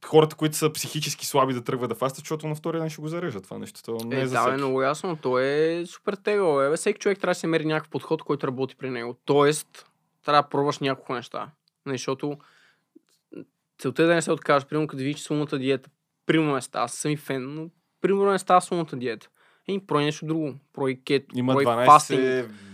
хората, 0.05 0.35
които 0.35 0.55
са 0.55 0.73
психически 0.73 1.25
слаби 1.25 1.53
да 1.53 1.63
тръгват 1.63 1.89
да 1.89 1.95
фастят, 1.95 2.19
защото 2.19 2.47
на 2.47 2.55
втория 2.55 2.81
ден 2.81 2.89
ще 2.89 3.01
го 3.01 3.07
зарежат 3.07 3.43
това 3.43 3.57
нещо. 3.57 3.83
То 3.83 3.97
не 3.97 4.15
е, 4.15 4.21
Е, 4.21 4.27
за 4.27 4.33
да, 4.33 4.39
бе, 4.39 4.43
всеки. 4.43 4.57
много 4.57 4.81
ясно. 4.81 5.15
То 5.15 5.39
е 5.39 5.83
супер 5.85 6.13
тегло. 6.13 6.61
Е, 6.61 6.77
всеки 6.77 6.99
човек 6.99 7.19
трябва 7.19 7.31
да 7.31 7.35
се 7.35 7.47
мери 7.47 7.65
някакъв 7.65 7.89
подход, 7.89 8.23
който 8.23 8.47
работи 8.47 8.75
при 8.75 8.89
него. 8.89 9.15
Тоест, 9.25 9.85
трябва 10.25 10.41
да 10.41 10.49
пробваш 10.49 10.79
няколко 10.79 11.13
неща. 11.13 11.49
Защото 11.85 12.37
целта 13.77 14.03
е 14.03 14.07
да 14.07 14.15
не 14.15 14.21
се 14.21 14.31
откажеш. 14.31 14.67
Примерно, 14.67 14.87
като 14.87 14.97
видиш 14.99 15.19
сумната 15.19 15.59
диета. 15.59 15.89
Примерно 16.25 16.53
не 16.53 16.61
става, 16.61 16.85
аз 16.85 16.93
съм 16.93 17.11
и 17.11 17.17
фен, 17.17 17.53
но 17.55 17.69
примерно 18.01 18.31
не 18.31 18.39
става 18.39 18.61
сумната 18.61 18.95
диета. 18.95 19.27
Еми, 19.67 19.79
прой 19.79 20.03
нещо 20.03 20.25
друго. 20.25 20.53
Прой 20.73 20.95
кет, 20.97 21.25
Има 21.35 21.53
прой 21.53 21.65
12 21.65 21.85
фастинг. 21.85 22.21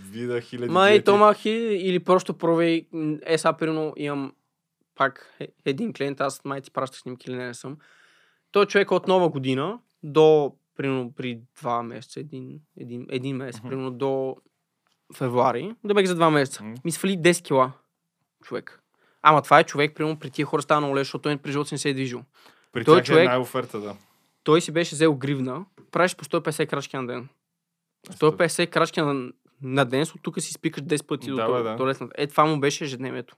вида, 0.04 0.40
хиляди 0.40 0.70
Ма 0.70 0.86
и 0.86 0.92
диети. 0.92 1.04
то 1.04 1.16
махи, 1.16 1.50
или 1.80 1.98
просто 1.98 2.34
пробвай. 2.34 2.86
м, 2.92 3.16
Е, 3.22 3.38
сега, 3.38 3.52
примерно, 3.52 3.92
имам 3.96 4.32
пак 4.96 5.34
е- 5.40 5.48
един 5.64 5.92
клиент, 5.92 6.20
аз 6.20 6.44
май 6.44 6.60
ти 6.60 6.70
пращах 6.70 7.00
снимки 7.00 7.30
или 7.30 7.36
не, 7.36 7.54
съм. 7.54 7.76
Той 8.50 8.62
е 8.62 8.66
човек 8.66 8.90
от 8.90 9.08
нова 9.08 9.28
година 9.28 9.78
до, 10.02 10.52
примерно, 10.76 11.12
при 11.12 11.40
два 11.56 11.82
месеца, 11.82 12.20
един, 12.20 12.60
един, 12.76 13.06
един 13.10 13.36
месец, 13.36 13.58
Мгм. 13.60 13.68
примерно 13.68 13.90
до 13.90 14.36
февруари, 15.14 15.74
да 15.84 15.94
бех 15.94 16.06
за 16.06 16.14
два 16.14 16.30
месеца. 16.30 16.64
Мгм. 16.64 16.74
Ми 16.84 16.92
свали 16.92 17.18
10 17.18 17.42
кила 17.42 17.72
човек. 18.42 18.82
Ама 19.22 19.42
това 19.42 19.60
е 19.60 19.64
човек, 19.64 19.96
примерно, 19.96 20.18
при 20.18 20.30
тия 20.30 20.46
хора 20.46 20.62
става 20.62 20.80
много 20.80 20.94
лесно, 20.94 21.02
защото 21.02 21.22
той 21.22 21.36
при 21.36 21.52
живота 21.52 21.68
си 21.68 21.74
не 21.74 21.78
се 21.78 21.90
е 21.90 21.94
движил. 21.94 22.22
При 22.72 22.84
той 22.84 23.02
човек- 23.02 23.22
е 23.22 23.28
най-оферта, 23.28 23.80
да. 23.80 23.96
Той 24.44 24.60
си 24.60 24.72
беше 24.72 24.94
взел 24.94 25.14
гривна, 25.14 25.64
правиш 25.90 26.16
по 26.16 26.24
150 26.24 26.66
крачки 26.66 26.96
на 26.96 27.06
ден. 27.06 27.28
150 28.10 28.66
крачки 28.66 29.00
на, 29.00 29.32
на 29.62 29.84
ден, 29.84 30.02
от 30.04 30.22
тук 30.22 30.40
си 30.40 30.52
спикаш 30.52 30.82
10 30.82 31.06
пъти 31.06 31.30
до 31.30 31.36
Да, 31.36 31.46
то- 31.46 31.52
бе, 31.76 31.94
да. 31.94 32.08
Е, 32.14 32.26
това 32.26 32.44
му 32.44 32.60
беше 32.60 32.84
ежедневието. 32.84 33.36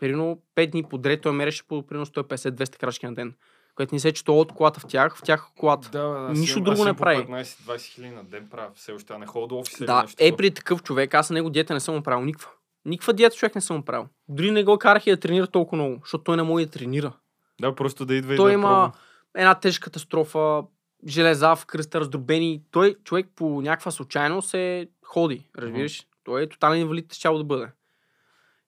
Примерно 0.00 0.42
5 0.56 0.70
дни 0.70 0.82
подред 0.82 1.20
той 1.22 1.32
мереше 1.32 1.68
по 1.68 1.86
примерно 1.86 2.06
150-200 2.06 2.78
крачки 2.78 3.06
на 3.06 3.14
ден. 3.14 3.34
Което 3.74 3.94
не 3.94 4.00
се, 4.00 4.12
че 4.12 4.24
то 4.24 4.40
от 4.40 4.52
колата 4.52 4.80
в 4.80 4.86
тях, 4.88 5.16
в 5.16 5.22
тях 5.22 5.46
колата. 5.58 5.88
Да, 5.92 6.08
да, 6.08 6.28
Нищо 6.28 6.58
аз 6.58 6.64
друго 6.64 6.80
аз 6.80 6.86
не 6.86 6.94
прави. 6.94 7.24
15-20 7.24 7.80
хиляди 7.80 8.14
на 8.14 8.24
ден 8.24 8.48
правя 8.50 8.70
все 8.74 8.92
още, 8.92 9.18
не 9.18 9.26
ходя 9.26 9.46
до 9.46 9.58
офиса. 9.58 9.84
Да, 9.84 10.02
нещо 10.02 10.24
е 10.24 10.36
при 10.36 10.50
такъв 10.50 10.82
човек, 10.82 11.14
аз 11.14 11.30
на 11.30 11.34
него 11.34 11.50
диета 11.50 11.74
не 11.74 11.80
съм 11.80 11.94
му 11.94 12.02
правил 12.02 12.24
никаква. 12.24 12.50
Никаква 12.84 13.12
диета 13.12 13.36
човек 13.36 13.54
не 13.54 13.60
съм 13.60 13.76
му 13.76 13.82
правил. 13.84 14.08
Дори 14.28 14.50
не 14.50 14.64
го 14.64 14.78
карах 14.78 15.06
и 15.06 15.10
да 15.10 15.16
тренира 15.16 15.46
толкова 15.46 15.82
много, 15.82 16.00
защото 16.04 16.24
той 16.24 16.36
не 16.36 16.42
може 16.42 16.64
да 16.64 16.70
тренира. 16.70 17.12
Да, 17.60 17.74
просто 17.74 18.06
да 18.06 18.14
идва 18.14 18.34
и 18.34 18.36
Той 18.36 18.50
да 18.50 18.54
има 18.54 18.68
пробва. 18.68 18.92
една 19.36 19.54
тежка 19.54 19.84
катастрофа, 19.84 20.62
железа 21.08 21.56
в 21.56 21.66
кръста, 21.66 22.00
раздробени. 22.00 22.62
Той 22.70 22.94
човек 23.04 23.26
по 23.36 23.62
някаква 23.62 23.90
случайност 23.90 24.48
се 24.48 24.88
ходи, 25.04 25.48
разбираш. 25.58 26.06
Той 26.24 26.42
е 26.42 26.48
тотален 26.48 26.80
инвалид, 26.80 27.14
щяло 27.14 27.38
да 27.38 27.44
бъде. 27.44 27.68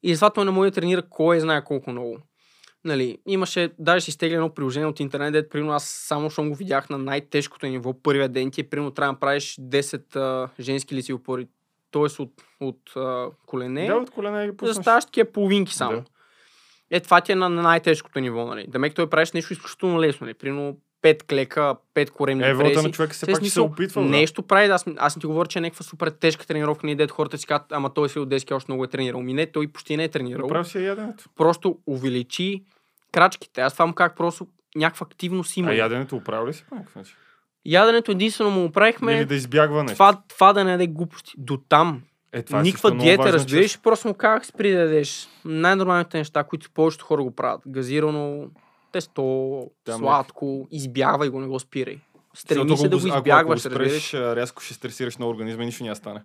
И 0.03 0.15
затова 0.15 0.31
той 0.31 0.45
не 0.45 0.51
може 0.51 0.71
да 0.71 0.75
тренира 0.75 1.03
кой 1.03 1.41
знае 1.41 1.65
колко 1.65 1.91
много. 1.91 2.19
Нали, 2.85 3.19
имаше, 3.27 3.71
даже 3.79 4.05
си 4.05 4.11
изтегля 4.11 4.35
едно 4.35 4.55
приложение 4.55 4.87
от 4.87 5.01
интернет, 5.01 5.33
дето 5.33 5.49
примерно 5.49 5.73
аз 5.73 5.85
само 5.85 6.31
щом 6.31 6.49
го 6.49 6.55
видях 6.55 6.91
на 6.91 6.99
най-тежкото 6.99 7.67
ниво, 7.67 8.03
първия 8.03 8.29
ден 8.29 8.51
ти 8.51 8.61
е 8.61 8.65
примерно 8.65 8.91
трябва 8.91 9.15
да 9.15 9.21
правиш 9.21 9.57
10 9.61 10.17
а, 10.17 10.49
женски 10.61 10.95
лицеви 10.95 11.13
опори, 11.15 11.47
т.е. 11.91 12.23
от, 12.23 12.33
от 12.61 12.97
а, 12.97 13.27
колене, 13.47 13.87
Да, 13.87 13.95
от 13.95 14.11
колене 14.11 14.47
ги 14.51 14.57
пуснеш. 14.57 14.77
ставаш 14.77 15.05
такива 15.05 15.33
половинки 15.33 15.75
само. 15.75 15.97
Да. 15.97 16.05
Е, 16.91 17.01
това 17.01 17.21
ти 17.21 17.33
е 17.33 17.35
на, 17.35 17.49
на 17.49 17.63
най-тежкото 17.63 18.21
ниво, 18.21 18.47
нали. 18.47 18.67
Да 18.69 18.79
мек 18.79 18.95
той 18.95 19.11
правиш 19.11 19.33
нещо 19.33 19.53
изключително 19.53 20.01
лесно, 20.01 20.25
нали. 20.25 20.35
Примерно 20.35 20.77
5 21.03 21.23
клека, 21.23 21.77
5 21.95 22.11
коремни 22.11 22.45
Е, 22.45 22.59
преси. 22.59 22.83
на 22.83 22.91
човека 22.91 23.15
се 23.15 23.27
пак 23.27 23.31
ще 23.31 23.35
се 23.35 23.41
смисъл, 23.41 23.65
опитва. 23.65 24.03
да. 24.03 24.09
Нещо 24.09 24.43
прави, 24.43 24.69
да, 24.69 24.75
аз, 24.75 24.85
аз 24.97 25.17
не 25.17 25.21
ти 25.21 25.27
говоря, 25.27 25.49
че 25.49 25.59
е 25.59 25.63
някаква 25.63 25.85
супер 25.85 26.09
тежка 26.11 26.47
тренировка, 26.47 26.87
не 26.87 26.95
дето 26.95 27.15
хората 27.15 27.39
си 27.39 27.47
казват, 27.47 27.73
ама 27.73 27.95
той 27.95 28.09
си 28.09 28.19
от 28.19 28.29
10 28.29 28.53
още 28.53 28.73
много 28.73 28.85
е 28.85 28.89
тренирал. 28.89 29.23
Ми 29.23 29.35
не, 29.35 29.47
той 29.47 29.69
почти 29.69 29.97
не 29.97 30.05
е 30.05 30.09
тренирал. 30.09 30.49
Прави 30.49 30.65
си 30.65 30.79
яденето. 30.79 31.25
Просто 31.37 31.79
увеличи 31.87 32.65
крачките. 33.13 33.61
Аз 33.61 33.73
това 33.73 33.87
му 33.87 33.93
как 33.93 34.17
просто 34.17 34.47
някаква 34.77 35.05
активност 35.05 35.57
има. 35.57 35.71
А 35.71 35.75
яденето 35.75 36.17
оправи 36.17 36.49
ли 36.49 36.55
си 36.55 36.65
по 36.69 36.75
някакъв 36.75 36.97
начин? 36.97 37.17
Яденето 37.65 38.11
единствено 38.11 38.51
му 38.51 38.61
направихме 38.63 39.13
Или 39.17 39.25
да 39.25 39.35
избягва 39.35 39.83
нещо. 39.83 39.95
това, 39.95 40.23
това 40.29 40.53
да 40.53 40.65
не 40.65 40.71
яде 40.71 40.87
глупости. 40.87 41.33
До 41.39 41.57
там. 41.69 42.03
Е, 42.33 42.43
това 42.43 42.59
е 42.59 42.63
Никаква 42.63 42.91
много 42.91 43.05
диета, 43.05 43.33
разбираш, 43.33 43.81
просто 43.81 44.09
му 44.09 44.15
казах 44.15 44.47
спри 44.47 44.71
да 44.71 44.79
ядеш. 44.79 45.29
Най-нормалните 45.45 46.19
неща, 46.19 46.45
които 46.45 46.71
повечето 46.71 47.05
хора 47.05 47.23
го 47.23 47.31
правят. 47.31 47.61
Газирано, 47.67 48.47
тесто, 48.93 49.61
е. 49.89 49.93
сладко, 49.93 50.69
избягвай 50.71 51.29
го, 51.29 51.41
не 51.41 51.47
го 51.47 51.61
спирай. 51.61 51.99
Стреми 52.35 52.77
се 52.77 52.89
да 52.89 52.99
го 52.99 53.03
ако 53.03 53.17
избягваш, 53.19 53.61
спреш, 53.61 53.73
разбираш. 53.73 54.15
а, 54.15 54.37
рязко 54.37 54.63
ще 54.63 54.75
стресираш 54.75 55.17
на 55.17 55.29
организма 55.29 55.63
и 55.63 55.67
нищо 55.67 55.85
няма 55.85 55.97
стане. 55.97 56.21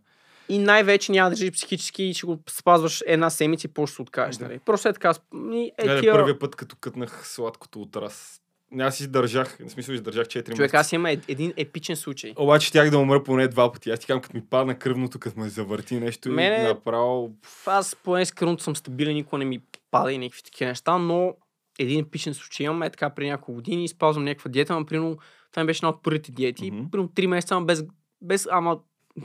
И 0.50 0.60
най-вече 0.60 1.12
няма 1.12 1.30
да 1.30 1.36
държиш 1.36 1.52
психически 1.52 2.04
и 2.04 2.14
ще 2.14 2.26
го 2.26 2.40
спазваш 2.50 3.04
една 3.08 3.30
седмица 3.30 3.68
и 3.68 3.74
после 3.74 3.96
се 3.96 4.02
откажеш. 4.02 4.36
Да. 4.36 4.46
Нали? 4.46 4.60
Просто 4.60 4.90
е 4.90 4.94
така. 4.94 5.14
Е, 5.54 5.72
Е, 5.78 6.00
тия... 6.00 6.14
първия 6.14 6.40
път, 6.40 6.56
като 6.56 6.76
кътнах 6.76 7.28
сладкото 7.28 7.82
от 7.82 7.96
раз. 7.96 8.42
Аз 8.80 8.96
си 8.96 9.08
държах, 9.08 9.58
в 9.60 9.72
смисъл 9.72 9.94
издържах 9.94 10.28
4 10.28 10.46
Човек, 10.46 10.60
месеца. 10.60 10.78
аз 10.78 10.92
имам 10.92 11.06
ед- 11.06 11.30
един 11.30 11.54
епичен 11.58 11.96
случай. 11.96 12.34
Обаче 12.38 12.72
тях 12.72 12.90
да 12.90 12.98
умра 12.98 13.24
поне 13.24 13.48
два 13.48 13.72
пъти. 13.72 13.92
Аз 13.92 14.00
ти 14.00 14.06
казвам, 14.06 14.22
като 14.22 14.38
ми 14.38 14.44
падна 14.44 14.76
кръвното, 14.76 15.20
като 15.20 15.40
ме 15.40 15.50
завърти 15.50 15.96
нещо 15.96 16.30
Мене- 16.30 16.56
и 16.58 16.68
направо... 16.68 17.32
Аз 17.66 17.96
поне 17.96 18.26
с 18.26 18.32
кръвното 18.32 18.64
съм 18.64 18.76
стабилен, 18.76 19.14
никога 19.14 19.38
не 19.38 19.46
ми 19.46 19.60
пада 19.92 20.12
и 20.12 20.18
някакви 20.18 20.44
такива 20.44 20.70
неща, 20.70 20.98
но 20.98 21.34
един 21.80 22.00
епичен 22.00 22.34
случай 22.34 22.66
имам, 22.66 22.84
е 22.84 22.90
така 22.90 23.10
при 23.10 23.30
няколко 23.30 23.54
години, 23.54 23.84
използвам 23.84 24.24
някаква 24.24 24.50
диета, 24.52 24.74
ама 24.74 24.86
примерно, 24.86 25.18
това 25.52 25.64
ми 25.64 25.68
беше 25.68 25.78
една 25.80 25.90
от 25.90 26.04
първите 26.04 26.32
диети, 26.32 26.72
Мгм. 26.72 26.90
примерно 26.92 27.10
3 27.10 27.28
месеца, 27.28 27.56
ама 27.56 27.66
без, 27.66 27.84
без 28.22 28.48
ама 28.52 28.80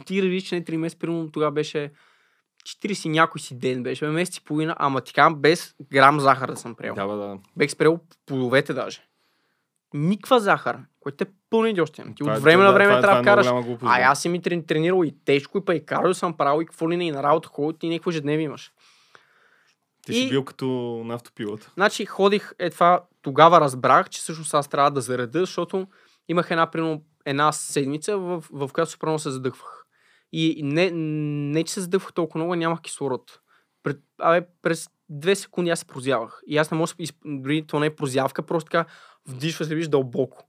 ти 0.07 0.23
не 0.55 0.65
3 0.65 0.77
месеца, 0.77 0.99
примерно 0.99 1.31
тогава 1.31 1.53
беше 1.53 1.93
40 2.65 3.07
и 3.07 3.11
някой 3.11 3.41
си 3.41 3.59
ден, 3.59 3.83
беше 3.83 4.05
бе, 4.05 4.11
месец 4.11 4.37
и 4.37 4.45
половина, 4.45 4.77
ама 4.79 5.01
ти 5.01 5.13
казвам, 5.13 5.35
без 5.35 5.75
грам 5.93 6.21
захар 6.21 6.51
да 6.51 6.57
съм 6.57 6.75
приел. 6.75 6.95
Да, 6.95 7.07
бе, 7.07 7.15
да. 7.15 7.39
Бех 7.57 7.71
спрел 7.71 7.99
плодовете 8.27 8.75
даже. 8.75 9.01
Никаква 9.95 10.41
захар, 10.41 10.79
което 11.01 11.25
е 11.25 11.29
пълно 11.51 11.67
идиотен. 11.67 12.07
Ти 12.07 12.15
Това 12.15 12.33
е- 12.33 12.37
от 12.37 12.43
време 12.43 12.63
да, 12.63 12.69
на 12.69 12.75
време 12.75 12.89
това 12.89 12.99
е- 12.99 13.03
трябва 13.03 13.17
да 13.17 13.31
е 13.31 13.33
караш. 13.35 13.47
А 13.83 13.99
да. 13.99 14.05
аз 14.05 14.23
съм 14.23 14.35
и 14.35 14.41
трен- 14.41 14.67
тренирал 14.67 15.05
и 15.05 15.15
тежко, 15.25 15.59
и 15.59 15.65
па 15.65 15.75
и 15.75 15.85
кардио 15.87 16.15
съм 16.15 16.37
правил, 16.37 16.63
и 16.63 16.67
какво 16.67 16.91
ли 16.91 16.97
не, 16.97 17.07
и 17.07 17.11
на 17.11 17.23
работа 17.23 17.49
ходил, 17.49 17.73
ти 17.73 17.89
някакво 17.89 18.11
ежедневие 18.11 18.45
имаш. 18.45 18.73
Ти 20.07 20.13
си 20.13 20.21
и- 20.21 20.29
бил 20.29 20.45
като 20.45 20.67
на 21.05 21.15
автопилота. 21.15 21.71
Значи 21.75 22.05
ходих, 22.05 22.53
е 22.59 22.71
това, 22.71 23.05
тогава 23.23 23.61
разбрах, 23.61 24.09
че 24.11 24.21
всъщност 24.21 24.55
аз 24.55 24.69
трябва 24.69 24.91
да 24.91 25.01
зареда, 25.01 25.41
защото 25.41 25.87
имах 26.29 26.51
една, 26.51 26.71
примерно, 26.71 27.05
една 27.25 27.53
седмица, 27.53 28.19
в, 28.19 28.45
в 28.51 28.71
която 28.73 28.91
супер 28.91 29.19
се 29.19 29.31
задъхвах. 29.31 29.85
И 30.33 30.61
не, 30.65 30.91
не, 30.91 31.65
че 31.65 31.73
се 31.73 31.81
задъхвах 31.81 32.13
толкова 32.13 32.39
много, 32.39 32.55
нямах 32.55 32.81
кислород. 32.81 33.41
Пред, 33.83 33.99
абе, 34.19 34.47
през 34.63 34.89
две 35.09 35.35
секунди 35.35 35.71
аз 35.71 35.79
се 35.79 35.87
прозявах. 35.87 36.43
И 36.47 36.57
аз 36.57 36.71
не 36.71 36.77
мога 36.79 36.93
да 36.99 37.07
дори 37.25 37.67
то 37.67 37.81
не 37.81 37.87
е 37.87 37.95
прозявка, 37.97 38.43
просто 38.43 38.71
така 38.71 38.85
вдишваш, 39.29 39.69
се 39.69 39.75
виж 39.75 39.89
дълбоко. 39.89 40.49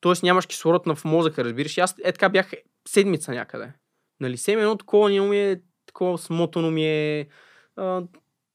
Тоест 0.00 0.22
нямаш 0.22 0.46
кислород 0.46 0.86
на 0.86 0.94
в 0.94 1.04
мозъка, 1.04 1.44
разбираш. 1.44 1.76
И 1.76 1.80
аз 1.80 1.94
е 2.04 2.12
така 2.12 2.28
бях 2.28 2.50
седмица 2.88 3.32
някъде. 3.32 3.72
Нали, 4.20 4.36
семе 4.36 4.62
едно 4.62 4.76
такова 4.76 5.10
няма 5.10 5.28
ми 5.28 5.38
е, 5.38 5.60
такова 5.86 6.18
смотано 6.18 6.70
ми 6.70 6.86
е, 6.86 7.28
а, 7.76 8.02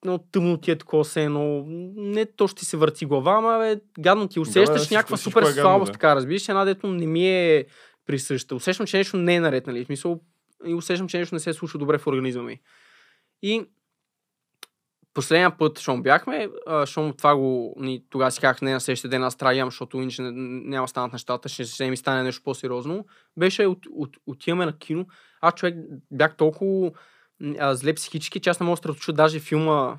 много 0.08 0.24
тъмно 0.32 0.58
ти 0.58 0.72
е 0.72 0.78
такова 0.78 1.06
се, 1.06 1.30
но 1.30 1.64
не 1.96 2.26
то 2.26 2.48
ще 2.48 2.66
се 2.66 2.78
върти 2.78 3.06
глава, 3.06 3.32
ама 3.38 3.58
бе, 3.60 3.82
гадно 4.00 4.28
ти 4.28 4.40
усещаш 4.40 4.78
всичко- 4.78 4.94
някаква 4.94 5.18
всичко 5.18 5.40
супер 5.40 5.42
е 5.42 5.46
гадно, 5.46 5.62
слабост, 5.62 5.90
да. 5.90 5.94
така, 5.94 6.16
разбираш, 6.16 6.50
една 6.50 6.66
дето 6.66 6.88
не 6.88 7.08
ми 7.08 7.30
е 7.30 7.66
присъща. 8.06 8.56
Усещам, 8.56 8.86
че 8.86 8.98
нещо 8.98 9.18
не 9.18 9.36
е 9.36 9.40
наред, 9.40 9.68
нали, 9.68 9.84
в 9.84 9.86
смисъл, 9.86 10.20
и 10.66 10.74
усещам, 10.74 11.08
че 11.08 11.18
нещо 11.18 11.36
не 11.36 11.40
се 11.40 11.54
случва 11.54 11.80
добре 11.80 11.98
в 11.98 12.08
организма 12.08 12.44
ми. 12.44 12.60
И 13.42 13.66
последния 15.14 15.58
път, 15.58 15.80
щом 15.80 16.04
бяхме, 16.04 16.50
щом 16.86 17.14
това 17.14 17.36
го, 17.36 17.76
ни, 17.80 18.04
тогава 18.10 18.32
си 18.32 18.42
казах, 18.42 18.62
не 18.62 18.74
на 18.74 18.80
следващия 18.80 19.10
ден 19.10 19.24
аз 19.24 19.36
трябва 19.38 19.56
да 19.56 19.66
защото 19.66 19.98
иначе 20.02 20.22
не- 20.22 20.32
няма 20.70 20.84
да 20.84 20.88
станат 20.88 21.14
нещата, 21.14 21.50
ще, 21.50 21.64
ще 21.64 21.90
ми 21.90 21.98
стане 21.98 22.24
нещо 22.24 22.44
по-сериозно. 22.44 23.06
Беше 23.38 23.66
от, 23.66 23.80
от, 23.92 24.18
отиваме 24.28 24.66
на 24.66 24.78
кино. 24.78 25.06
Аз 25.42 25.54
човек 25.54 25.76
бях 26.12 26.36
толкова 26.36 26.92
а, 27.60 27.76
зле 27.76 27.94
психически, 27.94 28.40
че 28.40 28.50
аз 28.50 28.60
не 28.60 28.66
мога 28.66 28.74
да 28.74 28.78
съсредоточа 28.78 29.14
даже 29.14 29.40
филма 29.40 29.98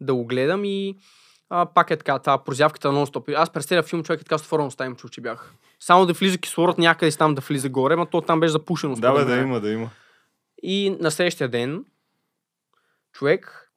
да 0.00 0.14
го 0.14 0.26
гледам 0.26 0.64
и 0.64 0.98
а, 1.50 1.66
пак 1.66 1.90
е 1.90 1.96
така, 1.96 2.18
тази 2.18 2.42
прозявката 2.44 2.88
нон-стоп. 2.88 3.34
Аз 3.36 3.50
през 3.50 3.66
целия 3.66 3.82
филм 3.82 4.02
човек 4.02 4.20
е 4.20 4.24
така 4.24 4.38
с 4.38 4.42
отвореността 4.42 4.86
им 4.86 4.96
чу, 4.96 5.08
че 5.08 5.20
бях. 5.20 5.54
Само 5.80 6.06
да 6.06 6.12
влиза 6.12 6.38
кислород 6.38 6.78
някъде 6.78 7.10
си 7.10 7.18
там 7.18 7.34
да 7.34 7.40
влиза 7.40 7.68
горе, 7.68 7.96
но 7.96 8.06
то 8.06 8.20
там 8.20 8.40
беше 8.40 8.52
запушено. 8.52 8.94
Да, 8.94 9.12
бе, 9.12 9.24
да 9.24 9.36
има, 9.36 9.60
да 9.60 9.70
има. 9.70 9.90
И 10.62 10.96
на 11.00 11.10
следващия 11.10 11.48
ден, 11.48 11.84
човек, 13.12 13.72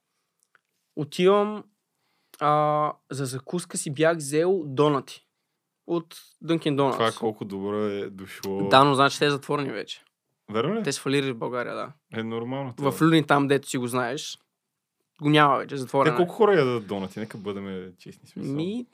отивам 0.96 1.64
а, 2.40 2.94
за 3.12 3.26
закуска 3.26 3.78
си 3.78 3.94
бях 3.94 4.18
взел 4.18 4.64
донати. 4.66 5.28
От 5.88 6.16
Dunkin 6.46 6.76
Donuts. 6.76 6.94
Това 6.94 7.12
колко 7.20 7.46
добро 7.46 7.86
е 7.86 8.10
дошло. 8.10 8.68
Да, 8.70 8.84
но 8.84 8.96
значи 8.96 9.20
те 9.20 9.26
е 9.26 9.30
затворени 9.30 9.72
вече. 9.72 10.04
Верно 10.52 10.76
ли? 10.76 10.84
Те 10.84 10.92
са 10.92 11.02
фалирали 11.02 11.32
в 11.32 11.38
България, 11.38 11.76
да. 11.76 11.92
Е 12.14 12.24
нормално. 12.24 12.74
това. 12.74 12.92
В 12.92 13.02
Люлин, 13.02 13.24
там, 13.24 13.48
дето 13.48 13.70
си 13.70 13.78
го 13.78 13.88
знаеш, 13.88 14.38
го 15.22 15.30
няма 15.30 15.58
вече, 15.58 15.70
Те 15.70 15.78
затворено. 15.78 16.14
е. 16.14 16.18
колко 16.18 16.34
хора 16.34 16.54
ядат 16.54 16.88
донати? 16.88 17.20
Нека 17.20 17.38
бъдем 17.38 17.66
честни. 18.00 18.30
Смисъл. 18.30 18.54
Ми, 18.54 18.86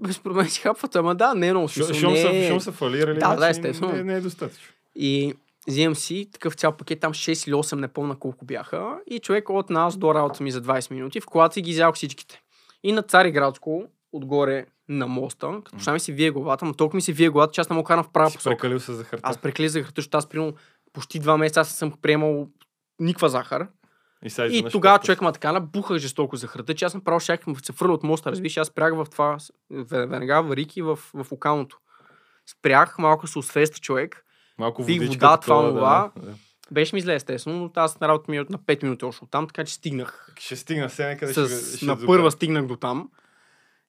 без 0.00 0.18
проблем 0.18 0.46
си 0.46 0.60
хапват, 0.60 0.96
ама 0.96 1.14
да, 1.14 1.34
не 1.34 1.48
е 1.48 1.52
много 1.52 1.68
Шо- 1.68 1.72
смисъл. 1.74 1.94
Щом 1.94 2.12
не 2.12 2.20
са, 2.20 2.28
е- 2.28 2.44
щом 2.44 2.60
са 2.60 2.72
фалирали, 2.72 3.18
Да, 3.18 3.28
да, 3.28 3.36
значи 3.36 3.50
естествено. 3.50 3.92
Не, 3.92 4.04
не 4.04 4.14
е 4.14 4.20
достатъчно. 4.20 4.72
И 4.94 5.34
взимам 5.68 5.94
си 5.94 6.28
такъв 6.32 6.54
цял 6.54 6.72
пакет, 6.72 7.00
там 7.00 7.12
6 7.12 7.48
или 7.48 7.54
8, 7.54 7.74
не 7.74 7.88
помня 7.88 8.16
колко 8.16 8.44
бяха. 8.44 8.98
И 9.06 9.18
човек 9.18 9.50
от 9.50 9.70
нас 9.70 9.96
до 9.96 10.14
работа 10.14 10.42
ми 10.42 10.50
за 10.50 10.62
20 10.62 10.90
минути, 10.90 11.20
в 11.20 11.26
колата 11.26 11.54
си 11.54 11.62
ги 11.62 11.70
взял 11.70 11.92
всичките. 11.92 12.40
И 12.82 12.92
на 12.92 13.02
Цариградско, 13.02 13.82
отгоре 14.12 14.66
на 14.88 15.06
моста, 15.06 15.46
като 15.54 15.70
почна 15.72 15.92
ми 15.92 16.00
се 16.00 16.12
вие 16.12 16.30
главата, 16.30 16.64
но 16.64 16.74
толкова 16.74 16.96
ми 16.96 17.02
се 17.02 17.12
вие 17.12 17.28
главата, 17.28 17.52
че 17.52 17.60
аз 17.60 17.70
не 17.70 17.76
мога 17.76 17.86
карам 17.86 18.04
в 18.04 18.08
права 18.08 18.30
Си 18.30 18.36
посока. 18.36 18.50
прекалил 18.50 18.80
се 18.80 18.92
за 18.92 19.04
харта. 19.04 19.22
Аз 19.24 19.38
преклизах, 19.38 19.92
защото 19.96 20.16
аз 20.16 20.26
примерно 20.26 20.52
почти 20.94 21.18
два 21.18 21.36
месеца 21.36 21.60
аз 21.60 21.68
съм 21.68 21.92
приемал 22.02 22.48
никаква 23.00 23.28
захар. 23.28 23.68
И, 24.24 24.30
сега 24.30 24.48
И 24.48 24.64
тогава 24.70 24.98
човек 24.98 25.20
ма 25.20 25.32
така 25.32 25.52
набухах 25.52 25.98
жестоко 25.98 26.36
захарта, 26.36 26.74
че 26.74 26.84
аз 26.84 26.96
щях 27.20 27.40
да 27.46 27.64
се 27.64 27.72
фърля 27.72 27.92
от 27.92 28.02
моста, 28.02 28.30
разбираш, 28.30 28.56
аз 28.56 28.68
спрях 28.68 28.94
в 28.94 29.06
това, 29.10 29.36
веднага 29.70 30.42
варики 30.42 30.82
в, 30.82 30.96
в 30.96 31.26
окалното. 31.30 31.78
Спрях, 32.46 32.98
малко 32.98 33.26
се 33.26 33.38
освеста 33.38 33.78
човек, 33.78 34.24
Малко 34.58 34.82
водичка, 34.82 35.04
вода, 35.06 35.36
това, 35.36 35.68
това. 35.68 36.10
Да, 36.16 36.26
да. 36.26 36.34
беше 36.70 36.96
ми 36.96 37.00
зле, 37.00 37.14
естествено, 37.14 37.58
но 37.58 37.70
аз 37.74 38.00
на 38.00 38.08
работа 38.08 38.30
ми 38.30 38.36
е 38.36 38.40
на 38.40 38.58
5 38.58 38.82
минути 38.82 39.04
още 39.04 39.26
там, 39.30 39.46
така 39.46 39.64
че 39.64 39.74
стигнах. 39.74 40.32
Ще 40.38 40.56
стигна 40.56 40.90
се 40.90 41.08
някъде. 41.08 41.32
С, 41.32 41.48
ще, 41.48 41.76
ще 41.76 41.86
на 41.86 42.06
първа 42.06 42.30
стигнах 42.30 42.66
до 42.66 42.76
там. 42.76 43.10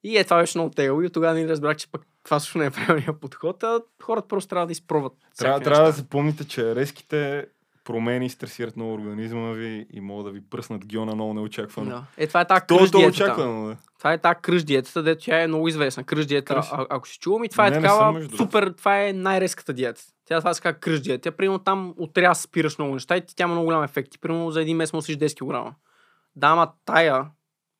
И 0.05 0.17
е, 0.17 0.23
това 0.23 0.37
беше 0.37 0.57
много 0.57 0.71
тегло 0.71 1.01
и 1.01 1.05
от 1.05 1.13
тогава 1.13 1.35
не 1.35 1.47
разбрах, 1.47 1.77
че 1.77 1.91
пък 1.91 2.01
това 2.23 2.39
също 2.39 2.57
не 2.57 2.65
е 2.65 2.69
правилният 2.71 3.21
подход, 3.21 3.63
а 3.63 3.81
хората 4.03 4.27
просто 4.27 4.49
трябва 4.49 4.65
да 4.65 4.71
изпробват. 4.71 5.13
Трябва, 5.37 5.59
трябва 5.59 5.81
да 5.81 5.87
неща. 5.87 6.01
запомните, 6.01 6.47
че 6.47 6.75
резките 6.75 7.45
промени 7.83 8.29
стресират 8.29 8.75
много 8.75 8.93
организма 8.93 9.51
ви 9.51 9.87
и 9.93 10.01
могат 10.01 10.25
да 10.25 10.31
ви 10.31 10.41
пръснат 10.49 10.85
гиона 10.85 11.15
много 11.15 11.33
неочаквано. 11.33 11.89
Да. 11.89 12.03
Е, 12.17 12.27
това 12.27 12.41
е 12.41 12.47
тази 12.47 12.61
кръж 12.67 12.91
диетата. 12.91 13.23
очаквано, 13.23 13.67
да. 13.67 13.77
Това 13.97 14.13
е 14.13 14.17
тази 14.17 14.35
кръж 14.41 14.63
диетата, 14.63 15.03
дето 15.03 15.25
тя 15.25 15.43
е 15.43 15.47
много 15.47 15.67
известна. 15.67 16.03
Кръж 16.03 16.25
диета, 16.25 16.55
Кръж. 16.55 16.65
а, 16.71 16.85
ако 16.89 17.07
си 17.07 17.19
чувам, 17.19 17.43
и 17.43 17.49
това 17.49 17.67
е 17.67 17.69
Не, 17.69 17.75
съм, 17.75 17.83
такава 17.83 18.29
супер, 18.37 18.73
това 18.77 19.03
е 19.03 19.13
най-резката 19.13 19.73
диета. 19.73 20.01
Тя 20.25 20.39
това 20.39 20.53
се 20.53 20.61
казва 20.61 20.79
кръж 20.79 20.99
диета. 20.99 21.21
Тя, 21.21 21.31
примерно 21.31 21.59
там 21.59 21.93
отряс 21.97 22.41
спираш 22.41 22.77
много 22.77 22.93
неща 22.93 23.17
и 23.17 23.23
тя 23.35 23.43
има 23.43 23.53
много 23.53 23.65
голям 23.65 23.83
ефект. 23.83 24.11
Ти, 24.11 24.19
примерно 24.19 24.51
за 24.51 24.61
един 24.61 24.77
месец 24.77 24.93
можеш 24.93 25.15
10 25.15 25.67
кг. 25.69 25.75
Да, 26.35 26.47
ама 26.47 26.71
тая 26.85 27.25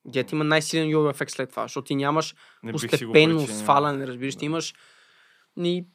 диета 0.06 0.34
има 0.34 0.44
най-силен 0.44 0.88
йо 0.88 1.10
ефект 1.10 1.32
след 1.32 1.50
това, 1.50 1.62
защото 1.62 1.84
ти 1.86 1.94
нямаш 1.94 2.34
Не 2.62 2.72
постепенно 2.72 3.46
сваляне, 3.46 4.06
разбираш, 4.06 4.34
Да. 4.34 4.38
ти 4.38 4.44
имаш 4.44 4.74
ни 5.56 5.86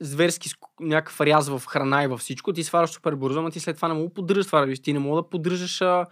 зверски 0.00 0.48
ск- 0.48 0.80
някакъв 0.80 1.20
ряз 1.20 1.48
в 1.48 1.62
храна 1.66 2.04
и 2.04 2.06
във 2.06 2.20
всичко, 2.20 2.52
ти 2.52 2.64
сваляш 2.64 2.90
супер 2.90 3.14
бързо, 3.14 3.38
ама 3.38 3.50
ти 3.50 3.60
след 3.60 3.76
това 3.76 3.88
не 3.88 3.94
мога 3.94 4.08
да 4.08 4.14
поддържаш 4.14 4.46
това, 4.46 4.60
разбираш, 4.60 4.80
ти 4.80 4.92
не 4.92 4.98
мога 4.98 5.22
да 5.22 5.28
поддържаш 5.28 5.80
а, 5.80 6.06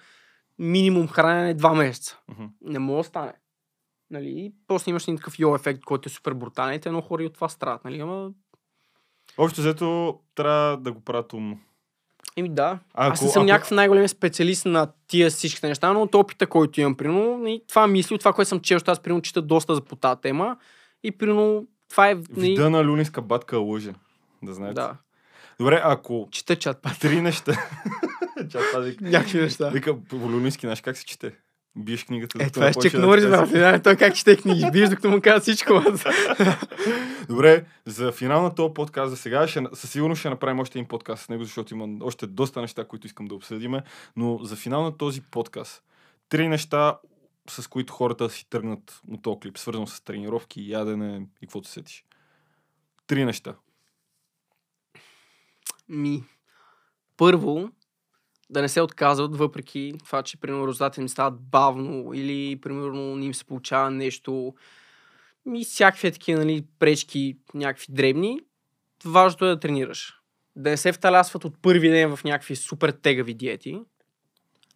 минимум 0.58 1.08
хранене 1.08 1.54
два 1.54 1.74
месеца. 1.74 2.18
Мгм. 2.28 2.44
Не 2.62 2.78
мога 2.78 2.98
да 3.00 3.04
стане. 3.04 3.32
Нали? 4.10 4.28
И 4.28 4.52
после 4.66 4.90
имаш 4.90 5.02
един 5.02 5.16
такъв 5.16 5.38
йо 5.38 5.54
ефект, 5.54 5.84
който 5.84 6.08
е 6.08 6.12
супер 6.12 6.32
брутален 6.34 6.74
и 6.74 6.80
те 6.80 6.90
много 6.90 7.06
хора 7.06 7.22
и 7.22 7.26
от 7.26 7.34
това 7.34 7.48
страдат. 7.48 7.84
Нали? 7.84 8.00
Ама, 8.00 8.30
Общо 9.38 9.60
взето 9.60 10.18
трябва 10.34 10.76
да 10.76 10.92
го 10.92 11.00
правят 11.00 11.32
умно. 11.32 11.58
Еми 12.40 12.48
да. 12.48 12.78
Ако, 12.94 13.12
Аз 13.12 13.22
не 13.22 13.28
съм 13.28 13.42
ако- 13.42 13.46
някакъв 13.46 13.70
най-голям 13.70 14.08
специалист 14.08 14.66
на 14.66 14.88
тия 15.08 15.30
всичките 15.30 15.68
неща, 15.68 15.92
но 15.92 16.02
от 16.02 16.14
опита, 16.14 16.46
който 16.46 16.80
имам, 16.80 16.94
примерно, 16.94 17.46
и 17.46 17.62
това 17.68 17.86
мисли, 17.86 18.14
от 18.14 18.20
това, 18.20 18.32
което 18.32 18.48
съм 18.48 18.60
чел, 18.60 18.78
аз, 18.86 19.00
примерно, 19.00 19.22
чета 19.22 19.42
доста 19.42 19.74
за 19.74 19.80
по 19.80 19.96
тази 19.96 20.20
тема. 20.20 20.56
И, 21.02 21.12
примерно, 21.12 21.66
това 21.90 22.10
е... 22.10 22.14
нали, 22.14 22.24
Вида 22.48 22.70
на 22.70 22.84
люлинска 22.84 23.22
батка 23.22 23.58
лъже. 23.58 23.92
Да 24.42 24.54
знаете. 24.54 24.74
Да. 24.74 24.94
Добре, 25.58 25.80
ако 25.84 26.28
Чета 26.30 26.56
чат 26.56 26.82
пат. 26.82 27.00
три 27.00 27.20
неща... 27.20 27.52
Чат 28.50 28.62
пат 28.72 29.00
Някакви 29.00 29.40
неща. 29.40 29.68
Вика, 29.68 29.96
по 30.00 30.16
люлински, 30.16 30.66
знаеш 30.66 30.80
как 30.80 30.96
се 30.96 31.04
чете? 31.04 31.32
Биеш 31.76 32.04
книгата. 32.04 32.44
Е, 32.44 32.50
това 32.50 32.68
е 32.68 32.72
почне 32.72 32.90
Чек 32.90 33.00
да 33.00 33.06
Норис, 33.06 33.24
знам 33.24 33.82
той 33.82 33.96
как 33.96 34.14
чете 34.14 34.36
книги. 34.36 34.66
Биеш, 34.72 34.88
докато 34.88 35.10
му 35.10 35.20
казва 35.20 35.40
всичко. 35.40 35.82
Добре, 37.28 37.64
за 37.86 38.12
финал 38.12 38.42
на 38.42 38.54
този 38.54 38.74
подкаст 38.74 39.10
за 39.10 39.16
сега 39.16 39.48
ще, 39.48 39.62
със 39.72 39.90
сигурност 39.90 40.18
ще 40.18 40.30
направим 40.30 40.60
още 40.60 40.78
един 40.78 40.88
подкаст 40.88 41.24
с 41.24 41.28
него, 41.28 41.44
защото 41.44 41.74
има 41.74 42.04
още 42.04 42.26
доста 42.26 42.60
неща, 42.60 42.84
които 42.84 43.06
искам 43.06 43.26
да 43.26 43.34
обсъдиме. 43.34 43.82
Но 44.16 44.38
за 44.42 44.56
финал 44.56 44.82
на 44.82 44.96
този 44.96 45.20
подкаст, 45.20 45.82
три 46.28 46.48
неща, 46.48 46.98
с 47.50 47.66
които 47.66 47.92
хората 47.92 48.30
си 48.30 48.50
тръгнат 48.50 49.00
от 49.10 49.22
този 49.22 49.40
клип, 49.40 49.58
свързано 49.58 49.86
с 49.86 50.00
тренировки, 50.00 50.70
ядене 50.70 51.26
и 51.42 51.46
каквото 51.46 51.68
се 51.68 51.72
сетиш. 51.72 52.04
Три 53.06 53.24
неща. 53.24 53.54
Ми, 55.88 56.24
първо, 57.16 57.70
да 58.50 58.62
не 58.62 58.68
се 58.68 58.80
отказват, 58.80 59.36
въпреки 59.36 59.94
това, 60.04 60.22
че, 60.22 60.40
примерно, 60.40 60.68
резултатите 60.68 61.00
им 61.00 61.08
стават 61.08 61.40
бавно 61.40 62.14
или, 62.14 62.60
примерно, 62.60 63.16
не 63.16 63.26
им 63.26 63.34
се 63.34 63.44
получава 63.44 63.90
нещо. 63.90 64.54
И 65.54 65.64
всякакви 65.64 66.12
такива, 66.12 66.44
нали, 66.44 66.64
пречки, 66.78 67.38
някакви 67.54 67.86
дребни. 67.88 68.40
Важното 69.04 69.44
е 69.44 69.48
да 69.48 69.60
тренираш. 69.60 70.20
Да 70.56 70.70
не 70.70 70.76
се 70.76 70.92
вталясват 70.92 71.44
от 71.44 71.62
първи 71.62 71.88
ден 71.90 72.16
в 72.16 72.24
някакви 72.24 72.56
супер 72.56 72.90
тегави 72.90 73.34
диети, 73.34 73.80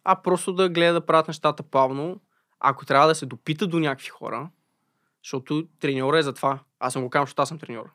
а 0.03 0.21
просто 0.21 0.53
да 0.53 0.69
гледат 0.69 1.03
да 1.03 1.05
правят 1.05 1.27
нещата 1.27 1.63
плавно. 1.63 2.21
Ако 2.59 2.85
трябва 2.85 3.07
да 3.07 3.15
се 3.15 3.25
допита 3.25 3.67
до 3.67 3.79
някакви 3.79 4.09
хора, 4.09 4.49
защото 5.23 5.67
треньора 5.79 6.19
е 6.19 6.23
за 6.23 6.33
това. 6.33 6.59
Аз 6.79 6.93
съм 6.93 7.01
го 7.03 7.09
казвам, 7.09 7.25
защото 7.25 7.41
аз 7.41 7.49
съм 7.49 7.59
треньор. 7.59 7.91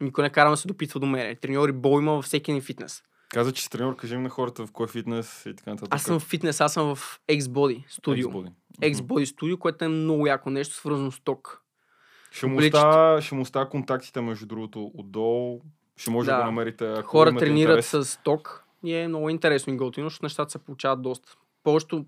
Никой 0.00 0.24
не 0.24 0.30
карам 0.30 0.52
да 0.52 0.56
се 0.56 0.68
допитва 0.68 1.00
до 1.00 1.06
мен. 1.06 1.36
Треньори 1.36 1.72
бол 1.72 2.00
има 2.00 2.12
във 2.12 2.24
всеки 2.24 2.50
един 2.50 2.62
фитнес. 2.62 3.02
Каза, 3.30 3.52
че 3.52 3.62
си 3.62 3.70
треньор, 3.70 3.96
кажи 3.96 4.16
ми 4.16 4.22
на 4.22 4.28
хората 4.28 4.66
в 4.66 4.72
кой 4.72 4.86
фитнес 4.86 5.46
и 5.46 5.56
така 5.56 5.70
нататък. 5.70 5.94
Аз 5.94 6.02
съм 6.02 6.20
в 6.20 6.22
фитнес, 6.22 6.60
аз 6.60 6.72
съм 6.72 6.94
в 6.94 7.20
X-Body 7.28 7.84
студио. 7.88 8.28
X-Body. 8.28 8.52
X-Body 8.80 9.24
студио, 9.24 9.58
което 9.58 9.84
е 9.84 9.88
много 9.88 10.26
яко 10.26 10.50
нещо, 10.50 10.74
свързано 10.74 11.10
с 11.12 11.20
ток. 11.20 11.62
Ще 12.30 12.46
му, 12.46 12.58
оставя, 12.58 13.22
ще 13.22 13.34
му 13.34 13.42
оставя 13.42 13.68
контактите, 13.68 14.20
между 14.20 14.46
другото, 14.46 14.90
отдолу. 14.94 15.60
Ще 15.96 16.10
може 16.10 16.26
да, 16.26 16.36
Да. 16.36 16.42
го 16.42 16.46
намерите. 16.46 16.94
Хора 17.04 17.30
имате 17.30 17.46
тренират 17.46 17.76
интерес. 17.76 18.08
с 18.08 18.18
ток 18.24 18.64
и 18.84 18.94
е 18.94 19.08
много 19.08 19.28
интересно 19.30 19.72
и 19.72 19.76
готино, 19.76 20.06
защото 20.06 20.24
нещата 20.24 20.50
се 20.50 20.58
получават 20.58 21.02
доста. 21.02 21.36
Повечето 21.62 22.06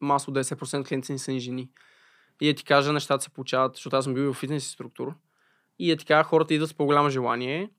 масово 0.00 0.36
10% 0.36 0.88
клиенти 0.88 1.12
ни 1.12 1.18
са 1.18 1.32
ни 1.32 1.40
жени. 1.40 1.70
И 2.40 2.46
да 2.46 2.54
ти 2.54 2.64
кажа, 2.64 2.92
нещата 2.92 3.24
се 3.24 3.30
получават, 3.30 3.74
защото 3.74 3.96
аз 3.96 4.04
съм 4.04 4.14
бил 4.14 4.32
в 4.32 4.36
фитнес 4.36 4.64
инструктор. 4.64 5.14
И 5.78 5.96
ти 5.96 6.04
кажа, 6.06 6.24
хората 6.24 6.54
идват 6.54 6.70
с 6.70 6.74
по-голямо 6.74 7.10
желание. 7.10 7.70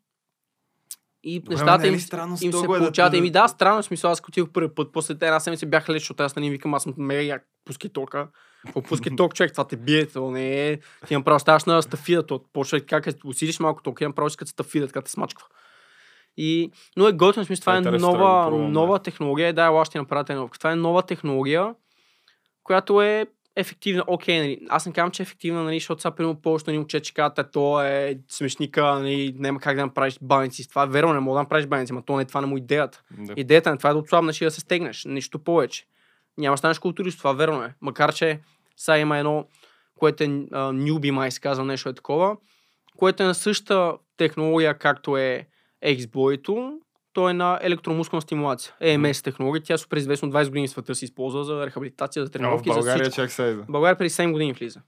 И 1.28 1.40
Добре, 1.40 1.54
нещата 1.54 1.88
е 1.88 1.90
им, 1.90 2.00
странно 2.00 2.38
им 2.42 2.54
се 2.54 2.66
получават. 2.66 3.12
да- 3.12 3.18
Еми 3.18 3.30
да, 3.30 3.48
странно, 3.48 3.82
в 3.82 3.86
смисъл, 3.86 4.12
аз 4.12 4.22
като 4.22 4.28
отидох 4.30 4.50
първи 4.50 4.76
път, 4.76 4.90
после 4.94 5.14
една 5.14 5.40
седмица 5.40 5.66
бяха 5.66 5.94
леч, 5.94 6.02
защото 6.02 6.24
аз 6.24 6.36
не 6.36 6.50
викам, 6.50 6.74
аз 6.74 6.84
съм 6.84 6.94
мега 6.98 7.22
як, 7.22 7.48
пускай 7.66 7.90
тока. 7.90 8.28
Пускай 8.88 9.12
ток, 9.18 9.34
човек, 9.36 9.52
това 9.52 9.68
те 9.68 9.78
бие, 9.78 10.06
то 10.06 10.32
не 10.32 10.70
е. 10.70 10.80
Ти 11.08 11.16
направо 11.16 11.40
ставаш 11.40 11.66
на 11.66 11.82
стафида, 11.82 12.26
то 12.26 12.44
почва 12.54 12.82
как 12.82 13.08
е, 13.08 13.14
усилиш 13.26 13.60
малко 13.60 13.84
ток, 13.84 14.02
и 14.02 14.06
направо 14.06 14.28
искат 14.28 14.48
стафида, 14.48 14.88
така 14.88 15.02
те 15.02 15.12
смачква. 15.12 15.48
И, 16.38 16.72
но 16.98 17.08
е 17.08 17.12
готино, 17.12 17.46
смисъл, 17.46 17.62
това 17.62 17.76
е 17.76 17.78
е 17.78 17.82
да 17.82 17.92
нова, 17.92 18.48
пробвам, 18.50 18.72
нова 18.72 19.00
технология, 19.00 19.54
да, 19.54 19.86
ще 19.86 19.98
направя 19.98 20.24
тренировка. 20.24 20.58
Това 20.58 20.72
е 20.72 20.76
нова 20.76 21.02
технология, 21.04 21.76
която 22.64 23.02
е 23.02 23.28
ефективна. 23.56 24.04
Окей, 24.08 24.40
нали, 24.40 24.60
аз 24.70 24.86
не 24.86 24.94
казвам, 24.94 25.12
че 25.12 25.22
е 25.22 25.26
ефективна, 25.26 25.64
нали, 25.64 25.80
защото 25.80 26.02
сега 26.02 26.16
примерно 26.16 26.42
повечето 26.42 26.72
ни 26.72 26.78
момче, 26.78 27.00
че 27.00 27.14
казват, 27.14 27.40
«А, 27.40 27.52
то 27.52 27.82
е 27.82 28.20
смешника, 28.30 28.84
нали, 28.84 29.36
няма 29.38 29.60
как 29.60 29.76
да 29.76 29.86
направиш 29.86 30.18
баници. 30.22 30.64
с 30.64 30.68
Това 30.68 30.84
е 30.84 30.88
верно, 30.88 31.14
не 31.14 31.20
мога 31.20 31.36
да 31.36 31.44
направиш 31.44 31.66
баници, 31.66 31.94
но 31.94 32.02
то 32.02 32.16
не 32.16 32.22
е 32.22 32.26
това 32.26 32.42
не 32.42 32.48
му 32.48 32.58
идеята. 32.58 33.04
Да. 33.12 33.34
Идеята 33.38 33.70
на 33.70 33.78
това 33.78 33.90
е 33.90 33.94
да 33.94 34.00
отслабнеш 34.00 34.42
и 34.42 34.46
да 34.46 34.52
се 34.52 34.62
стегнеш. 34.62 35.06
Нищо 35.06 35.40
повече. 35.40 35.86
Няма 36.38 36.58
станеш 36.58 36.80
културист, 36.80 37.18
това 37.18 37.34
верно 37.34 37.64
е. 37.64 37.74
Макар, 37.82 38.14
че 38.14 38.40
сега 38.78 38.98
има 38.98 39.18
едно, 39.18 39.48
което 39.96 40.24
е 40.24 40.28
нюби 40.74 41.12
май 41.12 41.32
се 41.32 41.40
казва 41.40 41.66
нещо 41.66 41.90
е 41.90 41.94
такова, 41.94 42.38
което 42.98 43.24
е 43.24 43.26
на 43.26 43.36
същата 43.36 43.94
технология, 44.18 44.78
както 44.78 45.18
е 45.18 45.48
X-Boy-то, 45.86 46.80
то 47.16 47.30
е 47.30 47.34
на 47.34 47.60
електромускулна 47.62 48.22
стимулация. 48.22 48.74
EMS 48.82 49.24
технология, 49.24 49.64
тя 49.64 49.74
е 49.74 49.78
супер 49.78 49.98
известно 49.98 50.32
20 50.32 50.48
години 50.48 50.68
в 50.68 50.72
света 50.72 50.96
се 50.96 51.06
използва 51.06 51.44
за 51.44 51.66
рехабилитация, 51.66 52.24
за 52.24 52.30
в 52.30 52.32
тренировки, 52.32 52.70
за 52.70 52.76
България 52.76 53.04
всичко. 53.04 53.16
чак 53.16 53.32
сега 53.32 53.50
идва. 53.50 53.64
В 53.64 53.72
България 53.72 53.98
преди 53.98 54.10
7 54.10 54.32
години 54.32 54.54
влиза. 54.54 54.82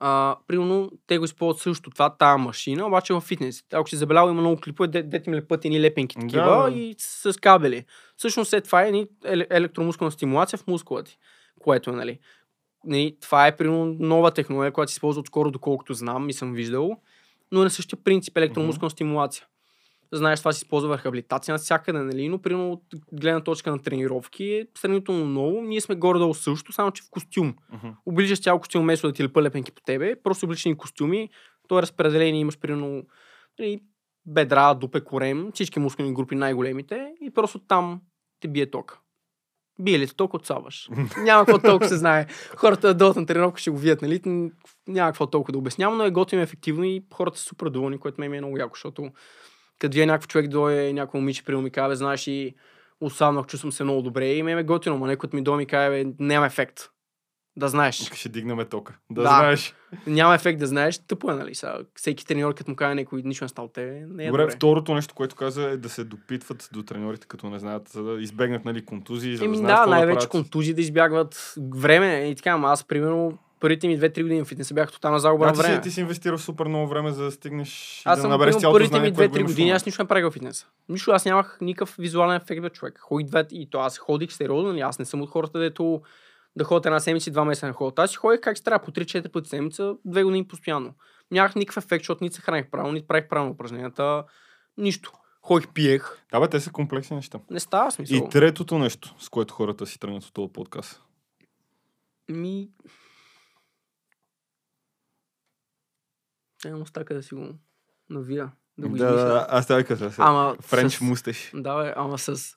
А, 0.00 0.36
примерно, 0.46 0.90
те 1.06 1.18
го 1.18 1.24
използват 1.24 1.62
също 1.62 1.90
това, 1.90 2.16
тази 2.16 2.42
машина, 2.42 2.86
обаче 2.86 3.14
в 3.14 3.20
фитнес. 3.20 3.64
Ако 3.72 3.88
си 3.88 3.96
забелял, 3.96 4.28
има 4.28 4.40
много 4.40 4.60
клипове, 4.60 4.88
де, 4.88 5.02
дете 5.02 5.30
им 5.30 5.36
лепат 5.36 5.64
едни 5.64 5.80
лепенки 5.80 6.16
такива 6.20 6.70
да. 6.70 6.78
и 6.78 6.94
с, 6.98 7.32
с 7.32 7.36
кабели. 7.36 7.84
Всъщност 8.16 8.50
след 8.50 8.64
това 8.64 8.82
е 8.82 9.06
електромускулна 9.50 10.12
стимулация 10.12 10.58
в 10.58 10.66
мускула 10.66 11.02
ти, 11.02 11.18
което 11.60 11.90
е, 11.90 11.92
нали. 11.92 12.18
Нали, 12.84 13.16
това 13.20 13.46
е 13.46 13.56
примерно 13.56 13.96
нова 14.00 14.30
технология, 14.30 14.72
която 14.72 14.92
се 14.92 14.96
използва 14.96 15.20
отскоро, 15.20 15.50
доколкото 15.50 15.94
знам 15.94 16.28
и 16.28 16.32
съм 16.32 16.54
виждал, 16.54 16.96
но 17.52 17.60
е 17.60 17.64
на 17.64 17.70
същия 17.70 17.98
принцип 18.04 18.36
електромускулна 18.36 18.90
стимулация. 18.90 19.46
Знаеш, 20.12 20.38
това 20.38 20.52
се 20.52 20.56
използва 20.56 20.88
в 20.88 20.98
рехабилитация 20.98 21.52
навсякъде, 21.52 21.98
нали? 21.98 22.28
но 22.28 22.38
примерно 22.38 22.72
от 22.72 22.82
гледна 23.12 23.40
точка 23.40 23.70
на 23.70 23.82
тренировки 23.82 24.44
е 24.44 24.66
сравнително 24.78 25.24
много. 25.24 25.62
Ние 25.62 25.80
сме 25.80 25.94
горе-долу 25.94 26.34
също, 26.34 26.72
само 26.72 26.90
че 26.90 27.02
в 27.02 27.10
костюм 27.10 27.54
Мгм. 27.72 27.88
обличаш 28.06 28.40
цял 28.40 28.58
костюм, 28.58 28.82
вместо 28.82 29.06
да 29.06 29.12
ти 29.12 29.24
лепа 29.24 29.42
лепенки 29.42 29.72
по 29.72 29.82
тебе, 29.82 30.16
просто 30.22 30.46
обличани 30.46 30.76
костюми, 30.76 31.30
то 31.68 31.78
е 31.78 31.82
разпределение, 31.82 32.40
имаш 32.40 32.58
примерно 32.58 33.02
нали, 33.58 33.80
бедра, 34.26 34.74
дупе, 34.74 35.00
корем, 35.00 35.50
всички 35.54 35.78
мускулни 35.78 36.14
групи 36.14 36.34
най-големите 36.34 37.14
и 37.20 37.30
просто 37.30 37.58
там 37.58 38.00
те 38.40 38.48
бие 38.48 38.70
ток. 38.70 38.98
Бие 39.80 39.98
ли 39.98 40.08
ток, 40.08 40.34
отсаваш. 40.34 40.88
Няма 41.18 41.46
какво 41.46 41.68
толкова 41.68 41.88
се 41.88 41.96
знае. 41.96 42.26
Хората 42.56 42.86
да 42.86 42.94
дойдат 42.94 43.16
на 43.16 43.26
тренировка 43.26 43.60
ще 43.60 43.70
го 43.70 43.78
видят, 43.78 44.02
нали? 44.02 44.20
Няма 44.88 45.08
какво 45.08 45.26
толкова 45.26 45.52
да 45.52 45.58
обяснявам, 45.58 45.98
но 45.98 46.04
е 46.04 46.10
готино 46.10 46.42
ефективно 46.42 46.84
и 46.84 47.04
хората 47.14 47.38
са 47.38 47.44
супер 47.44 47.68
доволни, 47.68 47.98
което 47.98 48.20
ме 48.20 48.26
е 48.26 48.40
много 48.40 48.58
яко, 48.58 48.74
защото 48.74 49.10
като 49.78 49.94
вие 49.94 50.06
някакъв 50.06 50.28
човек 50.28 50.48
дойде, 50.48 50.92
някой 50.92 51.20
момиче 51.20 51.44
при 51.44 51.56
ми 51.56 51.70
каже, 51.70 51.88
«Бе, 51.88 51.96
знаеш 51.96 52.26
и 52.26 52.54
останах, 53.00 53.46
чувствам 53.46 53.72
се 53.72 53.84
много 53.84 54.02
добре 54.02 54.32
и 54.32 54.42
ме 54.42 54.52
е 54.52 54.62
готино, 54.62 54.98
но 54.98 55.06
някой 55.06 55.30
ми 55.32 55.42
дойде 55.42 55.56
ми 55.56 55.66
каже, 55.66 56.04
«Бе, 56.04 56.10
няма 56.18 56.46
ефект. 56.46 56.80
Да 57.58 57.68
знаеш. 57.68 57.96
Ще 58.14 58.28
дигнаме 58.28 58.64
тока. 58.64 58.94
Да, 59.10 59.22
Да. 59.22 59.28
знаеш. 59.28 59.74
Няма 60.06 60.34
ефект 60.34 60.58
да 60.58 60.66
знаеш, 60.66 60.98
тъпо 60.98 61.30
е, 61.30 61.34
нали? 61.34 61.54
Сега, 61.54 61.78
всеки 61.94 62.26
треньор, 62.26 62.54
като 62.54 62.70
му 62.70 62.76
каже 62.76 62.94
някой 62.94 63.22
нищо 63.22 63.44
не 63.44 63.48
стал 63.48 63.68
те, 63.68 63.84
не 64.08 64.24
е 64.24 64.26
Добре, 64.26 64.42
добре. 64.42 64.54
второто 64.56 64.94
нещо, 64.94 65.14
което 65.14 65.36
каза 65.36 65.62
е 65.62 65.76
да 65.76 65.88
се 65.88 66.04
допитват 66.04 66.68
до 66.72 66.82
треньорите, 66.82 67.26
като 67.26 67.50
не 67.50 67.58
знаят, 67.58 67.88
за 67.88 68.02
да 68.02 68.22
избегнат 68.22 68.64
нали, 68.64 68.84
контузии, 68.84 69.36
да 69.36 69.44
Еми 69.44 69.56
да, 69.60 69.66
какво 69.66 69.90
най-вече 69.90 70.14
правят. 70.16 70.30
контузии 70.30 70.74
да 70.74 70.80
избягват 70.80 71.54
време 71.74 72.28
и 72.28 72.34
така, 72.34 72.60
аз 72.64 72.84
примерно 72.84 73.38
първите 73.60 73.88
ми 73.88 73.98
2-3 73.98 74.22
години 74.22 74.42
в 74.42 74.48
фитнеса 74.48 74.74
бях 74.74 74.92
тотална 74.92 75.18
загуба 75.18 75.44
Да, 75.44 75.50
на 75.50 75.52
ти, 75.52 75.60
си, 75.60 75.66
време. 75.66 75.80
ти 75.80 75.90
си 75.90 76.00
инвестирал 76.00 76.38
супер 76.38 76.66
много 76.66 76.88
време, 76.88 77.12
за 77.12 77.24
да 77.24 77.30
стигнеш 77.30 78.02
Аз 78.04 78.18
да 78.18 78.22
съм 78.22 78.30
набереш 78.30 78.54
цялото 78.54 78.74
първите 78.74 78.88
знание, 78.88 79.10
ми 79.10 79.16
което 79.16 79.34
2-3 79.34 79.38
имаш 79.38 79.50
в 79.50 79.54
години, 79.54 79.70
аз 79.70 79.86
нищо 79.86 80.02
не 80.02 80.08
правих 80.08 80.24
в 80.24 80.30
фитнеса. 80.30 80.66
Нищо, 80.88 81.10
аз 81.10 81.24
нямах 81.24 81.58
никакъв 81.60 81.94
визуален 81.98 82.36
ефект, 82.36 82.62
бе, 82.62 82.70
човек. 82.70 82.98
Ходих 82.98 83.26
две, 83.26 83.46
и 83.50 83.70
то 83.70 83.78
аз 83.78 83.98
ходих 83.98 84.32
сериозно, 84.32 84.68
нали? 84.68 84.80
аз 84.80 84.98
не 84.98 85.04
съм 85.04 85.22
от 85.22 85.30
хората, 85.30 85.58
дето 85.58 86.02
да 86.56 86.64
ходят 86.64 86.86
една 86.86 87.00
седмица 87.00 87.30
и 87.30 87.32
два 87.32 87.44
месеца 87.44 87.66
на 87.66 87.72
ходят. 87.72 87.98
Аз 87.98 88.10
си 88.10 88.16
ходих 88.16 88.40
как 88.40 88.58
се 88.58 88.64
трябва 88.64 88.84
по 88.84 88.90
3-4 88.90 89.32
пъти 89.32 89.48
седмица, 89.48 89.94
две 90.04 90.24
години 90.24 90.48
постоянно. 90.48 90.94
Нямах 91.30 91.54
никакъв 91.54 91.84
ефект, 91.84 92.02
защото 92.02 92.24
нито 92.24 92.36
се 92.36 92.42
храних 92.42 92.70
правилно, 92.70 92.92
нито 92.92 93.06
правих 93.06 93.28
правилно 93.28 93.52
упражненията. 93.52 94.24
Нищо. 94.78 95.12
Ходих, 95.42 95.68
пиех. 95.68 96.18
Да, 96.32 96.40
бе, 96.40 96.48
те 96.48 96.60
са 96.60 96.70
комплексни 96.70 97.16
неща. 97.16 97.38
Не 97.50 97.60
става 97.60 97.90
смисъл. 97.90 98.16
И 98.16 98.28
третото 98.30 98.78
нещо, 98.78 99.14
с 99.18 99.28
което 99.28 99.54
хората 99.54 99.86
си 99.86 99.98
тръгнат 99.98 100.24
от 100.24 100.34
този 100.34 100.52
подкаст. 100.52 101.02
Ми... 102.28 102.68
Нямам 106.66 106.82
остака 106.82 107.14
да 107.14 107.22
си 107.22 107.34
го 107.34 107.48
навия. 108.10 108.52
Да 108.78 108.88
го 108.88 108.96
да, 108.96 109.12
да, 109.12 109.46
аз 109.50 109.66
тази 109.66 109.84
казах. 109.84 110.14
Ама 110.18 110.56
Френч 110.60 110.92
с... 110.92 111.00
мустеш. 111.00 111.50
Да, 111.54 111.82
бе, 111.82 111.92
ама 111.96 112.18
с... 112.18 112.56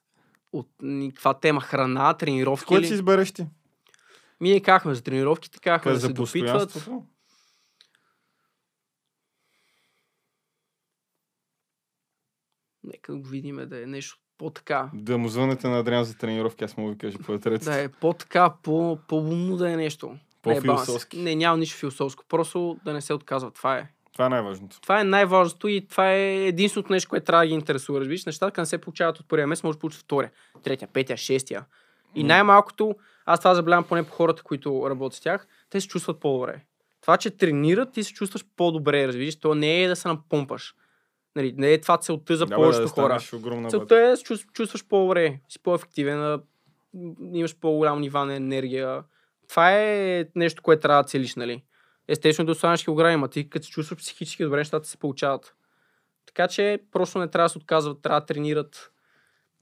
От 0.51 0.70
никаква 0.82 1.39
тема 1.39 1.62
храна, 1.62 2.14
тренировки 2.14 2.66
Кой 2.66 2.80
ли? 2.80 2.88
си 2.88 2.93
избереш 2.93 3.32
ти? 3.32 3.47
Ние 4.41 4.62
кахме 4.62 4.95
за 4.95 5.01
тренировките, 5.01 5.60
кахме 5.60 5.91
да 5.91 5.99
се 5.99 6.14
допитват. 6.14 6.89
Нека 12.84 13.16
го 13.16 13.28
видим 13.28 13.70
да 13.70 13.84
е 13.84 13.86
нещо 13.86 14.18
по-така. 14.38 14.89
Да 14.93 15.18
му 15.18 15.28
звънете 15.30 15.68
на 15.68 15.80
Адриан 15.80 16.03
за 16.03 16.18
тренировки, 16.18 16.64
аз 16.64 16.76
да 16.76 16.82
ви 16.82 16.97
кажа 16.97 17.18
по. 17.18 17.38
Да 17.38 17.82
е 17.82 17.89
по-така, 17.89 18.53
по- 18.64 18.99
по-умно 19.07 19.57
да 19.57 19.72
е 19.72 19.78
нещо. 19.78 20.18
По-философски. 20.41 21.18
Не, 21.18 21.32
е. 21.32 21.36
Не, 21.36 21.36
няма 21.36 21.57
нищо 21.57 21.78
философско. 21.78 22.24
Просто 22.30 22.80
да 22.86 22.93
не 22.93 23.01
се 23.01 23.14
отказва. 23.14 23.51
Това 23.51 23.78
е. 23.78 23.91
Това 24.20 24.26
е 24.26 24.30
най-важното. 24.30 24.82
Това 24.82 25.01
е 25.01 25.03
най-важното 25.03 25.67
и 25.67 25.88
това 25.88 26.11
е 26.11 26.47
единственото 26.47 26.93
нещо, 26.93 27.09
което 27.09 27.26
трябва 27.26 27.43
да 27.43 27.47
ги 27.47 27.53
интересува. 27.53 27.99
Разбираш, 27.99 28.26
нещата, 28.26 28.51
като 28.51 28.61
не 28.61 28.65
се 28.65 28.78
получават 28.78 29.20
от 29.20 29.28
първия 29.28 29.47
месец, 29.47 29.63
може 29.63 29.76
да 29.76 29.80
получат 29.80 30.01
втория, 30.01 30.32
третия, 30.63 30.88
петия, 30.93 31.17
шестия. 31.17 31.65
И 32.15 32.24
най-малкото, 32.24 32.95
аз 33.26 33.39
това 33.39 33.55
забелявам 33.55 33.84
поне 33.84 34.03
по 34.03 34.11
хората, 34.11 34.43
които 34.43 34.89
работят 34.89 35.13
с 35.17 35.20
тях, 35.20 35.47
те 35.70 35.82
се 35.82 35.88
чувстват 35.88 36.20
по-добре. 36.20 36.61
Това, 37.01 37.17
че 37.17 37.32
тренират, 37.32 37.91
ти 37.91 38.03
се 38.03 38.13
чувстваш 38.13 38.45
по-добре, 38.57 39.07
разбираш. 39.07 39.36
То 39.36 39.55
не 39.55 39.84
е 39.84 39.88
да 39.88 39.95
се 39.95 40.07
напомпаш. 40.07 40.74
Нали, 41.36 41.53
не 41.57 41.74
е 41.74 41.82
това 41.82 41.97
целта 41.97 42.36
за 42.36 42.45
Да, 42.45 42.55
повечето 42.55 42.84
да 42.84 42.89
хора. 42.89 43.20
Целта 43.70 43.95
е 43.95 44.07
да 44.09 44.17
се 44.17 44.24
чувств- 44.24 44.51
чувстваш 44.53 44.88
по-добре, 44.88 45.39
си 45.49 45.59
по-ефективен, 45.59 46.39
имаш 47.34 47.55
по-голям 47.59 48.01
нива 48.01 48.26
на 48.26 48.36
енергия. 48.36 49.03
Това 49.49 49.72
е 49.72 50.26
нещо, 50.36 50.61
което 50.61 50.82
трябва 50.82 51.03
да 51.03 51.07
целиш, 51.07 51.36
нали? 51.36 51.63
Естествено 52.10 52.45
да 52.45 52.51
останеш 52.51 52.84
килограми, 52.84 53.14
ама 53.14 53.28
ти 53.28 53.49
като 53.49 53.66
се 53.66 53.72
чувстваш 53.72 53.99
психически 53.99 54.43
добре, 54.43 54.57
нещата 54.57 54.88
се 54.88 54.97
получават. 54.97 55.55
Така 56.26 56.47
че 56.47 56.80
просто 56.91 57.20
не 57.20 57.28
трябва 57.28 57.45
да 57.45 57.49
се 57.49 57.57
отказват, 57.57 58.01
трябва 58.01 58.20
да 58.20 58.26
тренират. 58.26 58.91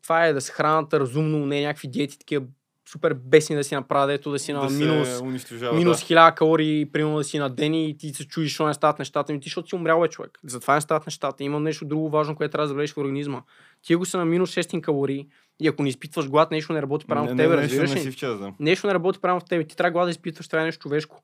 Това 0.04 0.26
е 0.26 0.34
да 0.34 0.42
се 0.42 0.52
хранят 0.52 0.94
разумно, 0.94 1.46
не 1.46 1.62
някакви 1.62 1.88
диети, 1.88 2.20
такива 2.20 2.46
супер 2.90 3.14
бесни 3.14 3.56
да 3.56 3.64
си 3.64 3.76
направят, 3.76 4.20
ето 4.20 4.32
да 4.32 4.40
си 4.40 4.54
на 4.54 4.60
да 4.60 4.70
минус, 4.70 5.22
минус 5.22 5.50
да. 5.50 6.16
1000 6.16 6.36
калории, 6.36 6.86
примерно 6.92 7.18
да 7.18 7.24
си 7.24 7.40
на 7.40 7.50
ден 7.50 7.74
и 7.74 7.98
ти 7.98 8.14
се 8.14 8.28
чуеш, 8.28 8.48
защо 8.48 8.68
не 8.68 8.74
стават 8.74 9.00
нещата. 9.00 9.34
Ми 9.34 9.40
ти, 9.40 9.50
защото 9.50 9.68
си 9.68 9.76
умрял 9.76 10.02
бе, 10.02 10.08
човек. 10.08 10.40
Затова 10.44 10.76
не 10.76 10.82
стават 10.82 11.08
нещата. 11.08 11.44
Има 11.44 11.60
нещо 11.60 11.86
друго 11.86 12.10
важно, 12.10 12.36
което 12.36 12.52
трябва 12.52 12.64
да 12.64 12.68
заведеш 12.68 12.94
в 12.94 12.98
организма. 12.98 13.42
Ти 13.82 13.94
ако 13.94 14.06
си 14.06 14.18
на 14.18 14.26
минус 14.26 14.56
600 14.56 14.82
калории 14.82 15.28
и 15.60 15.68
ако 15.68 15.84
не 15.84 15.90
изпитваш 15.90 16.30
глад, 16.30 16.52
нещо 16.52 16.74
не 16.74 16.82
работи 16.82 17.06
правилно 17.08 17.30
Не, 17.30 17.34
в 17.34 17.36
не, 17.36 17.44
тебе, 17.44 17.56
нещо 17.56 17.72
разбираш 17.72 17.90
не 17.90 17.96
ли? 17.96 18.02
си 18.02 18.12
в 18.12 18.16
час, 18.16 18.40
да. 18.40 18.54
Нещо 18.60 18.88
не 18.88 18.94
работи 18.94 19.20
правилно 19.20 19.40
в 19.40 19.46
тебе. 19.46 19.64
Ти 19.64 19.78
трябва 19.78 19.92
глад 19.92 20.06
да 20.06 20.12
изпитваш, 20.12 20.48
това 20.48 20.62
е 20.62 20.66
нещо 20.66 20.82
човешко. 20.82 21.16
Не 21.16 21.22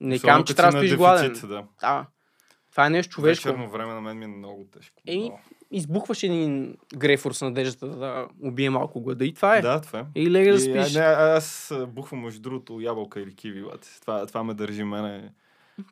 Особено 0.00 0.20
казвам, 0.20 0.44
че 0.44 0.54
трябва 0.54 0.72
да 0.72 0.78
стоиш 0.78 0.96
гладен. 0.96 1.32
Да. 1.32 1.64
Да. 1.80 2.06
Това 2.70 2.86
е 2.86 2.90
нещо 2.90 3.14
човешко. 3.14 3.48
Вечерно 3.48 3.70
време 3.70 3.94
на 3.94 4.00
мен 4.00 4.18
ми 4.18 4.24
е 4.24 4.28
много 4.28 4.64
тежко. 4.72 5.02
Еми. 5.06 5.30
Избухваш 5.70 6.22
един 6.22 6.76
грефор 6.96 7.32
с 7.32 7.42
надеждата 7.42 7.86
да 7.86 8.28
убие 8.42 8.70
малко 8.70 9.00
глада 9.00 9.24
и 9.24 9.34
това 9.34 9.56
е. 9.56 9.62
Да, 9.62 9.80
това 9.80 9.98
е. 9.98 10.04
И 10.14 10.30
лега 10.30 10.52
да 10.52 10.60
спиш. 10.60 10.96
а, 10.96 10.98
не, 10.98 11.04
аз 11.06 11.74
бухвам 11.88 12.20
между 12.20 12.40
другото 12.40 12.80
ябълка 12.80 13.20
или 13.20 13.34
киви. 13.34 13.64
Това, 14.00 14.26
това 14.26 14.44
ме 14.44 14.54
държи 14.54 14.84
мене. 14.84 15.32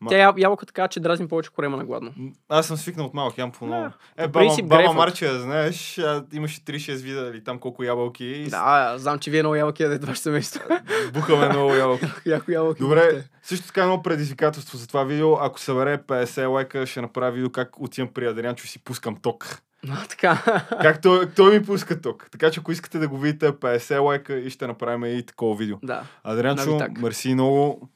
Ма- 0.03 0.09
Тя 0.09 0.17
яб- 0.17 0.39
ябълка 0.39 0.67
така, 0.67 0.89
че 0.89 1.01
дразни 1.01 1.29
повече 1.29 1.51
корема 1.51 1.77
на 1.77 1.85
гладно. 1.85 2.13
Аз 2.49 2.67
съм 2.67 2.77
свикнал 2.77 3.07
от 3.07 3.15
малък, 3.15 3.39
ям 3.39 3.53
по 3.53 3.67
много. 3.67 3.87
Е, 4.17 4.23
баба, 4.23 4.33
принцип, 4.33 4.67
баба. 4.67 4.93
Марче, 4.93 5.39
знаеш, 5.39 6.01
имаше 6.33 6.61
3-6 6.61 6.95
вида 6.95 7.31
или 7.35 7.45
там 7.45 7.59
колко 7.59 7.83
ябълки 7.85 8.25
и 8.25 8.47
Да, 8.47 8.95
знам, 8.99 9.19
че 9.19 9.31
вие 9.31 9.43
много 9.43 9.55
ябълки 9.55 9.83
ядете 9.83 10.07
ваше 10.07 10.21
семейство. 10.21 10.61
бухаме 11.13 11.49
много 11.49 11.75
ябълки. 11.75 12.07
Яко 12.27 12.51
ябълки. 12.51 12.83
Добре, 12.83 13.01
ядете. 13.01 13.29
също 13.43 13.67
така 13.67 13.83
едно 13.83 14.03
предизвикателство 14.03 14.79
за 14.79 14.87
това 14.89 15.05
видео. 15.05 15.35
Ако 15.35 15.61
събере 15.61 15.99
50 15.99 16.49
лайка, 16.49 16.87
ще 16.87 17.01
направя 17.01 17.31
видео 17.31 17.51
как 17.51 17.81
отивам 17.81 18.11
при 18.15 18.27
Адрианчо 18.27 18.65
и 18.65 18.69
си 18.69 18.79
пускам 18.79 19.17
ток. 19.17 19.63
А, 19.91 20.07
така. 20.07 20.43
Как 20.83 21.01
той, 21.01 21.31
той 21.31 21.59
ми 21.59 21.65
пуска 21.65 22.01
ток. 22.01 22.29
Така 22.31 22.51
че 22.51 22.61
ако 22.61 22.73
искате 22.73 22.99
да 22.99 23.09
го 23.09 23.19
видите, 23.19 23.53
50 23.53 24.03
лайка 24.03 24.35
и 24.35 24.51
ще 24.51 24.67
направим 24.67 25.19
и 25.19 25.27
такова 25.27 25.57
видео. 25.57 25.77
да. 25.83 26.03
Адрианчо, 26.25 26.79
мерси 26.99 27.35
много. 27.35 27.89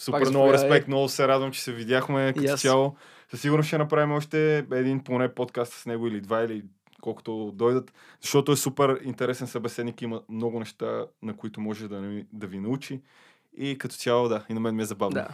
Супер 0.00 0.20
Пак 0.20 0.30
много 0.30 0.52
респект, 0.52 0.88
много 0.88 1.08
се 1.08 1.28
радвам, 1.28 1.52
че 1.52 1.62
се 1.62 1.72
видяхме 1.72 2.32
като 2.32 2.42
И 2.42 2.48
аз. 2.48 2.60
цяло. 2.60 2.96
Със 3.30 3.40
сигурност 3.40 3.66
ще 3.66 3.78
направим 3.78 4.12
още 4.12 4.66
един 4.72 5.00
поне 5.00 5.28
подкаст 5.28 5.72
с 5.72 5.86
него 5.86 6.06
или 6.06 6.20
два 6.20 6.42
или 6.42 6.64
колкото 7.00 7.52
дойдат, 7.54 7.92
защото 8.22 8.52
е 8.52 8.56
супер 8.56 9.00
интересен 9.04 9.46
събеседник, 9.46 10.02
има 10.02 10.22
много 10.28 10.58
неща, 10.58 10.86
на 11.22 11.36
които 11.36 11.60
може 11.60 11.88
да, 11.88 12.00
ни- 12.00 12.24
да 12.32 12.46
ви 12.46 12.58
научи. 12.58 13.00
И 13.56 13.78
като 13.78 13.94
цяло, 13.94 14.28
да, 14.28 14.44
и 14.48 14.54
на 14.54 14.60
мен 14.60 14.74
ми 14.74 14.82
е 14.82 14.86
забавно. 14.86 15.14
Да. 15.14 15.28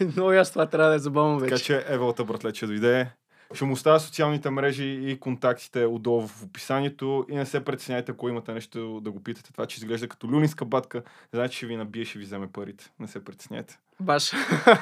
Много 0.06 0.32
ясно 0.32 0.52
това 0.52 0.66
трябва 0.66 0.90
да 0.90 0.96
е 0.96 0.98
забавно 0.98 1.38
Така 1.38 1.50
вече. 1.50 1.64
че 1.64 1.84
Евалата 1.88 2.24
братлече 2.24 2.66
дойде. 2.66 3.10
Ще 3.54 3.64
му 3.64 3.72
оставя 3.72 4.00
социалните 4.00 4.50
мрежи 4.50 4.84
и 4.84 5.20
контактите 5.20 5.84
отдолу 5.84 6.26
в 6.26 6.42
описанието 6.42 7.26
и 7.30 7.34
не 7.34 7.46
се 7.46 7.64
притесняйте, 7.64 8.12
ако 8.12 8.28
имате 8.28 8.52
нещо 8.52 9.00
да 9.00 9.10
го 9.10 9.22
питате. 9.22 9.52
Това, 9.52 9.66
че 9.66 9.76
изглежда 9.76 10.08
като 10.08 10.28
люлинска 10.28 10.64
батка, 10.64 11.02
значи 11.32 11.56
ще 11.56 11.66
ви 11.66 11.76
набие, 11.76 12.04
ще 12.04 12.18
ви 12.18 12.24
вземе 12.24 12.52
парите. 12.52 12.90
Не 13.00 13.08
се 13.08 13.24
притесняйте. 13.24 13.78
Баш. 14.00 14.32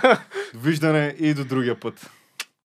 Довиждане 0.55 1.15
и 1.19 1.35
до 1.35 1.45
другия 1.45 1.81
път. 1.81 2.11